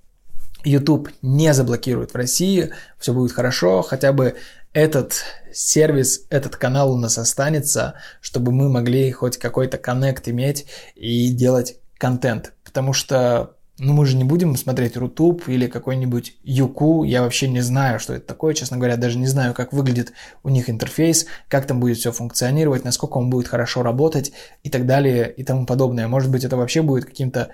YouTube 0.65 1.11
не 1.23 1.53
заблокирует 1.55 2.13
в 2.13 2.17
России, 2.17 2.71
все 2.99 3.13
будет 3.13 3.33
хорошо, 3.33 3.83
хотя 3.83 4.13
бы 4.13 4.37
этот 4.73 5.25
сервис, 5.53 6.27
этот 6.31 6.57
канал 6.57 6.93
у 6.93 6.97
нас 6.97 7.19
останется, 7.19 7.95
чтобы 8.21 8.53
мы 8.53 8.69
могли 8.69 9.11
хоть 9.11 9.37
какой-то 9.37 9.79
коннект 9.79 10.29
иметь 10.29 10.67
и 10.95 11.29
делать 11.31 11.77
контент. 11.99 12.53
Потому 12.65 12.93
что 12.93 13.57
ну, 13.83 13.95
мы 13.95 14.05
же 14.05 14.17
не 14.17 14.25
будем 14.25 14.57
смотреть 14.57 14.97
Рутуб 14.99 15.49
или 15.49 15.67
какой-нибудь 15.67 16.37
Юку. 16.45 17.03
Я 17.03 17.23
вообще 17.23 17.49
не 17.49 17.63
знаю, 17.63 17.99
что 17.99 18.13
это 18.13 18.27
такое. 18.27 18.53
Честно 18.53 18.77
говоря, 18.77 18.99
даже 18.99 19.19
не 19.19 19.27
знаю, 19.27 19.55
как 19.55 19.73
выглядит 19.73 20.13
у 20.43 20.51
них 20.51 20.69
интерфейс, 20.69 21.27
как 21.49 21.67
там 21.67 21.81
будет 21.81 21.97
все 21.97 22.13
функционировать, 22.13 22.85
насколько 22.85 23.17
он 23.17 23.31
будет 23.31 23.49
хорошо 23.49 23.83
работать 23.83 24.33
и 24.63 24.69
так 24.69 24.87
далее 24.87 25.33
и 25.35 25.43
тому 25.45 25.65
подобное. 25.65 26.09
Может 26.09 26.31
быть, 26.31 26.45
это 26.45 26.59
вообще 26.59 26.83
будет 26.83 27.07
каким-то 27.07 27.53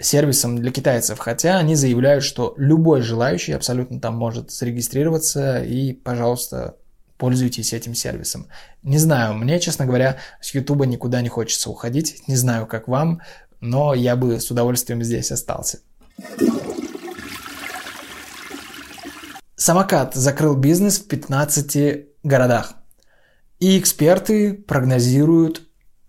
сервисом 0.00 0.58
для 0.58 0.70
китайцев, 0.70 1.18
хотя 1.18 1.58
они 1.58 1.74
заявляют, 1.74 2.24
что 2.24 2.54
любой 2.56 3.02
желающий 3.02 3.52
абсолютно 3.52 4.00
там 4.00 4.16
может 4.16 4.50
зарегистрироваться 4.50 5.62
и, 5.62 5.92
пожалуйста, 5.92 6.76
пользуйтесь 7.18 7.72
этим 7.72 7.94
сервисом. 7.94 8.46
Не 8.82 8.98
знаю, 8.98 9.34
мне, 9.34 9.60
честно 9.60 9.86
говоря, 9.86 10.18
с 10.40 10.54
Ютуба 10.54 10.86
никуда 10.86 11.20
не 11.20 11.28
хочется 11.28 11.70
уходить, 11.70 12.22
не 12.26 12.36
знаю, 12.36 12.66
как 12.66 12.88
вам, 12.88 13.20
но 13.60 13.94
я 13.94 14.16
бы 14.16 14.40
с 14.40 14.50
удовольствием 14.50 15.02
здесь 15.02 15.30
остался. 15.30 15.80
Самокат 19.54 20.14
закрыл 20.14 20.56
бизнес 20.56 20.98
в 20.98 21.06
15 21.06 22.06
городах. 22.24 22.74
И 23.60 23.78
эксперты 23.78 24.54
прогнозируют 24.54 25.62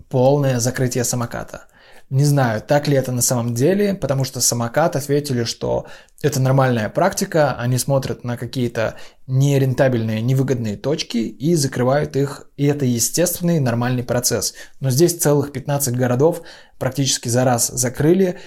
полное 0.10 0.60
закрытие 0.60 1.04
самоката– 1.04 1.68
не 2.14 2.26
знаю, 2.26 2.62
так 2.62 2.88
ли 2.88 2.96
это 2.96 3.12
на 3.12 3.24
самом 3.24 3.56
деле, 3.56 3.96
потому 3.96 4.24
что 4.24 4.40
самокат 4.40 4.96
ответили, 4.96 5.46
что 5.46 5.88
это 6.22 6.40
нормальная 6.40 6.88
практика, 6.88 7.56
они 7.56 7.80
смотрят 7.80 8.24
на 8.24 8.38
какие-то 8.38 8.98
нерентабельные, 9.26 10.22
невыгодные 10.22 10.78
точки 10.78 11.18
и 11.18 11.56
закрывают 11.56 12.16
их, 12.16 12.52
и 12.56 12.68
это 12.68 12.86
естественный 12.86 13.60
нормальный 13.60 14.04
процесс. 14.04 14.54
Но 14.80 14.92
здесь 14.92 15.18
целых 15.18 15.52
15 15.52 15.96
городов 15.96 16.44
практически 16.78 17.30
за 17.30 17.46
раз 17.46 17.70
закрыли, 17.70 18.38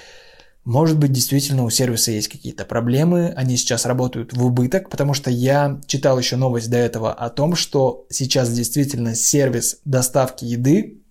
может 0.64 0.96
быть, 0.96 1.10
действительно 1.10 1.64
у 1.64 1.70
сервиса 1.70 2.12
есть 2.12 2.28
какие-то 2.28 2.64
проблемы, 2.66 3.32
они 3.36 3.56
сейчас 3.56 3.84
работают 3.84 4.32
в 4.32 4.46
убыток, 4.46 4.90
потому 4.90 5.12
что 5.12 5.28
я 5.28 5.80
читал 5.88 6.20
еще 6.20 6.36
новость 6.36 6.70
до 6.70 6.76
этого 6.76 7.12
о 7.12 7.30
том, 7.30 7.56
что 7.56 8.06
сейчас 8.10 8.52
действительно 8.52 9.16
сервис 9.16 9.80
доставки 9.84 10.44
еды 10.44 11.02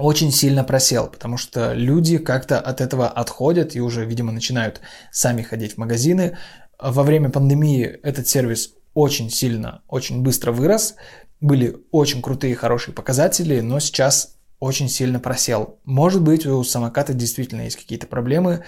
очень 0.00 0.32
сильно 0.32 0.64
просел, 0.64 1.08
потому 1.08 1.36
что 1.36 1.72
люди 1.74 2.18
как-то 2.18 2.58
от 2.58 2.80
этого 2.80 3.08
отходят 3.08 3.76
и 3.76 3.80
уже, 3.80 4.04
видимо, 4.04 4.32
начинают 4.32 4.80
сами 5.12 5.42
ходить 5.42 5.74
в 5.74 5.78
магазины. 5.78 6.38
Во 6.78 7.02
время 7.02 7.30
пандемии 7.30 7.84
этот 7.84 8.26
сервис 8.26 8.74
очень 8.94 9.30
сильно, 9.30 9.82
очень 9.86 10.22
быстро 10.22 10.52
вырос. 10.52 10.94
Были 11.40 11.76
очень 11.90 12.22
крутые, 12.22 12.54
хорошие 12.54 12.94
показатели, 12.94 13.60
но 13.60 13.80
сейчас 13.80 14.36
очень 14.58 14.88
сильно 14.88 15.20
просел. 15.20 15.78
Может 15.84 16.22
быть, 16.22 16.46
у 16.46 16.62
самоката 16.64 17.14
действительно 17.14 17.62
есть 17.62 17.76
какие-то 17.76 18.06
проблемы, 18.06 18.64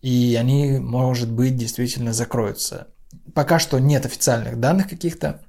и 0.00 0.36
они, 0.38 0.78
может 0.78 1.30
быть, 1.30 1.56
действительно 1.56 2.12
закроются. 2.12 2.88
Пока 3.34 3.58
что 3.58 3.78
нет 3.78 4.06
официальных 4.06 4.58
данных 4.58 4.88
каких-то. 4.88 5.42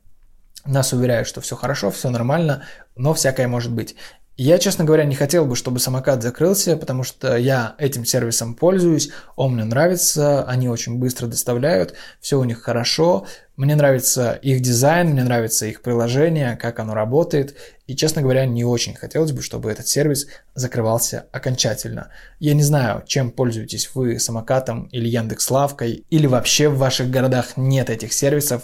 Нас 0.66 0.94
уверяют, 0.94 1.28
что 1.28 1.42
все 1.42 1.56
хорошо, 1.56 1.92
все 1.92 2.10
нормально, 2.10 2.64
но 2.96 3.14
всякое 3.14 3.48
может 3.48 3.72
быть. 3.72 3.96
Я, 4.36 4.58
честно 4.58 4.84
говоря, 4.84 5.06
не 5.06 5.14
хотел 5.14 5.46
бы, 5.46 5.56
чтобы 5.56 5.80
самокат 5.80 6.24
закрылся, 6.24 6.76
потому 6.76 7.04
что 7.04 7.38
я 7.38 7.76
этим 7.78 8.04
сервисом 8.04 8.56
пользуюсь, 8.56 9.12
он 9.36 9.54
мне 9.54 9.64
нравится, 9.64 10.44
они 10.46 10.68
очень 10.70 10.98
быстро 10.98 11.28
доставляют, 11.28 11.94
все 12.20 12.40
у 12.40 12.44
них 12.44 12.60
хорошо, 12.64 13.28
мне 13.58 13.76
нравится 13.76 14.32
их 14.32 14.62
дизайн, 14.62 15.10
мне 15.10 15.24
нравится 15.24 15.68
их 15.68 15.84
приложение, 15.84 16.58
как 16.58 16.80
оно 16.80 16.96
работает, 16.96 17.56
и, 17.86 17.96
честно 17.96 18.24
говоря, 18.24 18.48
не 18.48 18.66
очень 18.66 18.96
хотелось 18.96 19.34
бы, 19.34 19.44
чтобы 19.44 19.70
этот 19.70 19.88
сервис 19.88 20.26
закрывался 20.56 21.28
окончательно. 21.32 22.10
Я 22.40 22.56
не 22.56 22.64
знаю, 22.64 23.04
чем 23.06 23.30
пользуетесь 23.30 23.92
вы 23.94 24.20
самокатом 24.20 24.86
или 24.88 25.08
Яндекс 25.08 25.52
Лавкой, 25.52 26.06
или 26.10 26.26
вообще 26.26 26.70
в 26.70 26.80
ваших 26.80 27.12
городах 27.12 27.56
нет 27.56 27.92
этих 27.92 28.14
сервисов, 28.14 28.64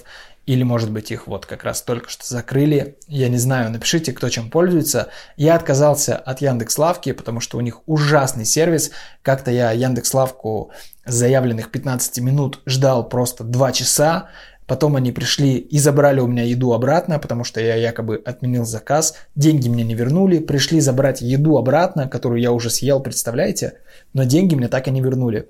или, 0.49 0.63
может 0.63 0.89
быть, 0.89 1.11
их 1.11 1.27
вот 1.27 1.45
как 1.45 1.63
раз 1.63 1.83
только 1.83 2.09
что 2.09 2.25
закрыли. 2.25 2.97
Я 3.07 3.29
не 3.29 3.37
знаю, 3.37 3.69
напишите, 3.69 4.13
кто 4.13 4.29
чем 4.29 4.49
пользуется. 4.49 5.09
Я 5.37 5.53
отказался 5.53 6.15
от 6.17 6.41
Яндекс.Лавки, 6.41 7.11
потому 7.11 7.39
что 7.39 7.59
у 7.59 7.61
них 7.61 7.81
ужасный 7.85 8.45
сервис. 8.45 8.89
Как-то 9.21 9.51
я 9.51 9.71
Яндекс.Лавку 9.73 10.71
с 11.05 11.13
заявленных 11.13 11.69
15 11.69 12.17
минут 12.21 12.61
ждал 12.65 13.07
просто 13.07 13.43
2 13.43 13.71
часа. 13.73 14.29
Потом 14.65 14.95
они 14.95 15.11
пришли 15.11 15.57
и 15.57 15.77
забрали 15.77 16.19
у 16.19 16.25
меня 16.25 16.41
еду 16.41 16.73
обратно, 16.73 17.19
потому 17.19 17.43
что 17.43 17.61
я 17.61 17.75
якобы 17.75 18.19
отменил 18.25 18.65
заказ. 18.65 19.17
Деньги 19.35 19.69
мне 19.69 19.83
не 19.83 19.93
вернули. 19.93 20.39
Пришли 20.39 20.79
забрать 20.79 21.21
еду 21.21 21.57
обратно, 21.57 22.09
которую 22.09 22.41
я 22.41 22.51
уже 22.51 22.71
съел, 22.71 23.01
представляете? 23.01 23.73
Но 24.13 24.23
деньги 24.23 24.55
мне 24.55 24.67
так 24.67 24.87
и 24.87 24.91
не 24.91 25.01
вернули. 25.01 25.47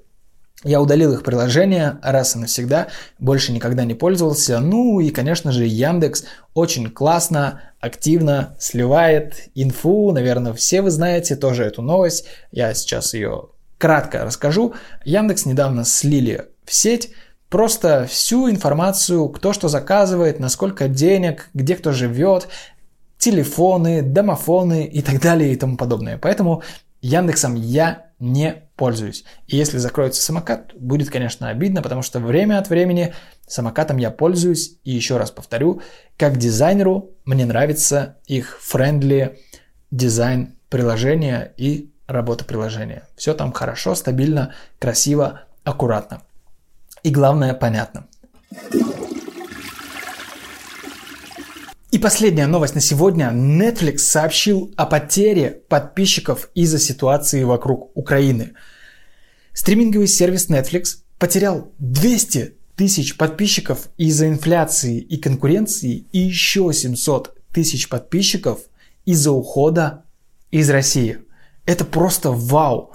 Я 0.63 0.81
удалил 0.81 1.13
их 1.13 1.23
приложение 1.23 1.99
раз 2.01 2.35
и 2.35 2.39
навсегда, 2.39 2.87
больше 3.17 3.53
никогда 3.53 3.85
не 3.85 3.93
пользовался. 3.93 4.59
Ну 4.59 4.99
и, 4.99 5.09
конечно 5.09 5.53
же, 5.53 5.65
Яндекс 5.65 6.25
очень 6.53 6.89
классно, 6.89 7.61
активно 7.79 8.57
сливает 8.59 9.49
инфу. 9.55 10.11
Наверное, 10.11 10.53
все 10.53 10.81
вы 10.81 10.91
знаете 10.91 11.37
тоже 11.37 11.63
эту 11.63 11.81
новость. 11.81 12.25
Я 12.51 12.73
сейчас 12.73 13.13
ее 13.13 13.49
кратко 13.77 14.25
расскажу. 14.25 14.73
Яндекс 15.05 15.45
недавно 15.45 15.85
слили 15.85 16.47
в 16.65 16.73
сеть 16.73 17.11
просто 17.47 18.05
всю 18.05 18.49
информацию, 18.49 19.29
кто 19.29 19.53
что 19.53 19.69
заказывает, 19.69 20.39
на 20.39 20.49
сколько 20.49 20.89
денег, 20.89 21.49
где 21.53 21.75
кто 21.75 21.93
живет, 21.93 22.49
телефоны, 23.17 24.01
домофоны 24.01 24.85
и 24.85 25.01
так 25.01 25.21
далее 25.21 25.53
и 25.53 25.55
тому 25.55 25.77
подобное. 25.77 26.17
Поэтому 26.17 26.63
Яндексом 27.01 27.55
я 27.55 28.07
не 28.19 28.68
пользуюсь. 28.79 29.25
И 29.47 29.57
если 29.57 29.77
закроется 29.77 30.21
самокат, 30.21 30.73
будет, 30.73 31.09
конечно, 31.09 31.49
обидно, 31.49 31.81
потому 31.81 32.01
что 32.01 32.21
время 32.21 32.57
от 32.59 32.69
времени 32.69 33.13
самокатом 33.45 33.97
я 33.97 34.09
пользуюсь. 34.09 34.77
И 34.85 34.91
еще 34.91 35.17
раз 35.17 35.31
повторю, 35.31 35.81
как 36.17 36.37
дизайнеру 36.37 37.11
мне 37.25 37.45
нравится 37.45 38.15
их 38.25 38.57
friendly 38.61 39.37
дизайн 39.91 40.55
приложения 40.69 41.53
и 41.57 41.91
работа 42.07 42.45
приложения. 42.45 43.03
Все 43.17 43.33
там 43.33 43.51
хорошо, 43.51 43.95
стабильно, 43.95 44.53
красиво, 44.79 45.41
аккуратно. 45.65 46.21
И 47.03 47.09
главное, 47.09 47.53
понятно. 47.53 48.07
И 51.91 51.97
последняя 51.97 52.45
новость 52.45 52.75
на 52.75 52.81
сегодня. 52.81 53.31
Netflix 53.33 53.97
сообщил 53.97 54.71
о 54.77 54.85
потере 54.85 55.63
подписчиков 55.69 56.51
из-за 56.53 56.77
ситуации 56.77 57.43
вокруг 57.43 57.89
Украины. 57.97 58.53
Стриминговый 59.53 60.07
сервис 60.07 60.49
Netflix 60.49 60.99
потерял 61.17 61.71
200 61.79 62.53
тысяч 62.75 63.17
подписчиков 63.17 63.89
из-за 63.97 64.29
инфляции 64.29 64.99
и 64.99 65.17
конкуренции 65.17 66.05
и 66.11 66.19
еще 66.19 66.71
700 66.71 67.35
тысяч 67.51 67.89
подписчиков 67.89 68.59
из-за 69.05 69.31
ухода 69.31 70.03
из 70.51 70.69
России. 70.69 71.17
Это 71.65 71.85
просто 71.85 72.29
вау. 72.31 72.93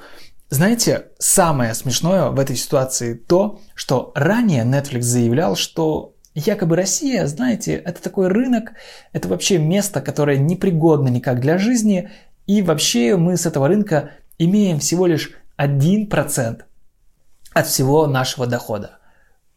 Знаете, 0.50 1.08
самое 1.18 1.74
смешное 1.74 2.30
в 2.30 2.38
этой 2.38 2.54
ситуации 2.54 3.14
то, 3.14 3.60
что 3.74 4.12
ранее 4.14 4.62
Netflix 4.62 5.00
заявлял, 5.00 5.56
что 5.56 6.13
якобы 6.34 6.76
Россия, 6.76 7.26
знаете, 7.26 7.74
это 7.74 8.02
такой 8.02 8.28
рынок, 8.28 8.72
это 9.12 9.28
вообще 9.28 9.58
место, 9.58 10.00
которое 10.00 10.36
непригодно 10.36 11.08
никак 11.08 11.40
для 11.40 11.58
жизни, 11.58 12.10
и 12.46 12.62
вообще 12.62 13.16
мы 13.16 13.36
с 13.36 13.46
этого 13.46 13.68
рынка 13.68 14.10
имеем 14.38 14.80
всего 14.80 15.06
лишь 15.06 15.32
1% 15.58 16.62
от 17.52 17.66
всего 17.66 18.06
нашего 18.06 18.46
дохода. 18.46 18.98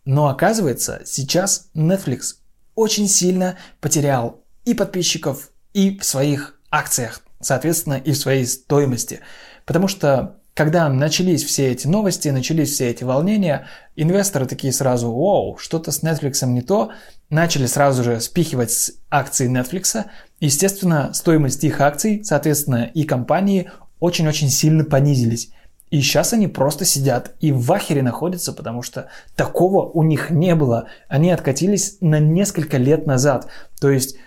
Но 0.06 0.28
оказывается, 0.28 1.02
сейчас 1.06 1.70
Netflix 1.76 2.36
очень 2.76 3.08
сильно 3.08 3.58
потерял 3.82 4.46
и 4.64 4.74
подписчиков, 4.74 5.50
и 5.74 5.98
в 5.98 6.06
своих 6.06 6.60
акциях, 6.70 7.22
соответственно, 7.42 7.96
и 7.96 8.12
в 8.12 8.18
своей 8.18 8.46
стоимости. 8.46 9.20
Потому 9.66 9.88
что 9.88 10.38
когда 10.58 10.90
начались 10.90 11.44
все 11.44 11.72
эти 11.72 11.86
новости, 11.86 12.30
начались 12.30 12.72
все 12.72 12.90
эти 12.90 13.04
волнения, 13.04 13.68
инвесторы 13.96 14.48
такие 14.48 14.74
сразу, 14.74 15.12
вау, 15.12 15.56
что-то 15.60 15.92
с 15.92 16.02
Netflix 16.02 16.44
не 16.48 16.64
то, 16.64 16.90
начали 17.30 17.68
сразу 17.68 18.04
же 18.04 18.20
спихивать 18.20 18.94
акции 19.12 19.48
Netflix. 19.48 20.06
Естественно, 20.40 21.12
стоимость 21.14 21.64
их 21.64 21.80
акций, 21.80 22.24
соответственно, 22.24 22.90
и 22.92 23.04
компании 23.04 23.70
очень-очень 24.00 24.50
сильно 24.50 24.84
понизились. 24.84 25.52
И 25.92 26.02
сейчас 26.02 26.34
они 26.34 26.48
просто 26.48 26.86
сидят 26.86 27.36
и 27.40 27.52
в 27.52 27.72
ахере 27.72 28.02
находятся, 28.02 28.52
потому 28.52 28.82
что 28.82 29.10
такого 29.36 29.88
у 29.88 30.02
них 30.02 30.32
не 30.32 30.56
было. 30.56 30.88
Они 31.08 31.30
откатились 31.30 31.98
на 32.02 32.18
несколько 32.18 32.78
лет 32.78 33.06
назад. 33.06 33.48
То 33.80 33.92
есть 33.92 34.18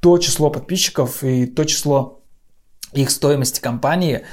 то 0.00 0.18
число 0.18 0.50
подписчиков 0.50 1.22
и 1.22 1.46
то 1.46 1.64
число 1.64 2.18
их 2.92 3.10
стоимости 3.10 3.60
компании 3.60 4.24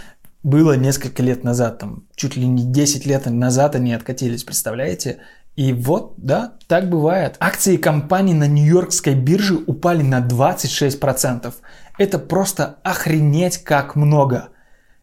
было 0.46 0.78
несколько 0.78 1.24
лет 1.24 1.44
назад, 1.44 1.80
там 1.80 2.04
чуть 2.16 2.36
ли 2.36 2.46
не 2.46 2.64
10 2.64 3.08
лет 3.08 3.26
назад 3.26 3.76
они 3.76 3.94
откатились, 3.94 4.44
представляете? 4.44 5.18
И 5.56 5.74
вот, 5.74 6.14
да, 6.18 6.54
так 6.68 6.88
бывает. 6.88 7.36
Акции 7.40 7.78
компаний 7.78 8.36
на 8.36 8.46
Нью-Йоркской 8.48 9.16
бирже 9.16 9.56
упали 9.56 10.04
на 10.04 10.20
26%. 10.20 11.52
Это 11.98 12.20
просто 12.20 12.78
охренеть 12.84 13.58
как 13.64 13.96
много. 13.96 14.50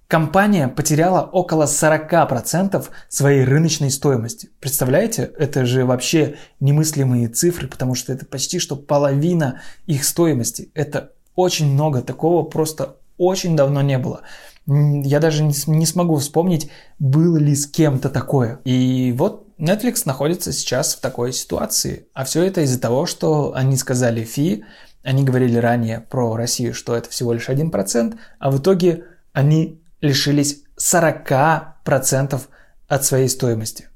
Компания 0.07 0.69
потеряла 0.69 1.23
около 1.23 1.65
40% 1.65 2.85
своей 3.09 3.45
рыночной 3.45 3.91
стоимости. 3.91 4.51
Представляете? 4.61 5.33
Это 5.39 5.67
же 5.67 5.85
вообще 5.85 6.37
немыслимые 6.61 7.27
цифры, 7.27 7.67
потому 7.67 7.97
что 7.97 8.13
это 8.13 8.27
почти 8.27 8.61
что 8.61 8.77
половина 8.77 9.63
их 9.87 10.05
стоимости. 10.05 10.71
Это 10.75 11.11
очень 11.35 11.73
много. 11.73 12.01
Такого 12.01 12.45
просто 12.45 12.99
очень 13.17 13.57
давно 13.57 13.83
не 13.83 13.99
было. 13.99 14.21
Я 14.67 15.19
даже 15.19 15.43
не, 15.43 15.87
смогу 15.87 16.17
вспомнить, 16.17 16.71
было 16.99 17.37
ли 17.37 17.55
с 17.55 17.67
кем-то 17.67 18.09
такое. 18.09 18.61
И 18.65 19.13
вот 19.17 19.49
Netflix 19.59 20.03
находится 20.05 20.53
сейчас 20.53 20.95
в 20.95 21.01
такой 21.01 21.33
ситуации. 21.33 22.07
А 22.15 22.25
все 22.25 22.45
это 22.45 22.61
из-за 22.61 22.81
того, 22.81 23.07
что 23.07 23.55
они 23.55 23.77
сказали 23.77 24.23
фи, 24.23 24.65
они 25.03 25.25
говорили 25.25 25.57
ранее 25.57 26.01
про 26.01 26.37
Россию, 26.37 26.75
что 26.75 26.95
это 26.95 27.11
всего 27.11 27.33
лишь 27.33 27.49
1%, 27.49 28.17
а 28.39 28.51
в 28.51 28.59
итоге 28.59 29.05
они 29.33 29.83
лишились 30.01 30.63
40% 30.79 32.41
от 32.89 33.05
своей 33.05 33.29
стоимости. 33.29 33.89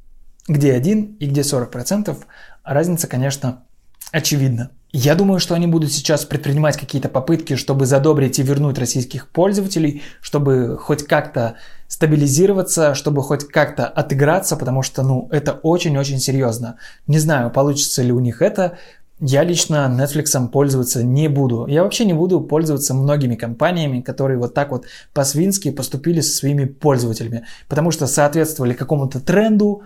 Где 0.49 0.73
1 0.73 1.17
и 1.21 1.27
где 1.27 1.43
40%, 1.43 2.17
разница, 2.64 3.07
конечно, 3.07 3.64
очевидна. 4.12 4.71
Я 4.99 5.15
думаю, 5.15 5.41
что 5.41 5.55
они 5.55 5.67
будут 5.67 5.93
сейчас 5.93 6.25
предпринимать 6.25 6.79
какие-то 6.79 7.11
попытки, 7.11 7.57
чтобы 7.57 7.85
задобрить 7.85 8.39
и 8.39 8.43
вернуть 8.43 8.79
российских 8.79 9.29
пользователей, 9.29 10.01
чтобы 10.23 10.79
хоть 10.79 11.03
как-то 11.03 11.57
стабилизироваться, 11.87 12.95
чтобы 12.95 13.23
хоть 13.23 13.45
как-то 13.45 13.87
отыграться, 13.87 14.57
потому 14.57 14.81
что, 14.81 15.03
ну, 15.03 15.29
это 15.31 15.53
очень-очень 15.53 16.19
серьезно. 16.19 16.77
Не 17.07 17.19
знаю, 17.19 17.51
получится 17.51 18.03
ли 18.03 18.11
у 18.11 18.21
них 18.21 18.41
это, 18.41 18.79
я 19.21 19.45
лично 19.45 19.95
Netflix 19.95 20.49
пользоваться 20.49 21.05
не 21.05 21.29
буду. 21.29 21.67
Я 21.67 21.83
вообще 21.83 22.07
не 22.07 22.15
буду 22.15 22.41
пользоваться 22.41 22.95
многими 22.95 23.35
компаниями, 23.35 24.01
которые 24.01 24.39
вот 24.39 24.55
так 24.55 24.71
вот 24.71 24.87
по-свински 25.13 25.73
поступили 25.73 26.23
со 26.23 26.35
своими 26.35 26.65
пользователями, 26.65 27.45
потому 27.69 27.91
что 27.91 28.07
соответствовали 28.07 28.73
какому-то 28.73 29.21
тренду 29.21 29.83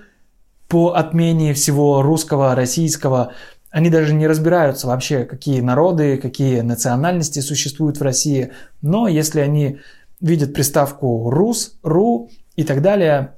по 0.69 0.91
отмене 0.91 1.53
всего 1.53 2.01
русского, 2.01 2.55
российского. 2.55 3.33
Они 3.71 3.89
даже 3.89 4.15
не 4.15 4.27
разбираются 4.27 4.87
вообще, 4.87 5.25
какие 5.25 5.61
народы, 5.61 6.17
какие 6.17 6.61
национальности 6.61 7.41
существуют 7.41 7.99
в 7.99 8.03
России. 8.03 8.53
Но 8.83 9.07
если 9.07 9.41
они 9.41 9.79
видят 10.21 10.53
приставку 10.53 11.31
«рус», 11.31 11.79
«ру» 11.83 12.31
и 12.57 12.65
так 12.65 12.83
далее, 12.83 13.37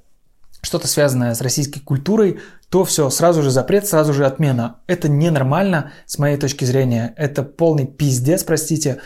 что-то 0.63 0.89
связанное 0.89 1.35
с 1.35 1.41
российской 1.41 1.81
культурой, 1.81 2.41
то 2.71 2.85
все, 2.85 3.11
сразу 3.11 3.43
же 3.43 3.51
запрет, 3.51 3.87
сразу 3.87 4.15
же 4.15 4.25
отмена. 4.25 4.77
Это 4.87 5.09
ненормально 5.09 5.93
с 6.07 6.19
моей 6.19 6.39
точки 6.39 6.65
зрения. 6.65 7.13
Это 7.17 7.43
полный 7.43 7.87
пиздец, 7.87 8.45
простите. 8.45 9.01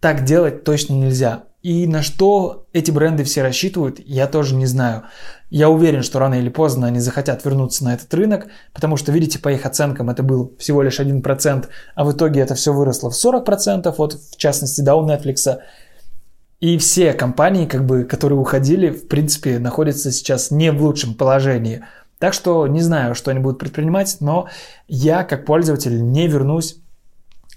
Так 0.00 0.24
делать 0.24 0.64
точно 0.64 0.94
нельзя. 0.94 1.44
И 1.62 1.86
на 1.86 2.02
что 2.02 2.66
эти 2.72 2.90
бренды 2.90 3.22
все 3.22 3.42
рассчитывают, 3.42 4.00
я 4.04 4.26
тоже 4.26 4.56
не 4.56 4.66
знаю. 4.66 5.04
Я 5.48 5.70
уверен, 5.70 6.02
что 6.02 6.18
рано 6.18 6.34
или 6.34 6.48
поздно 6.48 6.88
они 6.88 6.98
захотят 6.98 7.44
вернуться 7.44 7.84
на 7.84 7.94
этот 7.94 8.12
рынок, 8.14 8.46
потому 8.72 8.96
что, 8.96 9.12
видите, 9.12 9.38
по 9.38 9.48
их 9.48 9.64
оценкам 9.64 10.10
это 10.10 10.24
был 10.24 10.56
всего 10.58 10.82
лишь 10.82 10.98
1%, 10.98 11.68
а 11.94 12.04
в 12.04 12.12
итоге 12.12 12.40
это 12.40 12.56
все 12.56 12.72
выросло 12.72 13.10
в 13.10 13.14
40%, 13.14 13.94
вот 13.96 14.14
в 14.14 14.36
частности, 14.36 14.80
да, 14.80 14.96
у 14.96 15.06
Netflix. 15.06 15.58
И 16.58 16.78
все 16.78 17.12
компании, 17.12 17.66
как 17.66 17.86
бы, 17.86 18.04
которые 18.04 18.40
уходили, 18.40 18.90
в 18.90 19.06
принципе, 19.06 19.60
находятся 19.60 20.10
сейчас 20.10 20.50
не 20.50 20.72
в 20.72 20.82
лучшем 20.82 21.14
положении. 21.14 21.84
Так 22.18 22.34
что 22.34 22.66
не 22.66 22.80
знаю, 22.80 23.14
что 23.14 23.30
они 23.30 23.38
будут 23.40 23.60
предпринимать, 23.60 24.16
но 24.20 24.48
я 24.88 25.22
как 25.22 25.44
пользователь 25.44 26.04
не 26.04 26.26
вернусь 26.26 26.81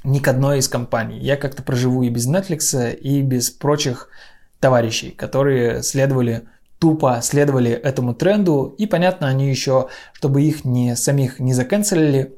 ни 0.06 0.20
к 0.20 0.28
одной 0.28 0.60
из 0.60 0.68
компаний. 0.68 1.20
Я 1.20 1.36
как-то 1.36 1.64
проживу 1.64 2.04
и 2.04 2.10
без 2.10 2.28
Netflix, 2.28 2.96
и 2.96 3.22
без 3.22 3.50
прочих 3.50 4.10
товарищей, 4.60 5.12
которые 5.12 5.84
следовали 5.84 6.44
тупо 6.80 7.20
следовали 7.22 7.72
этому 7.72 8.14
тренду, 8.14 8.76
и 8.78 8.86
понятно, 8.86 9.28
они 9.28 9.50
еще, 9.50 9.88
чтобы 10.14 10.44
их 10.44 10.66
не 10.66 10.96
самих 10.96 11.40
не 11.40 11.54
заканцелили, 11.54 12.36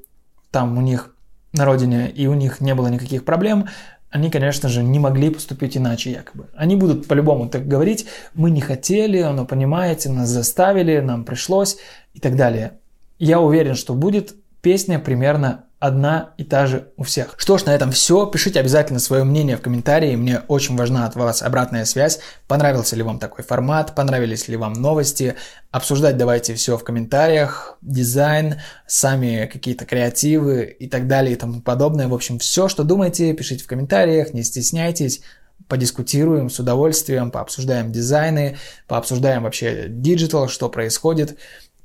там 0.52 0.78
у 0.78 0.82
них 0.82 1.16
на 1.54 1.66
родине, 1.66 2.10
и 2.10 2.28
у 2.28 2.34
них 2.34 2.62
не 2.62 2.76
было 2.76 2.88
никаких 2.88 3.26
проблем, 3.26 3.68
они, 4.10 4.30
конечно 4.30 4.70
же, 4.70 4.84
не 4.84 5.00
могли 5.00 5.30
поступить 5.30 5.76
иначе 5.76 6.12
якобы. 6.12 6.48
Они 6.56 6.76
будут 6.76 7.08
по-любому 7.08 7.50
так 7.50 7.68
говорить, 7.68 8.08
мы 8.34 8.52
не 8.52 8.62
хотели, 8.62 9.22
но 9.22 9.46
понимаете, 9.46 10.10
нас 10.10 10.30
заставили, 10.30 11.00
нам 11.00 11.26
пришлось 11.26 11.78
и 12.14 12.20
так 12.20 12.36
далее. 12.36 12.74
Я 13.20 13.42
уверен, 13.42 13.76
что 13.76 13.94
будет 13.94 14.36
песня 14.62 15.00
примерно 15.00 15.66
одна 15.80 16.34
и 16.38 16.44
та 16.44 16.66
же 16.66 16.92
у 16.98 17.04
всех. 17.04 17.36
Что 17.38 17.58
ж, 17.58 17.66
на 17.66 17.76
этом 17.76 17.92
все. 17.92 18.26
Пишите 18.26 18.60
обязательно 18.60 19.00
свое 19.00 19.24
мнение 19.24 19.58
в 19.58 19.62
комментарии. 19.62 20.16
Мне 20.16 20.42
очень 20.48 20.76
важна 20.76 21.06
от 21.06 21.16
вас 21.16 21.42
обратная 21.42 21.86
связь. 21.86 22.20
Понравился 22.48 22.96
ли 22.96 23.04
вам 23.04 23.20
такой 23.20 23.44
формат? 23.44 23.94
Понравились 23.94 24.48
ли 24.48 24.58
вам 24.58 24.74
новости? 24.74 25.36
Обсуждать 25.72 26.18
давайте 26.18 26.56
все 26.56 26.78
в 26.78 26.84
комментариях. 26.84 27.78
Дизайн, 27.82 28.56
сами 28.88 29.50
какие-то 29.52 29.86
креативы 29.86 30.64
и 30.64 30.88
так 30.88 31.08
далее 31.08 31.34
и 31.34 31.38
тому 31.38 31.62
подобное. 31.62 32.08
В 32.08 32.14
общем, 32.14 32.40
все, 32.40 32.68
что 32.68 32.84
думаете, 32.84 33.34
пишите 33.34 33.64
в 33.64 33.68
комментариях. 33.68 34.34
Не 34.34 34.44
стесняйтесь 34.44 35.22
подискутируем 35.68 36.50
с 36.50 36.60
удовольствием, 36.60 37.32
пообсуждаем 37.32 37.92
дизайны, 37.92 38.58
пообсуждаем 38.88 39.44
вообще 39.44 39.88
digital, 39.90 40.48
что 40.48 40.70
происходит. 40.70 41.38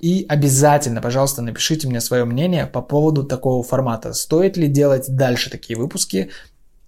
И 0.03 0.27
обязательно, 0.29 1.01
пожалуйста, 1.01 1.43
напишите 1.43 1.87
мне 1.87 2.01
свое 2.01 2.25
мнение 2.25 2.67
по 2.67 2.83
поводу 2.83 3.23
такого 3.23 3.63
формата. 3.63 4.13
Стоит 4.13 4.57
ли 4.57 4.67
делать 4.67 5.07
дальше 5.09 5.49
такие 5.49 5.79
выпуски, 5.79 6.31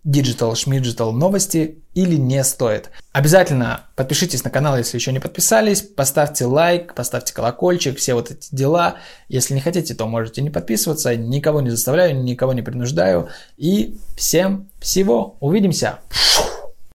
Digital 0.05 0.53
Schmidgital 0.53 1.13
новости 1.13 1.79
или 1.95 2.17
не 2.17 2.45
стоит. 2.45 2.91
Обязательно 3.13 3.85
подпишитесь 3.97 4.45
на 4.45 4.51
канал, 4.51 4.77
если 4.77 4.99
еще 4.99 5.13
не 5.13 5.21
подписались, 5.21 5.81
поставьте 5.81 6.45
лайк, 6.45 6.95
поставьте 6.95 7.33
колокольчик, 7.33 7.97
все 7.97 8.15
вот 8.15 8.31
эти 8.31 8.49
дела. 8.55 8.97
Если 9.29 9.55
не 9.55 9.61
хотите, 9.61 9.95
то 9.95 10.07
можете 10.07 10.43
не 10.43 10.51
подписываться, 10.51 11.17
никого 11.17 11.63
не 11.63 11.71
заставляю, 11.71 12.23
никого 12.23 12.53
не 12.53 12.63
принуждаю. 12.63 13.29
И 13.57 13.97
всем 14.17 14.69
всего, 14.79 15.37
увидимся! 15.41 16.01